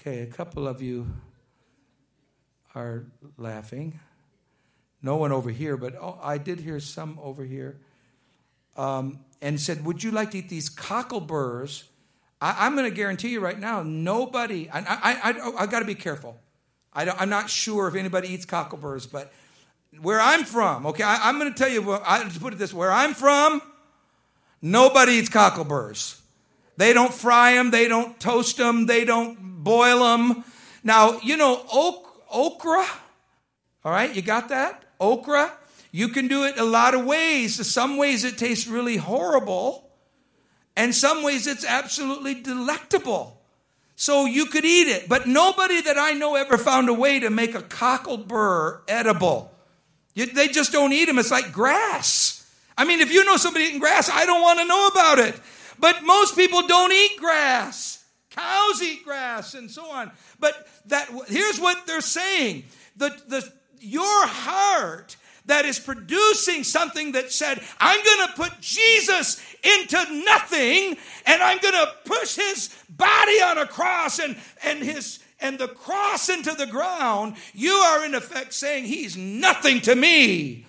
Okay, 0.00 0.20
a 0.20 0.26
couple 0.26 0.66
of 0.66 0.80
you 0.80 1.06
are 2.76 3.06
laughing. 3.38 3.98
No 5.02 5.16
one 5.16 5.32
over 5.32 5.50
here, 5.50 5.76
but 5.76 5.96
oh, 5.96 6.18
I 6.22 6.38
did 6.38 6.60
hear 6.60 6.78
some 6.78 7.18
over 7.22 7.44
here 7.44 7.80
um, 8.76 9.20
and 9.40 9.60
said, 9.60 9.84
Would 9.84 10.04
you 10.04 10.10
like 10.10 10.30
to 10.32 10.38
eat 10.38 10.48
these 10.48 10.68
cockleburs? 10.68 11.84
I, 12.40 12.66
am 12.66 12.76
going 12.76 12.88
to 12.88 12.94
guarantee 12.94 13.28
you 13.28 13.40
right 13.40 13.58
now, 13.58 13.82
nobody, 13.82 14.68
I, 14.70 14.80
I, 14.80 15.30
I, 15.32 15.62
I 15.62 15.66
got 15.66 15.80
to 15.80 15.86
be 15.86 15.94
careful. 15.94 16.38
I 16.92 17.04
am 17.22 17.30
not 17.30 17.48
sure 17.48 17.88
if 17.88 17.94
anybody 17.94 18.28
eats 18.28 18.44
cockleburs, 18.44 19.10
but 19.10 19.32
where 20.00 20.20
I'm 20.20 20.44
from, 20.44 20.86
okay, 20.86 21.02
I, 21.02 21.30
am 21.30 21.38
going 21.38 21.52
to 21.52 21.58
tell 21.58 21.70
you, 21.70 21.92
I 21.92 22.22
just 22.24 22.40
put 22.40 22.52
it 22.52 22.58
this 22.58 22.74
where 22.74 22.92
I'm 22.92 23.14
from, 23.14 23.62
nobody 24.60 25.12
eats 25.12 25.30
cockleburs. 25.30 26.20
They 26.76 26.92
don't 26.92 27.12
fry 27.12 27.54
them, 27.54 27.70
they 27.70 27.88
don't 27.88 28.20
toast 28.20 28.58
them, 28.58 28.84
they 28.84 29.06
don't 29.06 29.64
boil 29.64 30.00
them. 30.00 30.44
Now, 30.84 31.18
you 31.20 31.38
know, 31.38 31.64
okra, 32.36 32.84
all 33.84 33.92
right, 33.92 34.14
you 34.14 34.20
got 34.20 34.50
that? 34.50 34.84
Okra, 35.00 35.52
you 35.90 36.08
can 36.08 36.28
do 36.28 36.44
it 36.44 36.58
a 36.58 36.64
lot 36.64 36.94
of 36.94 37.04
ways. 37.04 37.66
Some 37.66 37.96
ways 37.96 38.24
it 38.24 38.36
tastes 38.36 38.66
really 38.66 38.96
horrible, 38.96 39.90
and 40.76 40.94
some 40.94 41.22
ways 41.22 41.46
it's 41.46 41.64
absolutely 41.64 42.34
delectable. 42.34 43.40
So 43.96 44.26
you 44.26 44.46
could 44.46 44.66
eat 44.66 44.88
it, 44.88 45.08
but 45.08 45.26
nobody 45.26 45.80
that 45.80 45.96
I 45.96 46.12
know 46.12 46.36
ever 46.36 46.58
found 46.58 46.90
a 46.90 46.92
way 46.92 47.18
to 47.20 47.30
make 47.30 47.54
a 47.54 47.62
cocklebur 47.62 48.80
edible. 48.86 49.50
You, 50.14 50.26
they 50.26 50.48
just 50.48 50.70
don't 50.72 50.92
eat 50.92 51.06
them. 51.06 51.18
It's 51.18 51.30
like 51.30 51.50
grass. 51.50 52.46
I 52.76 52.84
mean, 52.84 53.00
if 53.00 53.10
you 53.10 53.24
know 53.24 53.38
somebody 53.38 53.64
eating 53.64 53.80
grass, 53.80 54.10
I 54.12 54.26
don't 54.26 54.42
want 54.42 54.58
to 54.58 54.66
know 54.66 54.86
about 54.88 55.18
it. 55.18 55.40
But 55.78 56.04
most 56.04 56.36
people 56.36 56.66
don't 56.66 56.92
eat 56.92 57.18
grass. 57.18 58.04
Cows 58.36 58.82
eat 58.82 59.04
grass 59.04 59.54
and 59.54 59.70
so 59.70 59.90
on. 59.90 60.10
But 60.38 60.68
that 60.86 61.08
here's 61.28 61.58
what 61.58 61.86
they're 61.86 62.00
saying. 62.00 62.64
The, 62.96 63.10
the, 63.28 63.52
your 63.80 64.26
heart 64.26 65.16
that 65.46 65.64
is 65.64 65.78
producing 65.78 66.64
something 66.64 67.12
that 67.12 67.32
said, 67.32 67.62
I'm 67.78 68.04
going 68.04 68.28
to 68.28 68.34
put 68.34 68.60
Jesus 68.60 69.40
into 69.62 70.24
nothing 70.24 70.96
and 71.24 71.42
I'm 71.42 71.58
going 71.58 71.74
to 71.74 71.92
push 72.04 72.36
his 72.36 72.70
body 72.90 73.40
on 73.42 73.58
a 73.58 73.66
cross 73.66 74.18
and, 74.18 74.36
and 74.64 74.80
his 74.80 75.20
and 75.38 75.58
the 75.58 75.68
cross 75.68 76.30
into 76.30 76.52
the 76.52 76.66
ground, 76.66 77.36
you 77.52 77.72
are 77.72 78.06
in 78.06 78.14
effect 78.14 78.54
saying 78.54 78.86
he's 78.86 79.18
nothing 79.18 79.82
to 79.82 79.94
me. 79.94 80.64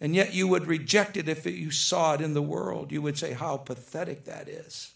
And 0.00 0.14
yet 0.14 0.32
you 0.32 0.48
would 0.48 0.66
reject 0.66 1.18
it 1.18 1.28
if 1.28 1.44
you 1.44 1.70
saw 1.70 2.14
it 2.14 2.22
in 2.22 2.32
the 2.32 2.42
world. 2.42 2.90
You 2.90 3.02
would 3.02 3.18
say 3.18 3.34
how 3.34 3.58
pathetic 3.58 4.24
that 4.24 4.48
is. 4.48 4.91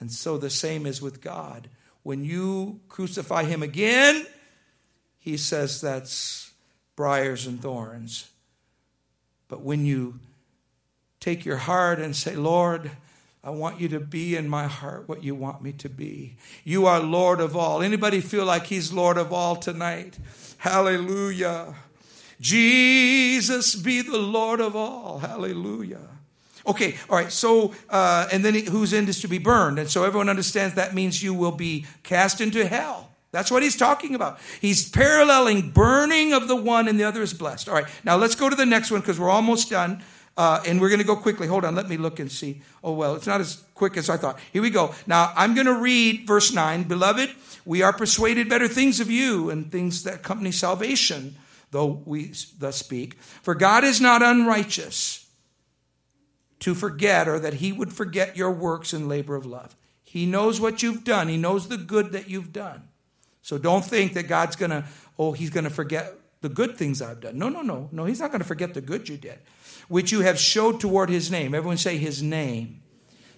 And 0.00 0.10
so 0.10 0.38
the 0.38 0.50
same 0.50 0.86
is 0.86 1.00
with 1.00 1.20
God. 1.20 1.68
When 2.02 2.24
you 2.24 2.80
crucify 2.88 3.44
him 3.44 3.62
again, 3.62 4.26
he 5.18 5.36
says 5.36 5.80
that's 5.80 6.50
briars 6.96 7.46
and 7.46 7.60
thorns. 7.60 8.30
But 9.48 9.62
when 9.62 9.84
you 9.84 10.18
take 11.20 11.44
your 11.44 11.58
heart 11.58 11.98
and 11.98 12.16
say, 12.16 12.34
Lord, 12.34 12.90
I 13.42 13.50
want 13.50 13.80
you 13.80 13.88
to 13.88 14.00
be 14.00 14.36
in 14.36 14.48
my 14.48 14.66
heart 14.66 15.08
what 15.08 15.22
you 15.22 15.34
want 15.34 15.62
me 15.62 15.72
to 15.72 15.88
be. 15.88 16.36
You 16.64 16.86
are 16.86 17.00
Lord 17.00 17.40
of 17.40 17.56
all. 17.56 17.82
Anybody 17.82 18.20
feel 18.20 18.44
like 18.44 18.66
he's 18.66 18.92
Lord 18.92 19.16
of 19.16 19.32
all 19.32 19.56
tonight? 19.56 20.18
Hallelujah. 20.58 21.74
Jesus 22.40 23.74
be 23.74 24.02
the 24.02 24.18
Lord 24.18 24.60
of 24.60 24.76
all. 24.76 25.18
Hallelujah. 25.18 26.19
Okay, 26.66 26.96
all 27.08 27.16
right. 27.16 27.32
So, 27.32 27.74
uh, 27.88 28.28
and 28.32 28.44
then 28.44 28.54
whose 28.66 28.92
end 28.92 29.08
is 29.08 29.20
to 29.20 29.28
be 29.28 29.38
burned, 29.38 29.78
and 29.78 29.88
so 29.88 30.04
everyone 30.04 30.28
understands 30.28 30.74
that 30.74 30.94
means 30.94 31.22
you 31.22 31.34
will 31.34 31.52
be 31.52 31.86
cast 32.02 32.40
into 32.40 32.66
hell. 32.66 33.10
That's 33.32 33.50
what 33.50 33.62
he's 33.62 33.76
talking 33.76 34.14
about. 34.14 34.40
He's 34.60 34.88
paralleling 34.90 35.70
burning 35.70 36.32
of 36.32 36.48
the 36.48 36.56
one 36.56 36.88
and 36.88 36.98
the 36.98 37.04
other 37.04 37.22
is 37.22 37.32
blessed. 37.32 37.68
All 37.68 37.74
right, 37.74 37.86
now 38.04 38.16
let's 38.16 38.34
go 38.34 38.48
to 38.48 38.56
the 38.56 38.66
next 38.66 38.90
one 38.90 39.00
because 39.00 39.20
we're 39.20 39.30
almost 39.30 39.70
done. 39.70 40.02
Uh, 40.36 40.62
and 40.66 40.80
we're 40.80 40.88
going 40.88 41.00
to 41.00 41.06
go 41.06 41.16
quickly. 41.16 41.46
Hold 41.46 41.64
on, 41.64 41.74
let 41.74 41.88
me 41.88 41.96
look 41.96 42.18
and 42.18 42.30
see. 42.30 42.62
Oh, 42.82 42.94
well, 42.94 43.14
it's 43.14 43.26
not 43.26 43.40
as 43.40 43.62
quick 43.74 43.96
as 43.96 44.08
I 44.08 44.16
thought. 44.16 44.38
Here 44.52 44.62
we 44.62 44.70
go. 44.70 44.94
Now, 45.06 45.32
I'm 45.36 45.54
going 45.54 45.66
to 45.66 45.78
read 45.78 46.26
verse 46.26 46.52
9. 46.52 46.84
Beloved, 46.84 47.30
we 47.66 47.82
are 47.82 47.92
persuaded 47.92 48.48
better 48.48 48.68
things 48.68 49.00
of 49.00 49.10
you 49.10 49.50
and 49.50 49.70
things 49.70 50.04
that 50.04 50.14
accompany 50.14 50.52
salvation, 50.52 51.36
though 51.72 52.00
we 52.06 52.32
thus 52.58 52.76
speak. 52.76 53.18
For 53.18 53.54
God 53.54 53.84
is 53.84 54.00
not 54.00 54.22
unrighteous 54.22 55.19
to 56.60 56.74
forget, 56.74 57.26
or 57.26 57.38
that 57.38 57.54
he 57.54 57.72
would 57.72 57.92
forget 57.92 58.36
your 58.36 58.50
works 58.50 58.92
and 58.92 59.08
labor 59.08 59.34
of 59.34 59.44
love. 59.44 59.76
He 60.04 60.26
knows 60.26 60.60
what 60.60 60.82
you've 60.82 61.04
done, 61.04 61.28
he 61.28 61.36
knows 61.36 61.68
the 61.68 61.76
good 61.76 62.12
that 62.12 62.28
you've 62.28 62.52
done. 62.52 62.82
So 63.42 63.58
don't 63.58 63.84
think 63.84 64.12
that 64.14 64.28
God's 64.28 64.56
going 64.56 64.70
to, 64.70 64.84
oh, 65.18 65.32
he's 65.32 65.50
going 65.50 65.64
to 65.64 65.70
forget 65.70 66.14
the 66.40 66.48
good 66.48 66.76
things 66.76 67.02
I've 67.02 67.20
done. 67.20 67.38
No, 67.38 67.48
no, 67.48 67.62
no. 67.62 67.88
No, 67.92 68.04
he's 68.04 68.20
not 68.20 68.30
going 68.30 68.40
to 68.40 68.46
forget 68.46 68.74
the 68.74 68.80
good 68.80 69.08
you 69.08 69.16
did, 69.16 69.38
which 69.88 70.12
you 70.12 70.20
have 70.20 70.38
showed 70.38 70.80
toward 70.80 71.10
his 71.10 71.30
name. 71.30 71.54
Everyone 71.54 71.76
say 71.76 71.96
his 71.96 72.22
name. 72.22 72.82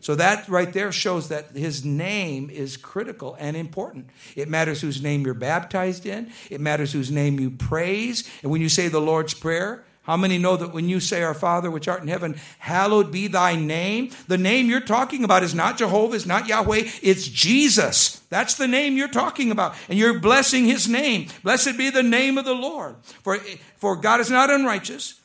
So 0.00 0.16
that 0.16 0.48
right 0.48 0.72
there 0.72 0.90
shows 0.90 1.28
that 1.28 1.50
his 1.50 1.84
name 1.84 2.50
is 2.50 2.76
critical 2.76 3.36
and 3.38 3.56
important. 3.56 4.08
It 4.34 4.48
matters 4.48 4.80
whose 4.80 5.00
name 5.00 5.24
you're 5.24 5.34
baptized 5.34 6.06
in, 6.06 6.32
it 6.50 6.60
matters 6.60 6.92
whose 6.92 7.12
name 7.12 7.38
you 7.38 7.50
praise. 7.50 8.28
And 8.42 8.50
when 8.50 8.60
you 8.60 8.68
say 8.68 8.88
the 8.88 9.00
Lord's 9.00 9.34
Prayer, 9.34 9.84
how 10.02 10.16
many 10.16 10.36
know 10.36 10.56
that 10.56 10.72
when 10.72 10.88
you 10.88 10.98
say, 10.98 11.22
Our 11.22 11.34
Father 11.34 11.70
which 11.70 11.86
art 11.86 12.02
in 12.02 12.08
heaven, 12.08 12.36
hallowed 12.58 13.12
be 13.12 13.28
thy 13.28 13.54
name? 13.54 14.10
The 14.26 14.38
name 14.38 14.68
you're 14.68 14.80
talking 14.80 15.22
about 15.22 15.44
is 15.44 15.54
not 15.54 15.78
Jehovah, 15.78 16.16
it's 16.16 16.26
not 16.26 16.48
Yahweh, 16.48 16.88
it's 17.02 17.28
Jesus. 17.28 18.20
That's 18.28 18.54
the 18.54 18.66
name 18.66 18.96
you're 18.96 19.06
talking 19.06 19.52
about. 19.52 19.76
And 19.88 19.96
you're 19.96 20.18
blessing 20.18 20.64
his 20.64 20.88
name. 20.88 21.28
Blessed 21.44 21.76
be 21.76 21.90
the 21.90 22.02
name 22.02 22.36
of 22.36 22.44
the 22.44 22.54
Lord. 22.54 22.96
For, 23.22 23.38
for 23.76 23.94
God 23.94 24.18
is 24.18 24.30
not 24.30 24.50
unrighteous 24.50 25.20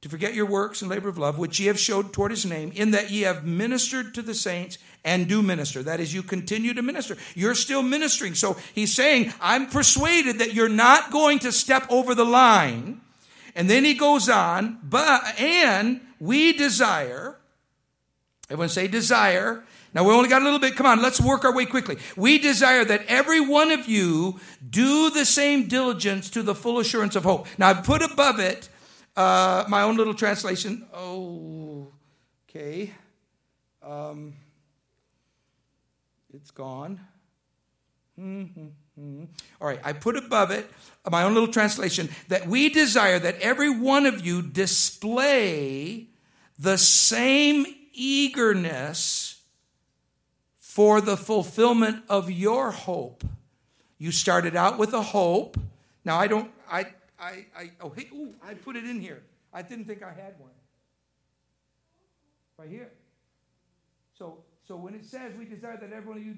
to 0.00 0.08
forget 0.08 0.34
your 0.34 0.46
works 0.46 0.80
and 0.80 0.90
labor 0.90 1.08
of 1.08 1.18
love, 1.18 1.38
which 1.38 1.60
ye 1.60 1.66
have 1.66 1.78
showed 1.78 2.12
toward 2.12 2.30
his 2.30 2.46
name, 2.46 2.72
in 2.74 2.90
that 2.92 3.10
ye 3.10 3.20
have 3.20 3.44
ministered 3.44 4.14
to 4.14 4.22
the 4.22 4.34
saints 4.34 4.78
and 5.04 5.28
do 5.28 5.42
minister. 5.42 5.82
That 5.82 6.00
is, 6.00 6.12
you 6.12 6.22
continue 6.22 6.74
to 6.74 6.82
minister. 6.82 7.16
You're 7.34 7.54
still 7.54 7.82
ministering. 7.82 8.34
So 8.34 8.56
he's 8.74 8.94
saying, 8.94 9.32
I'm 9.40 9.66
persuaded 9.66 10.38
that 10.38 10.54
you're 10.54 10.68
not 10.68 11.10
going 11.10 11.40
to 11.40 11.52
step 11.52 11.86
over 11.90 12.14
the 12.14 12.24
line. 12.24 13.00
And 13.54 13.68
then 13.68 13.84
he 13.84 13.94
goes 13.94 14.28
on, 14.28 14.78
but, 14.82 15.38
and 15.40 16.00
we 16.18 16.52
desire, 16.52 17.36
everyone 18.48 18.68
say 18.68 18.88
desire. 18.88 19.64
Now 19.92 20.04
we 20.04 20.12
only 20.12 20.28
got 20.28 20.42
a 20.42 20.44
little 20.44 20.60
bit. 20.60 20.76
Come 20.76 20.86
on, 20.86 21.02
let's 21.02 21.20
work 21.20 21.44
our 21.44 21.54
way 21.54 21.66
quickly. 21.66 21.96
We 22.16 22.38
desire 22.38 22.84
that 22.84 23.04
every 23.06 23.40
one 23.40 23.72
of 23.72 23.88
you 23.88 24.38
do 24.68 25.10
the 25.10 25.24
same 25.24 25.66
diligence 25.66 26.30
to 26.30 26.42
the 26.42 26.54
full 26.54 26.78
assurance 26.78 27.16
of 27.16 27.24
hope. 27.24 27.46
Now 27.58 27.68
I've 27.70 27.84
put 27.84 28.02
above 28.02 28.38
it 28.38 28.68
uh, 29.16 29.64
my 29.68 29.82
own 29.82 29.96
little 29.96 30.14
translation. 30.14 30.86
Oh, 30.94 31.88
okay. 32.48 32.92
Um, 33.82 34.34
it's 36.32 36.50
gone. 36.50 37.00
Mm-hmm. 38.18 38.68
Mm-hmm. 39.00 39.24
All 39.60 39.68
right, 39.68 39.80
I 39.82 39.92
put 39.92 40.16
above 40.16 40.50
it 40.50 40.70
uh, 41.04 41.10
my 41.10 41.22
own 41.22 41.32
little 41.34 41.52
translation 41.52 42.10
that 42.28 42.46
we 42.46 42.68
desire 42.68 43.18
that 43.18 43.40
every 43.40 43.70
one 43.70 44.04
of 44.04 44.24
you 44.24 44.42
display 44.42 46.08
the 46.58 46.76
same 46.76 47.66
eagerness 47.94 49.40
for 50.58 51.00
the 51.00 51.16
fulfillment 51.16 52.04
of 52.08 52.30
your 52.30 52.70
hope. 52.70 53.24
You 53.98 54.12
started 54.12 54.54
out 54.56 54.78
with 54.78 54.92
a 54.92 55.02
hope. 55.02 55.56
Now 56.04 56.18
I 56.18 56.26
don't 56.26 56.50
I 56.70 56.86
I, 57.20 57.44
I, 57.56 57.70
oh, 57.82 57.90
hey, 57.90 58.08
ooh, 58.14 58.34
I 58.42 58.54
put 58.54 58.76
it 58.76 58.84
in 58.84 58.98
here. 58.98 59.22
I 59.52 59.62
didn't 59.62 59.84
think 59.84 60.02
I 60.02 60.08
had 60.08 60.34
one. 60.38 60.50
Right 62.56 62.70
here. 62.70 62.90
So, 64.18 64.38
so 64.66 64.76
when 64.76 64.94
it 64.94 65.04
says 65.04 65.32
we 65.38 65.44
desire 65.44 65.76
that 65.76 65.92
everyone 65.92 66.18
of 66.18 66.24
you 66.24 66.36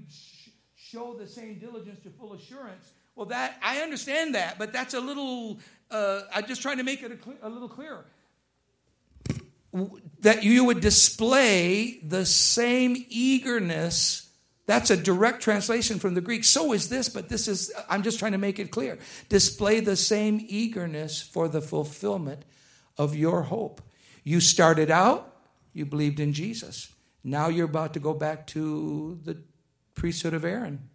show 0.91 1.15
the 1.15 1.27
same 1.27 1.59
diligence 1.59 2.01
to 2.03 2.11
full 2.11 2.33
assurance, 2.33 2.93
well, 3.15 3.27
that 3.27 3.59
I 3.63 3.79
understand 3.79 4.35
that, 4.35 4.59
but 4.59 4.73
that's 4.73 4.95
a 4.95 5.01
little. 5.01 5.61
Uh, 5.91 6.23
I'm 6.35 6.47
just 6.47 6.63
trying 6.63 6.79
to 6.79 6.85
make 6.85 7.03
it 7.03 7.13
a, 7.13 7.23
cl- 7.23 7.39
a 7.43 7.49
little 7.49 7.69
clearer. 7.69 8.07
That 10.21 10.43
you 10.43 10.65
would 10.65 10.81
display 10.81 12.01
the 12.03 12.27
same 12.27 13.07
eagerness 13.09 14.23
that's 14.67 14.91
a 14.91 14.97
direct 14.97 15.43
translation 15.43 15.99
from 15.99 16.15
the 16.15 16.21
Greek. 16.21 16.45
So 16.45 16.73
is 16.73 16.89
this, 16.89 17.09
but 17.09 17.29
this 17.29 17.49
is, 17.49 17.73
I'm 17.89 18.03
just 18.03 18.19
trying 18.19 18.33
to 18.33 18.39
make 18.39 18.59
it 18.59 18.71
clear. 18.71 18.99
Display 19.29 19.81
the 19.81 19.97
same 19.97 20.45
eagerness 20.49 21.21
for 21.21 21.49
the 21.49 21.61
fulfillment 21.61 22.45
of 22.97 23.17
your 23.17 23.43
hope. 23.43 23.83
You 24.23 24.41
started 24.41 24.91
out, 24.91 25.37
you 25.73 25.85
believed 25.85 26.21
in 26.21 26.33
Jesus. 26.33 26.93
Now 27.25 27.49
you're 27.49 27.67
about 27.67 27.95
to 27.95 28.01
go 28.01 28.15
back 28.15 28.47
to 28.49 29.19
the 29.25 29.43
priesthood 29.95 30.35
of 30.35 30.45
Aaron. 30.45 30.89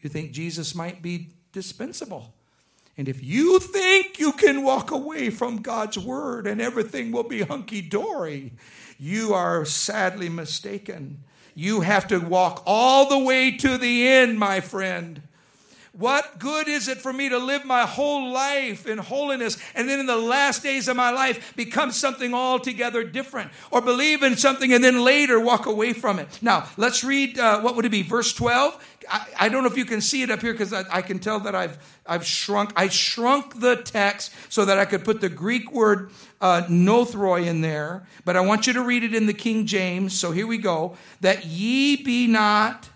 You 0.00 0.10
think 0.10 0.32
Jesus 0.32 0.74
might 0.74 1.02
be 1.02 1.28
dispensable. 1.52 2.34
And 2.96 3.08
if 3.08 3.22
you 3.22 3.58
think 3.58 4.18
you 4.18 4.32
can 4.32 4.62
walk 4.62 4.90
away 4.90 5.30
from 5.30 5.62
God's 5.62 5.98
word 5.98 6.46
and 6.46 6.60
everything 6.60 7.10
will 7.10 7.22
be 7.22 7.42
hunky 7.42 7.80
dory, 7.80 8.52
you 8.98 9.32
are 9.32 9.64
sadly 9.64 10.28
mistaken. 10.28 11.24
You 11.54 11.80
have 11.80 12.06
to 12.08 12.18
walk 12.18 12.62
all 12.66 13.08
the 13.08 13.18
way 13.18 13.56
to 13.58 13.78
the 13.78 14.06
end, 14.08 14.38
my 14.38 14.60
friend. 14.60 15.22
What 15.92 16.38
good 16.38 16.68
is 16.68 16.88
it 16.88 16.98
for 16.98 17.12
me 17.12 17.28
to 17.28 17.36
live 17.36 17.66
my 17.66 17.82
whole 17.82 18.32
life 18.32 18.86
in 18.86 18.96
holiness 18.96 19.58
and 19.74 19.86
then 19.86 20.00
in 20.00 20.06
the 20.06 20.16
last 20.16 20.62
days 20.62 20.88
of 20.88 20.96
my 20.96 21.10
life 21.10 21.54
become 21.54 21.92
something 21.92 22.32
altogether 22.32 23.04
different 23.04 23.50
or 23.70 23.82
believe 23.82 24.22
in 24.22 24.36
something 24.38 24.72
and 24.72 24.82
then 24.82 25.04
later 25.04 25.38
walk 25.38 25.66
away 25.66 25.92
from 25.92 26.18
it? 26.18 26.38
Now, 26.40 26.66
let's 26.78 27.04
read, 27.04 27.38
uh, 27.38 27.60
what 27.60 27.76
would 27.76 27.84
it 27.84 27.90
be, 27.90 28.02
verse 28.02 28.32
12? 28.32 28.82
I, 29.38 29.48
don't 29.50 29.62
know 29.62 29.68
if 29.68 29.76
you 29.76 29.84
can 29.84 30.00
see 30.00 30.22
it 30.22 30.30
up 30.30 30.40
here 30.40 30.52
because 30.52 30.72
I, 30.72 30.84
I, 30.90 31.02
can 31.02 31.18
tell 31.18 31.40
that 31.40 31.54
I've, 31.54 31.76
I've 32.06 32.24
shrunk. 32.24 32.72
I 32.76 32.88
shrunk 32.88 33.60
the 33.60 33.76
text 33.76 34.32
so 34.48 34.64
that 34.64 34.78
I 34.78 34.86
could 34.86 35.04
put 35.04 35.20
the 35.20 35.28
Greek 35.28 35.72
word 35.72 36.10
uh, 36.40 36.62
nothroi 36.68 37.46
in 37.46 37.60
there, 37.60 38.06
but 38.24 38.36
I 38.36 38.40
want 38.40 38.66
you 38.66 38.72
to 38.74 38.82
read 38.82 39.02
it 39.02 39.14
in 39.14 39.26
the 39.26 39.34
King 39.34 39.66
James. 39.66 40.18
So 40.18 40.30
here 40.30 40.46
we 40.46 40.56
go. 40.56 40.96
That 41.20 41.44
ye 41.44 42.02
be 42.02 42.26
not 42.28 42.88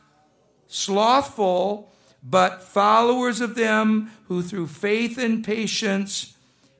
slothful, 0.67 1.93
but 2.29 2.62
followers 2.62 3.41
of 3.41 3.55
them 3.55 4.11
who 4.27 4.43
through 4.43 4.66
faith 4.66 5.16
and 5.16 5.45
patience 5.45 6.35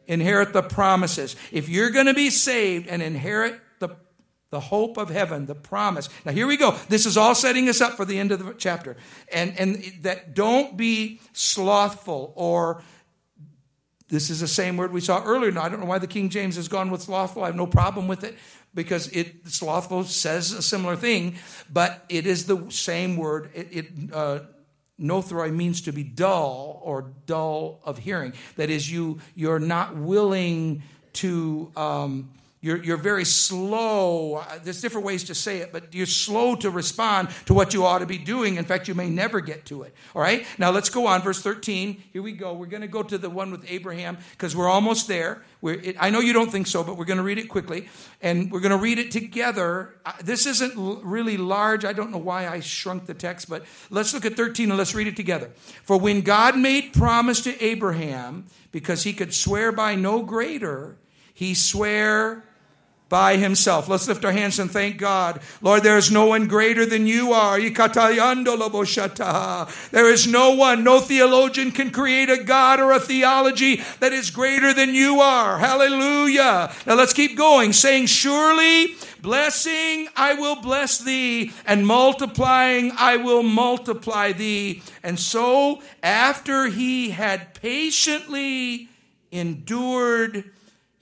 inherit 0.07 0.53
the 0.53 0.63
promises. 0.63 1.37
If 1.53 1.69
you're 1.69 1.91
going 1.91 2.07
to 2.07 2.15
be 2.15 2.31
saved 2.31 2.89
and 2.89 3.01
inherit 3.01 3.61
the, 3.79 3.91
the 4.51 4.59
hope 4.59 4.97
of 4.97 5.09
heaven, 5.09 5.47
the 5.47 5.55
promise. 5.55 6.09
Now 6.25 6.33
here 6.33 6.49
we 6.49 6.57
go. 6.57 6.73
This 6.89 7.07
is 7.07 7.17
all 7.17 7.35
setting 7.35 7.69
us 7.69 7.81
up 7.81 7.95
for 7.95 8.05
the 8.05 8.19
end 8.19 8.33
of 8.33 8.45
the 8.45 8.55
chapter. 8.55 8.97
And, 9.33 9.57
and 9.57 9.77
that 10.03 10.35
don't 10.35 10.77
be 10.77 11.21
slothful 11.33 12.33
or 12.35 12.83
this 14.09 14.31
is 14.31 14.41
the 14.41 14.49
same 14.49 14.77
word 14.77 14.93
we 14.93 15.01
saw 15.01 15.23
earlier. 15.25 15.51
Now, 15.51 15.63
I 15.63 15.69
don't 15.69 15.81
know 15.81 15.87
why 15.87 15.99
the 15.99 16.07
King 16.07 16.29
James 16.29 16.55
has 16.55 16.69
gone 16.69 16.93
with 16.93 17.03
slothful. 17.03 17.43
I 17.43 17.47
have 17.47 17.57
no 17.57 17.67
problem 17.67 18.07
with 18.07 18.23
it 18.23 18.37
because 18.73 19.09
it 19.09 19.49
slothful 19.49 20.05
says 20.05 20.53
a 20.53 20.63
similar 20.63 20.95
thing, 20.95 21.35
but 21.73 22.05
it 22.09 22.25
is 22.25 22.47
the 22.47 22.71
same 22.71 23.17
word. 23.17 23.51
It, 23.53 23.69
it 23.73 24.13
uh, 24.13 24.41
Nothroi 25.01 25.55
means 25.55 25.83
to 25.83 25.93
be 25.93 26.03
dull 26.03 26.81
or 26.83 27.13
dull 27.27 27.81
of 27.85 27.99
hearing. 27.99 28.33
That 28.57 28.71
is, 28.71 28.91
you, 28.91 29.21
you're 29.35 29.59
not 29.59 29.97
willing 29.97 30.83
to 31.15 31.71
um, 31.77 32.31
you're, 32.63 32.83
you're 32.83 32.97
very 32.97 33.25
slow. 33.25 34.43
There's 34.65 34.81
different 34.81 35.07
ways 35.07 35.25
to 35.25 35.35
say 35.35 35.59
it, 35.59 35.73
but 35.73 35.95
you're 35.95 36.07
slow 36.07 36.57
to 36.57 36.71
respond 36.71 37.29
to 37.45 37.55
what 37.55 37.75
you 37.75 37.85
ought 37.85 37.99
to 37.99 38.07
be 38.07 38.19
doing. 38.19 38.57
In 38.57 38.65
fact, 38.65 38.89
you 38.89 38.95
may 38.95 39.11
never 39.11 39.41
get 39.41 39.67
to 39.67 39.83
it. 39.83 39.95
All 40.15 40.23
right? 40.23 40.47
Now 40.59 40.71
let's 40.71 40.89
go 40.89 41.07
on. 41.07 41.21
Verse 41.23 41.43
13. 41.43 42.03
Here 42.13 42.23
we 42.23 42.33
go. 42.33 42.55
We're 42.55 42.67
going 42.67 42.81
to 42.81 42.89
go 42.89 43.03
to 43.03 43.19
the 43.19 43.29
one 43.29 43.51
with 43.51 43.71
Abraham 43.71 44.17
because 44.33 44.57
we're 44.57 44.71
almost 44.71 45.07
there. 45.07 45.43
We're, 45.61 45.75
it, 45.75 45.97
I 46.01 46.09
know 46.09 46.21
you 46.21 46.33
don't 46.33 46.51
think 46.51 46.67
so, 46.67 46.83
but 46.83 46.97
we're 46.97 47.05
going 47.05 47.19
to 47.19 47.23
read 47.23 47.39
it 47.39 47.49
quickly. 47.49 47.89
And 48.23 48.51
we're 48.51 48.61
going 48.61 48.71
to 48.71 48.79
read 48.79 48.99
it 48.99 49.11
together. 49.11 49.95
This 50.25 50.47
isn't 50.47 51.05
really 51.05 51.37
large. 51.37 51.85
I 51.85 51.93
don't 51.93 52.11
know 52.11 52.19
why 52.19 52.49
I 52.49 52.61
shrunk 52.61 53.05
the 53.07 53.15
text, 53.15 53.51
but 53.51 53.65
let's 53.91 54.15
look 54.15 54.25
at 54.25 54.35
13 54.35 54.71
and 54.71 54.79
let's 54.79 54.95
read 54.95 55.07
it 55.07 55.17
together. 55.17 55.51
For 55.85 55.99
when 55.99 56.23
God 56.23 56.59
made 56.59 56.95
promise 56.95 57.43
to 57.43 57.63
Abraham, 57.63 58.47
because 58.73 59.05
he 59.05 59.13
could 59.13 59.35
swear 59.35 59.73
by 59.73 59.95
no 59.95 60.23
greater, 60.23 60.97
he 61.37 61.53
sware 61.53 62.43
by 63.11 63.37
himself. 63.37 63.89
Let's 63.89 64.09
lift 64.09 64.25
our 64.25 64.33
hands 64.33 64.59
and 64.59 64.71
thank 64.71 64.97
God. 64.97 65.41
Lord, 65.61 65.83
there 65.83 65.99
is 65.99 66.11
no 66.11 66.25
one 66.25 66.49
greater 66.49 66.87
than 66.87 67.07
you 67.07 67.35
are. 67.35 67.61
There 67.61 67.71
is 70.11 70.27
no 70.27 70.55
one, 70.55 70.83
no 70.83 71.01
theologian 71.01 71.73
can 71.73 71.91
create 71.91 72.31
a 72.31 72.43
God 72.43 72.81
or 72.81 72.93
a 72.93 72.99
theology 72.99 73.83
that 74.01 74.15
is 74.15 74.31
greater 74.31 74.73
than 74.73 74.95
you 74.95 75.21
are. 75.21 75.59
Hallelujah. 75.59 76.73
Now 76.87 76.95
let's 76.95 77.13
keep 77.13 77.37
going, 77.37 77.75
saying, 77.75 78.07
Surely 78.07 78.95
blessing 79.21 80.09
I 80.17 80.33
will 80.33 80.57
bless 80.57 80.99
thee, 80.99 81.53
and 81.67 81.87
multiplying 81.87 82.93
I 82.97 83.19
will 83.19 83.43
multiply 83.43 84.33
thee. 84.33 84.83
And 85.03 85.21
so, 85.21 85.83
after 86.03 86.69
he 86.69 87.11
had 87.11 87.53
patiently 87.53 88.89
endured, 89.31 90.51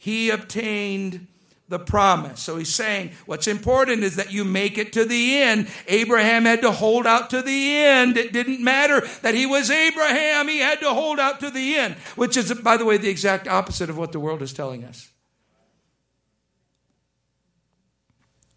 he 0.05 0.29
obtained 0.29 1.29
the 1.71 1.79
promise. 1.79 2.39
So 2.39 2.59
he's 2.59 2.75
saying 2.75 3.13
what's 3.25 3.49
important 3.49 4.03
is 4.03 4.17
that 4.17 4.31
you 4.31 4.45
make 4.45 4.77
it 4.77 4.93
to 4.93 5.07
the 5.07 5.39
end. 5.39 5.69
Abraham 5.89 6.45
had 6.45 6.61
to 6.61 6.73
hold 6.73 7.07
out 7.07 7.31
to 7.31 7.41
the 7.41 7.75
end. 7.75 8.19
It 8.19 8.31
didn't 8.31 8.63
matter 8.63 9.01
that 9.23 9.35
he 9.35 9.47
was 9.47 9.71
Abraham. 9.71 10.47
He 10.47 10.59
had 10.59 10.81
to 10.81 10.91
hold 10.91 11.19
out 11.19 11.41
to 11.41 11.49
the 11.49 11.77
end, 11.77 11.95
which 12.17 12.37
is, 12.37 12.53
by 12.53 12.77
the 12.77 12.85
way, 12.85 12.99
the 12.99 13.09
exact 13.09 13.49
opposite 13.49 13.89
of 13.89 13.97
what 13.97 14.13
the 14.13 14.21
world 14.21 14.43
is 14.43 14.53
telling 14.53 14.85
us. 14.85 15.09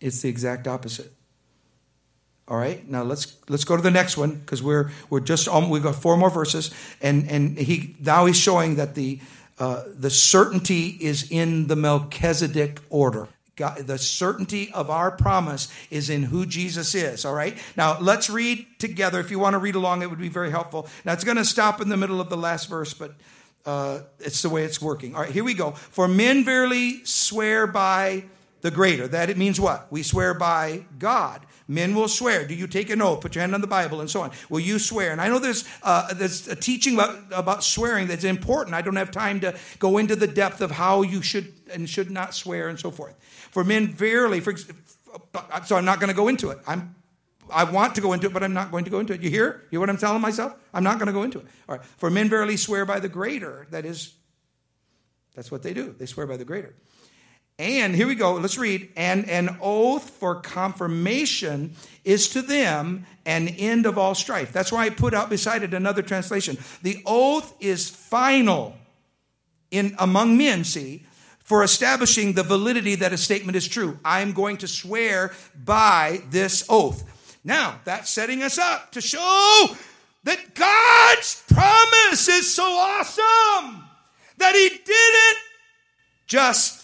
It's 0.02 0.22
the 0.22 0.28
exact 0.28 0.68
opposite. 0.68 1.14
All 2.50 2.58
right, 2.58 2.86
now 2.90 3.04
let's 3.04 3.38
let's 3.48 3.64
go 3.64 3.78
to 3.78 3.82
the 3.82 3.92
next 3.92 4.18
one 4.18 4.36
because 4.36 4.62
we're 4.62 4.92
we're 5.10 5.22
just 5.22 5.48
um, 5.48 5.70
we've 5.70 5.84
got 5.84 5.96
four 5.96 6.18
more 6.18 6.30
verses, 6.30 6.72
and 7.02 7.30
and 7.30 7.58
he 7.58 7.96
now 8.02 8.26
he's 8.26 8.38
showing 8.38 8.76
that 8.76 8.96
the 8.96 9.22
uh, 9.60 9.84
the 9.88 10.10
certainty 10.10 10.98
is 11.00 11.32
in 11.32 11.68
the 11.68 11.76
Melchizedek 11.76 12.80
order. 12.90 13.28
God, 13.56 13.88
the 13.88 13.98
certainty 13.98 14.72
of 14.72 14.92
our 14.92 15.10
promise 15.10 15.68
is 15.90 16.12
in 16.12 16.22
who 16.22 16.46
Jesus 16.46 16.94
is. 16.94 17.26
All 17.26 17.34
right. 17.34 17.58
Now 17.76 18.00
let's 18.00 18.30
read 18.30 18.68
together. 18.78 19.20
If 19.20 19.32
you 19.32 19.40
want 19.40 19.56
to 19.56 19.58
read 19.58 19.74
along, 19.74 20.04
it 20.04 20.10
would 20.12 20.20
be 20.20 20.30
very 20.30 20.52
helpful. 20.52 20.88
Now 21.04 21.14
it's 21.14 21.24
going 21.24 21.38
to 21.38 21.46
stop 21.46 21.82
in 21.82 21.90
the 21.90 21.98
middle 21.98 22.22
of 22.22 22.30
the 22.30 22.38
last 22.38 22.70
verse, 22.70 22.94
but 22.94 23.16
uh, 23.66 24.02
it's 24.20 24.44
the 24.44 24.50
way 24.50 24.64
it's 24.64 24.80
working. 24.80 25.16
All 25.16 25.22
right. 25.22 25.32
Here 25.32 25.44
we 25.44 25.56
go. 25.56 25.72
For 25.72 26.08
men 26.08 26.46
verily 26.46 27.04
swear 27.04 27.66
by 27.66 28.26
the 28.62 28.70
greater. 28.70 29.08
That 29.08 29.32
it 29.32 29.38
means 29.38 29.60
what? 29.60 29.92
We 29.92 30.04
swear 30.04 30.36
by 30.36 30.86
God. 31.00 31.42
Men 31.68 31.94
will 31.96 32.08
swear. 32.08 32.48
Do 32.48 32.56
you 32.56 32.66
take 32.66 32.90
an 32.90 33.02
oath? 33.02 33.22
Put 33.22 33.36
your 33.36 33.42
hand 33.42 33.54
on 33.54 33.62
the 33.62 33.68
Bible 33.68 34.00
and 34.00 34.10
so 34.10 34.22
on. 34.22 34.32
Will 34.50 34.62
you 34.62 34.80
swear? 34.80 35.12
And 35.12 35.20
I 35.20 35.28
know 35.28 35.38
there's 35.38 35.68
uh, 35.84 36.14
there's 36.14 36.48
a 36.48 36.56
teaching 36.56 36.94
about, 36.94 37.18
about 37.32 37.64
swearing 37.64 38.08
that's 38.08 38.24
important. 38.24 38.74
I 38.74 38.82
don't 38.82 38.96
have 38.96 39.12
time 39.12 39.42
to 39.42 39.54
go 39.78 39.98
into 39.98 40.16
the 40.16 40.28
depth 40.28 40.62
of 40.62 40.72
how 40.72 41.02
you 41.02 41.22
should 41.22 41.54
and 41.74 41.90
should 41.90 42.10
not 42.10 42.34
swear 42.34 42.70
and 42.70 42.80
so 42.80 42.90
forth. 42.90 43.16
For 43.52 43.64
men, 43.66 43.88
verily, 43.88 44.40
for 44.40 44.56
so 45.66 45.76
I'm 45.76 45.86
not 45.86 46.00
going 46.00 46.10
to 46.10 46.16
go 46.16 46.30
into 46.30 46.52
it. 46.52 46.60
I'm 46.66 46.96
I 47.50 47.64
want 47.64 47.96
to 47.96 48.02
go 48.02 48.14
into 48.14 48.28
it, 48.28 48.34
but 48.34 48.44
I'm 48.44 48.54
not 48.54 48.72
going 48.72 48.84
to 48.86 48.90
go 48.90 49.00
into 49.00 49.14
it. 49.14 49.22
You 49.22 49.30
hear? 49.30 49.62
You 49.66 49.68
hear 49.72 49.80
what 49.80 49.90
I'm 49.90 49.98
telling 49.98 50.22
myself? 50.22 50.54
I'm 50.74 50.84
not 50.84 51.00
going 51.00 51.08
to 51.08 51.14
go 51.14 51.24
into 51.24 51.40
it. 51.40 51.46
All 51.68 51.76
right. 51.78 51.86
For 51.98 52.10
men 52.10 52.30
verily 52.30 52.58
swear 52.58 52.86
by 52.86 53.00
the 53.00 53.10
greater. 53.10 53.68
That 53.72 53.86
is, 53.86 54.14
that's 55.36 55.52
what 55.52 55.64
they 55.64 55.74
do. 55.74 55.96
They 55.98 56.06
swear 56.06 56.28
by 56.28 56.38
the 56.38 56.46
greater. 56.46 56.76
And 57.60 57.96
here 57.96 58.06
we 58.06 58.14
go, 58.14 58.36
let's 58.36 58.58
read. 58.58 58.90
And 58.96 59.28
an 59.30 59.58
oath 59.62 60.12
for 60.12 60.36
confirmation 60.42 61.74
is 62.04 62.30
to 62.30 62.44
them 62.44 63.06
an 63.26 63.48
end 63.48 63.88
of 63.88 63.98
all 63.98 64.14
strife. 64.14 64.54
That's 64.54 64.72
why 64.72 64.86
I 64.86 64.90
put 64.92 65.16
out 65.16 65.30
beside 65.30 65.64
it 65.64 65.74
another 65.74 66.04
translation. 66.04 66.58
The 66.84 67.02
oath 67.06 67.56
is 67.60 67.90
final 67.90 68.76
in 69.72 69.96
among 69.98 70.38
men, 70.38 70.64
see, 70.64 71.04
for 71.40 71.64
establishing 71.64 72.34
the 72.34 72.44
validity 72.44 72.96
that 72.96 73.12
a 73.12 73.18
statement 73.18 73.56
is 73.56 73.68
true. 73.68 74.00
I'm 74.06 74.34
going 74.34 74.58
to 74.58 74.68
swear 74.68 75.34
by 75.56 76.22
this 76.30 76.64
oath. 76.70 77.04
Now, 77.44 77.80
that's 77.86 78.10
setting 78.10 78.44
us 78.44 78.60
up 78.60 78.92
to 78.92 79.02
show 79.02 79.76
that 80.26 80.54
God's 80.54 81.44
promise 81.48 82.28
is 82.28 82.54
so 82.54 82.64
awesome 82.64 83.84
that 84.38 84.54
He 84.54 84.70
didn't 84.70 85.38
just 86.28 86.77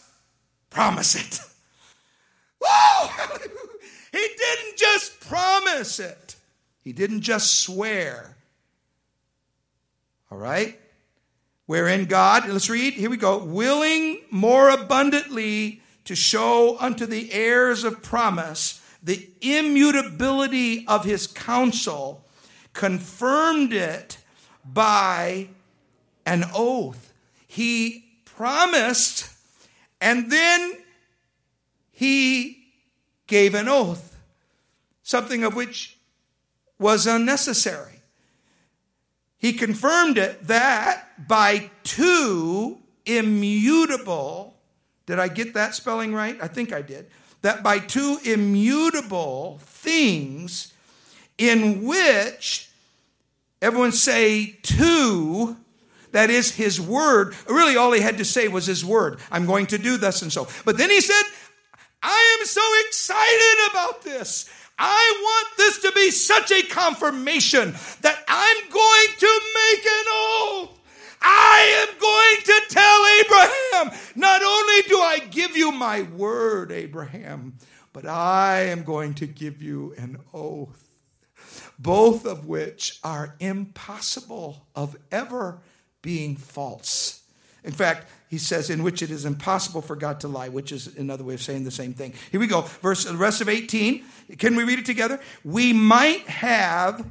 promise 0.74 1.16
it. 1.16 1.40
Whoa! 2.62 3.38
He 4.12 4.28
didn't 4.38 4.78
just 4.78 5.20
promise 5.22 6.00
it, 6.00 6.36
he 6.84 6.94
didn't 6.94 7.22
just 7.22 7.62
swear. 7.62 8.36
All 10.32 10.38
right? 10.38 10.80
Wherein 11.66 12.06
God, 12.06 12.50
let's 12.50 12.70
read, 12.70 12.94
here 12.94 13.10
we 13.10 13.18
go, 13.18 13.38
willing 13.44 14.22
more 14.30 14.70
abundantly 14.70 15.82
to 16.06 16.16
show 16.16 16.78
unto 16.80 17.06
the 17.06 17.32
heirs 17.32 17.84
of 17.84 18.04
promise 18.04 18.82
the 19.04 19.30
immutability 19.42 20.86
of 20.88 21.04
his 21.04 21.28
counsel, 21.28 22.26
confirmed 22.72 23.74
it 23.74 24.18
by 24.66 25.50
an 26.26 26.46
oath. 26.54 27.14
He 27.46 28.06
promised 28.24 29.33
and 30.04 30.30
then 30.30 30.74
he 31.90 32.66
gave 33.26 33.56
an 33.56 33.70
oath, 33.70 34.18
something 35.02 35.46
of 35.46 35.56
which 35.56 35.98
was 36.78 37.08
unnecessary. 37.08 38.02
He 39.38 39.54
confirmed 39.54 40.18
it 40.18 40.46
that 40.48 41.26
by 41.26 41.72
two 41.84 42.80
immutable, 43.06 44.56
did 45.06 45.20
I 45.20 45.30
get 45.30 45.54
that 45.54 45.74
spelling 45.74 46.14
right? 46.14 46.38
I 46.42 46.50
think 46.50 46.74
I 46.74 46.82
did. 46.82 47.10
That 47.42 47.64
by 47.64 47.80
two 47.80 48.18
immutable 48.26 49.60
things 49.62 50.74
in 51.38 51.86
which, 51.86 52.70
everyone 53.62 53.94
say 53.94 54.60
two, 54.64 55.56
that 56.14 56.30
is 56.30 56.56
his 56.56 56.80
word. 56.80 57.36
Really, 57.48 57.76
all 57.76 57.92
he 57.92 58.02
had 58.02 58.20
to 58.20 58.26
say 58.26 58.48
was 58.48 58.66
his 58.66 58.86
word. 58.86 59.20
I'm 59.32 59.46
going 59.46 59.68
to 59.68 59.78
do 59.78 59.98
this 59.98 60.22
and 60.22 60.32
so. 60.32 60.48
But 60.64 60.78
then 60.78 60.90
he 60.90 61.02
said, 61.02 61.22
I 62.02 62.38
am 62.40 62.46
so 62.46 62.62
excited 62.88 63.72
about 63.72 64.02
this. 64.04 64.50
I 64.78 65.14
want 65.22 65.58
this 65.58 65.80
to 65.82 65.92
be 65.92 66.12
such 66.12 66.52
a 66.52 66.64
confirmation 66.64 67.74
that 68.02 68.24
I'm 68.28 68.70
going 68.70 69.18
to 69.20 69.42
make 69.56 69.86
an 69.86 70.06
oath. 70.12 70.80
I 71.22 71.88
am 71.88 72.00
going 72.00 72.44
to 72.46 72.62
tell 72.70 73.86
Abraham, 73.86 74.00
not 74.16 74.44
only 74.44 74.82
do 74.88 75.00
I 75.00 75.20
give 75.32 75.56
you 75.56 75.72
my 75.72 76.02
word, 76.02 76.72
Abraham, 76.72 77.58
but 77.94 78.06
I 78.06 78.66
am 78.66 78.84
going 78.84 79.14
to 79.16 79.28
give 79.28 79.62
you 79.62 79.94
an 79.98 80.18
oath, 80.34 80.84
both 81.80 82.26
of 82.26 82.46
which 82.46 83.00
are 83.04 83.36
impossible 83.40 84.68
of 84.76 84.98
ever 85.12 85.62
being 86.04 86.36
false. 86.36 87.24
In 87.64 87.72
fact, 87.72 88.08
he 88.30 88.38
says, 88.38 88.70
in 88.70 88.84
which 88.84 89.02
it 89.02 89.10
is 89.10 89.26
impossible 89.26 89.82
for 89.82 89.96
God 89.96 90.20
to 90.20 90.28
lie, 90.28 90.50
which 90.50 90.72
is 90.72 90.96
another 90.98 91.24
way 91.24 91.34
of 91.34 91.42
saying 91.42 91.64
the 91.64 91.72
same 91.72 91.94
thing. 91.94 92.14
Here 92.32 92.40
we 92.40 92.48
go. 92.48 92.62
Verse 92.82 93.06
the 93.06 93.16
rest 93.16 93.42
of 93.42 93.50
18. 93.50 94.04
Can 94.38 94.56
we 94.56 94.64
read 94.64 94.80
it 94.80 94.86
together? 94.86 95.20
We 95.44 95.74
might 95.74 96.28
have 96.28 97.06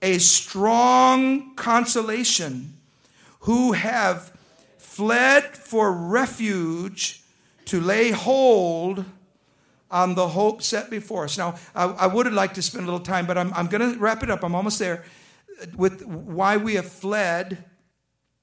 a 0.00 0.18
strong 0.18 1.54
consolation 1.54 2.74
who 3.40 3.72
have 3.72 4.32
fled 4.78 5.56
for 5.56 5.92
refuge 5.92 7.22
to 7.66 7.80
lay 7.80 8.10
hold 8.10 9.04
on 9.90 10.14
the 10.14 10.28
hope 10.28 10.62
set 10.62 10.90
before 10.90 11.24
us. 11.24 11.36
Now, 11.36 11.56
I, 11.74 11.84
I 11.84 12.06
would 12.06 12.26
have 12.26 12.34
liked 12.34 12.54
to 12.54 12.62
spend 12.62 12.84
a 12.84 12.86
little 12.86 13.04
time, 13.04 13.26
but 13.26 13.36
I'm, 13.36 13.52
I'm 13.54 13.66
going 13.66 13.92
to 13.92 13.98
wrap 13.98 14.22
it 14.22 14.30
up. 14.30 14.42
I'm 14.42 14.54
almost 14.54 14.78
there 14.78 15.04
with 15.76 16.02
why 16.04 16.56
we 16.56 16.74
have 16.74 16.86
fled 16.86 17.64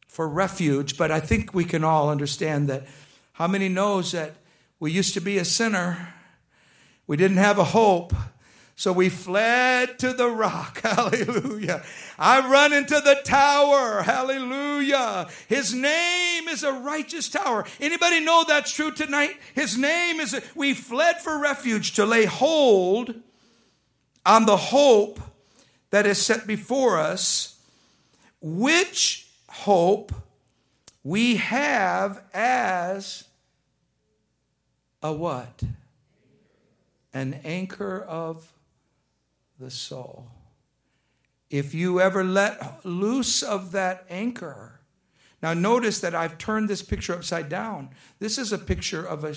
for 0.09 0.27
refuge, 0.27 0.97
but 0.97 1.11
I 1.11 1.19
think 1.19 1.53
we 1.53 1.63
can 1.63 1.83
all 1.83 2.09
understand 2.09 2.67
that 2.67 2.87
how 3.33 3.47
many 3.47 3.69
knows 3.69 4.11
that 4.11 4.33
we 4.79 4.91
used 4.91 5.13
to 5.13 5.21
be 5.21 5.37
a 5.37 5.45
sinner, 5.45 6.13
we 7.05 7.15
didn't 7.15 7.37
have 7.37 7.59
a 7.59 7.63
hope, 7.63 8.13
so 8.75 8.91
we 8.91 9.09
fled 9.09 9.99
to 9.99 10.13
the 10.13 10.27
rock. 10.27 10.81
Hallelujah. 10.83 11.83
I 12.17 12.39
run 12.49 12.73
into 12.73 12.95
the 12.95 13.21
tower. 13.23 14.01
Hallelujah. 14.01 15.27
His 15.47 15.73
name 15.75 16.47
is 16.47 16.63
a 16.63 16.73
righteous 16.73 17.29
tower. 17.29 17.65
Anybody 17.79 18.19
know 18.19 18.45
that's 18.47 18.73
true 18.73 18.91
tonight? 18.91 19.37
His 19.53 19.77
name 19.77 20.19
is 20.19 20.33
a, 20.33 20.41
we 20.55 20.73
fled 20.73 21.21
for 21.21 21.37
refuge 21.37 21.93
to 21.93 22.05
lay 22.05 22.25
hold 22.25 23.13
on 24.25 24.45
the 24.45 24.57
hope 24.57 25.19
that 25.91 26.07
is 26.07 26.17
set 26.17 26.47
before 26.47 26.97
us, 26.97 27.59
which 28.41 29.28
hope 29.49 30.13
we 31.03 31.37
have 31.37 32.21
as 32.33 33.25
a 35.01 35.13
what? 35.13 35.63
An 37.13 37.39
anchor 37.43 38.01
of 38.01 38.53
the 39.59 39.71
soul. 39.71 40.27
If 41.49 41.73
you 41.73 41.99
ever 41.99 42.23
let 42.23 42.85
loose 42.85 43.41
of 43.41 43.71
that 43.71 44.05
anchor, 44.09 44.79
now 45.41 45.53
notice 45.53 45.99
that 46.01 46.13
I've 46.13 46.37
turned 46.37 46.69
this 46.69 46.83
picture 46.83 47.13
upside 47.13 47.49
down. 47.49 47.89
This 48.19 48.37
is 48.37 48.51
a 48.51 48.57
picture 48.57 49.03
of 49.03 49.23
a, 49.23 49.35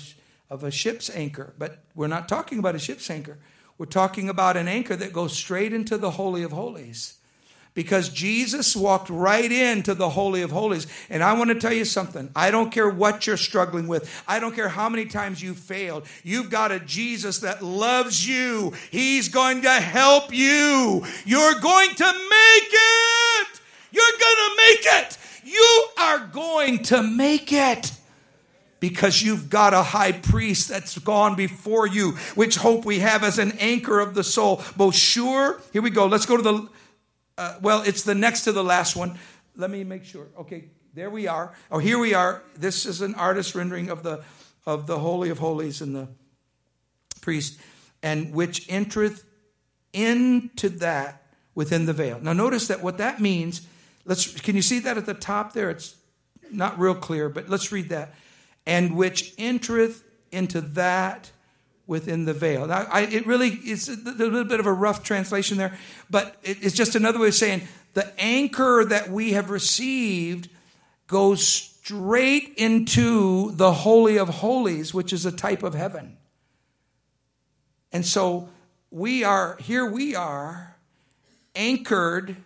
of 0.49 0.63
a 0.63 0.69
ship's 0.69 1.09
anchor, 1.09 1.53
but 1.57 1.83
we're 1.95 2.07
not 2.07 2.29
talking 2.29 2.59
about 2.59 2.75
a 2.75 2.79
ship's 2.79 3.09
anchor. 3.09 3.39
We're 3.77 3.87
talking 3.87 4.29
about 4.29 4.57
an 4.57 4.67
anchor 4.67 4.95
that 4.95 5.11
goes 5.11 5.33
straight 5.33 5.73
into 5.73 5.97
the 5.97 6.11
Holy 6.11 6.43
of 6.43 6.51
Holies 6.51 7.17
because 7.73 8.09
Jesus 8.09 8.75
walked 8.75 9.09
right 9.09 9.51
into 9.51 9.93
the 9.93 10.09
Holy 10.09 10.41
of 10.41 10.51
Holies. 10.51 10.87
And 11.09 11.23
I 11.23 11.33
want 11.33 11.49
to 11.49 11.59
tell 11.59 11.73
you 11.73 11.85
something. 11.85 12.29
I 12.35 12.51
don't 12.51 12.71
care 12.71 12.89
what 12.89 13.25
you're 13.25 13.37
struggling 13.37 13.87
with, 13.87 14.23
I 14.27 14.39
don't 14.39 14.55
care 14.55 14.69
how 14.69 14.89
many 14.89 15.05
times 15.05 15.41
you've 15.41 15.59
failed. 15.59 16.05
You've 16.23 16.49
got 16.49 16.71
a 16.71 16.79
Jesus 16.79 17.39
that 17.39 17.63
loves 17.63 18.27
you, 18.27 18.73
He's 18.91 19.29
going 19.29 19.63
to 19.63 19.71
help 19.71 20.33
you. 20.33 21.03
You're 21.25 21.59
going 21.59 21.95
to 21.95 22.05
make 22.05 22.69
it. 22.71 23.59
You're 23.91 24.03
going 24.19 24.35
to 24.35 24.55
make 24.57 24.85
it. 25.03 25.17
You 25.45 25.87
are 25.99 26.19
going 26.27 26.83
to 26.83 27.03
make 27.03 27.51
it 27.51 27.91
because 28.79 29.21
you've 29.21 29.49
got 29.49 29.73
a 29.73 29.81
high 29.81 30.11
priest 30.11 30.67
that's 30.67 30.97
gone 30.99 31.35
before 31.35 31.87
you, 31.87 32.11
which 32.35 32.57
hope 32.57 32.83
we 32.83 32.99
have 32.99 33.23
as 33.23 33.39
an 33.39 33.53
anchor 33.59 34.01
of 34.01 34.13
the 34.13 34.25
soul, 34.25 34.61
both 34.75 34.93
sure. 34.93 35.61
Here 35.71 35.81
we 35.81 35.89
go. 35.89 36.05
Let's 36.05 36.25
go 36.25 36.35
to 36.35 36.43
the, 36.43 36.67
uh, 37.37 37.57
well, 37.61 37.81
it's 37.83 38.03
the 38.03 38.15
next 38.15 38.41
to 38.41 38.51
the 38.51 38.63
last 38.63 38.95
one. 38.95 39.17
Let 39.55 39.69
me 39.69 39.83
make 39.83 40.05
sure. 40.05 40.27
Okay, 40.39 40.65
there 40.93 41.09
we 41.09 41.27
are. 41.27 41.53
Oh, 41.71 41.79
here 41.79 41.99
we 41.99 42.13
are. 42.13 42.43
This 42.55 42.85
is 42.85 43.01
an 43.01 43.15
artist 43.15 43.55
rendering 43.55 43.89
of 43.89 44.03
the 44.03 44.23
of 44.65 44.87
the 44.87 44.99
holy 44.99 45.29
of 45.29 45.39
holies 45.39 45.81
and 45.81 45.95
the 45.95 46.07
priest, 47.21 47.59
and 48.01 48.33
which 48.33 48.65
entereth 48.69 49.25
into 49.91 50.69
that 50.69 51.23
within 51.55 51.85
the 51.85 51.93
veil. 51.93 52.19
Now, 52.19 52.33
notice 52.33 52.67
that 52.67 52.81
what 52.81 52.97
that 52.97 53.21
means. 53.21 53.67
Let's. 54.05 54.39
Can 54.39 54.55
you 54.55 54.61
see 54.61 54.79
that 54.79 54.97
at 54.97 55.05
the 55.05 55.13
top 55.13 55.53
there? 55.53 55.69
It's 55.69 55.95
not 56.51 56.79
real 56.79 56.95
clear, 56.95 57.29
but 57.29 57.49
let's 57.49 57.71
read 57.71 57.89
that 57.89 58.13
and 58.65 58.95
which 58.95 59.33
entereth 59.37 60.03
into 60.31 60.61
that 60.61 61.31
within 61.85 62.25
the 62.25 62.33
veil. 62.33 62.67
Now, 62.67 62.87
I, 62.89 63.01
it 63.01 63.27
really 63.27 63.49
is 63.49 63.89
a 63.89 63.95
little 63.95 64.45
bit 64.45 64.59
of 64.59 64.65
a 64.65 64.73
rough 64.73 65.03
translation 65.03 65.57
there, 65.57 65.77
but 66.09 66.37
it's 66.43 66.75
just 66.75 66.95
another 66.95 67.19
way 67.19 67.27
of 67.27 67.33
saying 67.33 67.63
the 67.93 68.11
anchor 68.19 68.85
that 68.85 69.09
we 69.09 69.33
have 69.33 69.49
received 69.49 70.49
goes 71.07 71.45
straight 71.45 72.53
into 72.55 73.51
the 73.51 73.73
Holy 73.73 74.17
of 74.17 74.29
Holies, 74.29 74.93
which 74.93 75.11
is 75.11 75.25
a 75.25 75.31
type 75.31 75.63
of 75.63 75.73
heaven. 75.73 76.17
And 77.91 78.05
so 78.05 78.49
we 78.89 79.23
are, 79.23 79.57
here 79.59 79.85
we 79.85 80.15
are, 80.15 80.77
anchored 81.55 82.37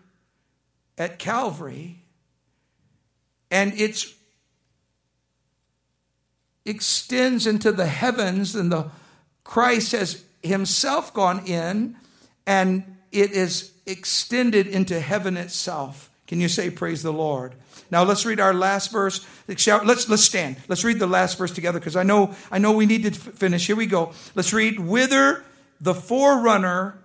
at 0.98 1.20
Calvary, 1.20 2.00
and 3.52 3.74
it's 3.78 4.14
extends 6.66 7.48
into 7.48 7.72
the 7.72 7.86
heavens, 7.86 8.56
and 8.56 8.72
the 8.72 8.90
Christ 9.48 9.93
has 9.93 10.26
himself 10.43 11.14
gone 11.14 11.48
in, 11.48 11.95
and 12.45 12.84
it 13.14 13.32
is 13.32 13.72
extended 13.86 14.68
into 14.68 15.00
heaven 15.00 15.38
itself. 15.38 16.12
Can 16.28 16.41
you 16.41 16.50
say 16.50 16.70
praise 16.70 17.02
the 17.02 17.14
Lord? 17.14 17.56
Now 17.89 18.04
let's 18.04 18.26
read 18.26 18.41
our 18.41 18.54
last 18.54 18.91
verse. 18.91 19.26
Let's 19.48 20.10
let's 20.10 20.24
stand. 20.24 20.58
Let's 20.68 20.84
read 20.84 21.00
the 21.00 21.08
last 21.08 21.38
verse 21.38 21.52
together 21.52 21.80
because 21.80 21.95
I 21.95 22.04
know 22.04 22.36
I 22.52 22.60
know 22.60 22.74
we 22.74 22.86
need 22.86 23.04
to 23.04 23.12
finish. 23.12 23.66
Here 23.66 23.78
we 23.78 23.86
go. 23.86 24.12
Let's 24.36 24.52
read. 24.52 24.82
Whither 24.82 25.45
the 25.80 25.95
forerunner 25.95 27.00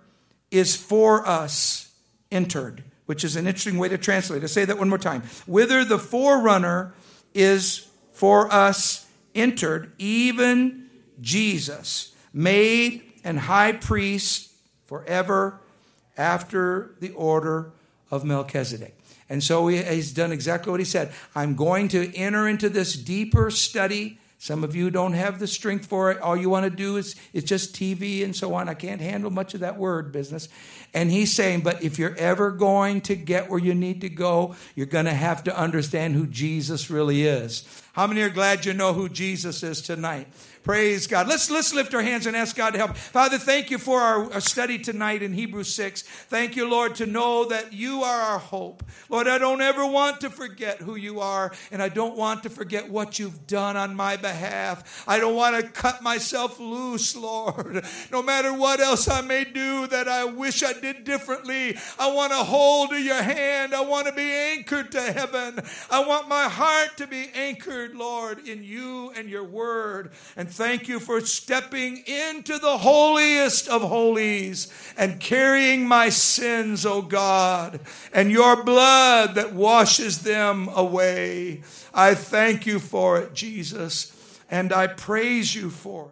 is 0.51 0.75
for 0.75 1.25
us 1.25 1.93
entered, 2.29 2.83
which 3.05 3.23
is 3.23 3.37
an 3.37 3.47
interesting 3.47 3.77
way 3.77 3.87
to 3.87 3.97
translate. 3.97 4.41
Let's 4.41 4.51
say 4.51 4.65
that 4.65 4.77
one 4.77 4.89
more 4.89 4.97
time. 4.97 5.23
Whither 5.47 5.85
the 5.85 5.97
forerunner 5.97 6.93
is 7.33 7.87
for 8.11 8.53
us 8.53 9.07
entered, 9.33 9.93
even 9.97 10.89
Jesus, 11.21 12.12
made 12.33 13.03
and 13.23 13.39
high 13.39 13.71
priest 13.71 14.51
forever 14.85 15.59
after 16.17 16.95
the 16.99 17.11
order 17.11 17.71
of 18.11 18.23
Melchizedek. 18.23 18.95
And 19.29 19.43
so 19.43 19.67
he, 19.67 19.81
he's 19.81 20.13
done 20.13 20.31
exactly 20.31 20.71
what 20.71 20.79
he 20.79 20.85
said. 20.85 21.11
I'm 21.35 21.55
going 21.55 21.87
to 21.89 22.15
enter 22.15 22.47
into 22.47 22.69
this 22.69 22.93
deeper 22.93 23.49
study. 23.49 24.19
Some 24.37 24.63
of 24.63 24.75
you 24.75 24.91
don't 24.91 25.13
have 25.13 25.39
the 25.39 25.47
strength 25.47 25.85
for 25.85 26.11
it. 26.11 26.19
All 26.19 26.35
you 26.35 26.49
want 26.49 26.65
to 26.65 26.69
do 26.69 26.97
is 26.97 27.15
it's 27.31 27.47
just 27.47 27.73
TV 27.73 28.23
and 28.25 28.35
so 28.35 28.53
on. 28.53 28.67
I 28.67 28.73
can't 28.73 28.99
handle 28.99 29.31
much 29.31 29.53
of 29.53 29.61
that 29.61 29.77
word 29.77 30.11
business. 30.11 30.49
And 30.93 31.09
he's 31.09 31.31
saying, 31.31 31.61
but 31.61 31.81
if 31.81 31.97
you're 31.97 32.15
ever 32.17 32.51
going 32.51 33.01
to 33.01 33.15
get 33.15 33.49
where 33.49 33.59
you 33.59 33.73
need 33.73 34.01
to 34.01 34.09
go, 34.09 34.55
you're 34.75 34.85
going 34.85 35.05
to 35.05 35.13
have 35.13 35.45
to 35.45 35.57
understand 35.57 36.13
who 36.13 36.27
Jesus 36.27 36.89
really 36.89 37.25
is. 37.25 37.65
How 37.93 38.05
many 38.05 38.21
are 38.21 38.29
glad 38.29 38.65
you 38.65 38.73
know 38.73 38.93
who 38.93 39.07
Jesus 39.07 39.63
is 39.63 39.81
tonight? 39.81 40.27
Praise 40.63 41.07
God. 41.07 41.27
Let's, 41.27 41.51
let's 41.51 41.73
lift 41.73 41.93
our 41.93 42.01
hands 42.01 42.25
and 42.25 42.37
ask 42.37 42.55
God 42.55 42.71
to 42.71 42.77
help. 42.77 42.95
Father, 42.95 43.37
thank 43.37 43.69
you 43.69 43.77
for 43.77 43.99
our, 43.99 44.31
our 44.31 44.39
study 44.39 44.79
tonight 44.79 45.21
in 45.21 45.33
Hebrews 45.33 45.73
6. 45.73 46.03
Thank 46.03 46.55
you, 46.55 46.69
Lord, 46.69 46.95
to 46.95 47.05
know 47.05 47.43
that 47.45 47.73
you 47.73 48.03
are 48.03 48.21
our 48.21 48.39
hope. 48.39 48.81
Lord, 49.09 49.27
I 49.27 49.39
don't 49.39 49.59
ever 49.59 49.85
want 49.85 50.21
to 50.21 50.29
forget 50.29 50.77
who 50.77 50.95
you 50.95 51.19
are, 51.19 51.51
and 51.69 51.81
I 51.81 51.89
don't 51.89 52.15
want 52.15 52.43
to 52.43 52.49
forget 52.49 52.89
what 52.89 53.19
you've 53.19 53.45
done 53.45 53.75
on 53.75 53.93
my 53.93 54.15
behalf. 54.15 55.03
I 55.05 55.19
don't 55.19 55.35
want 55.35 55.57
to 55.57 55.69
cut 55.69 56.01
myself 56.01 56.61
loose, 56.61 57.13
Lord. 57.13 57.83
No 58.09 58.23
matter 58.23 58.53
what 58.53 58.79
else 58.79 59.09
I 59.09 59.19
may 59.19 59.43
do 59.43 59.87
that 59.87 60.07
I 60.07 60.23
wish 60.23 60.63
I 60.63 60.71
did 60.71 61.03
differently, 61.03 61.77
I 61.99 62.13
want 62.13 62.31
to 62.31 62.37
hold 62.37 62.91
to 62.91 63.01
your 63.01 63.21
hand. 63.21 63.75
I 63.75 63.81
want 63.81 64.07
to 64.07 64.13
be 64.13 64.31
anchored 64.31 64.93
to 64.93 65.01
heaven. 65.01 65.59
I 65.91 66.05
want 66.07 66.29
my 66.29 66.43
heart 66.47 66.95
to 66.97 67.07
be 67.07 67.27
anchored, 67.35 67.95
Lord, 67.95 68.47
in 68.47 68.63
you 68.63 69.11
and 69.17 69.29
your 69.29 69.43
word. 69.43 70.11
And 70.37 70.52
thank 70.53 70.87
you 70.87 70.99
for 70.99 71.19
stepping 71.21 71.97
into 72.05 72.59
the 72.59 72.77
holiest 72.77 73.67
of 73.67 73.81
holies 73.81 74.71
and 74.95 75.19
carrying 75.19 75.87
my 75.87 76.09
sins, 76.09 76.85
O 76.85 77.01
God, 77.01 77.79
and 78.13 78.29
your 78.31 78.63
blood 78.63 79.33
that 79.33 79.53
washes 79.53 80.21
them 80.21 80.69
away. 80.69 81.63
I 81.91 82.13
thank 82.13 82.67
you 82.67 82.77
for 82.77 83.17
it, 83.17 83.33
Jesus, 83.33 84.39
and 84.51 84.71
I 84.71 84.85
praise 84.85 85.55
you 85.55 85.71
for 85.71 86.05
it. 86.05 86.11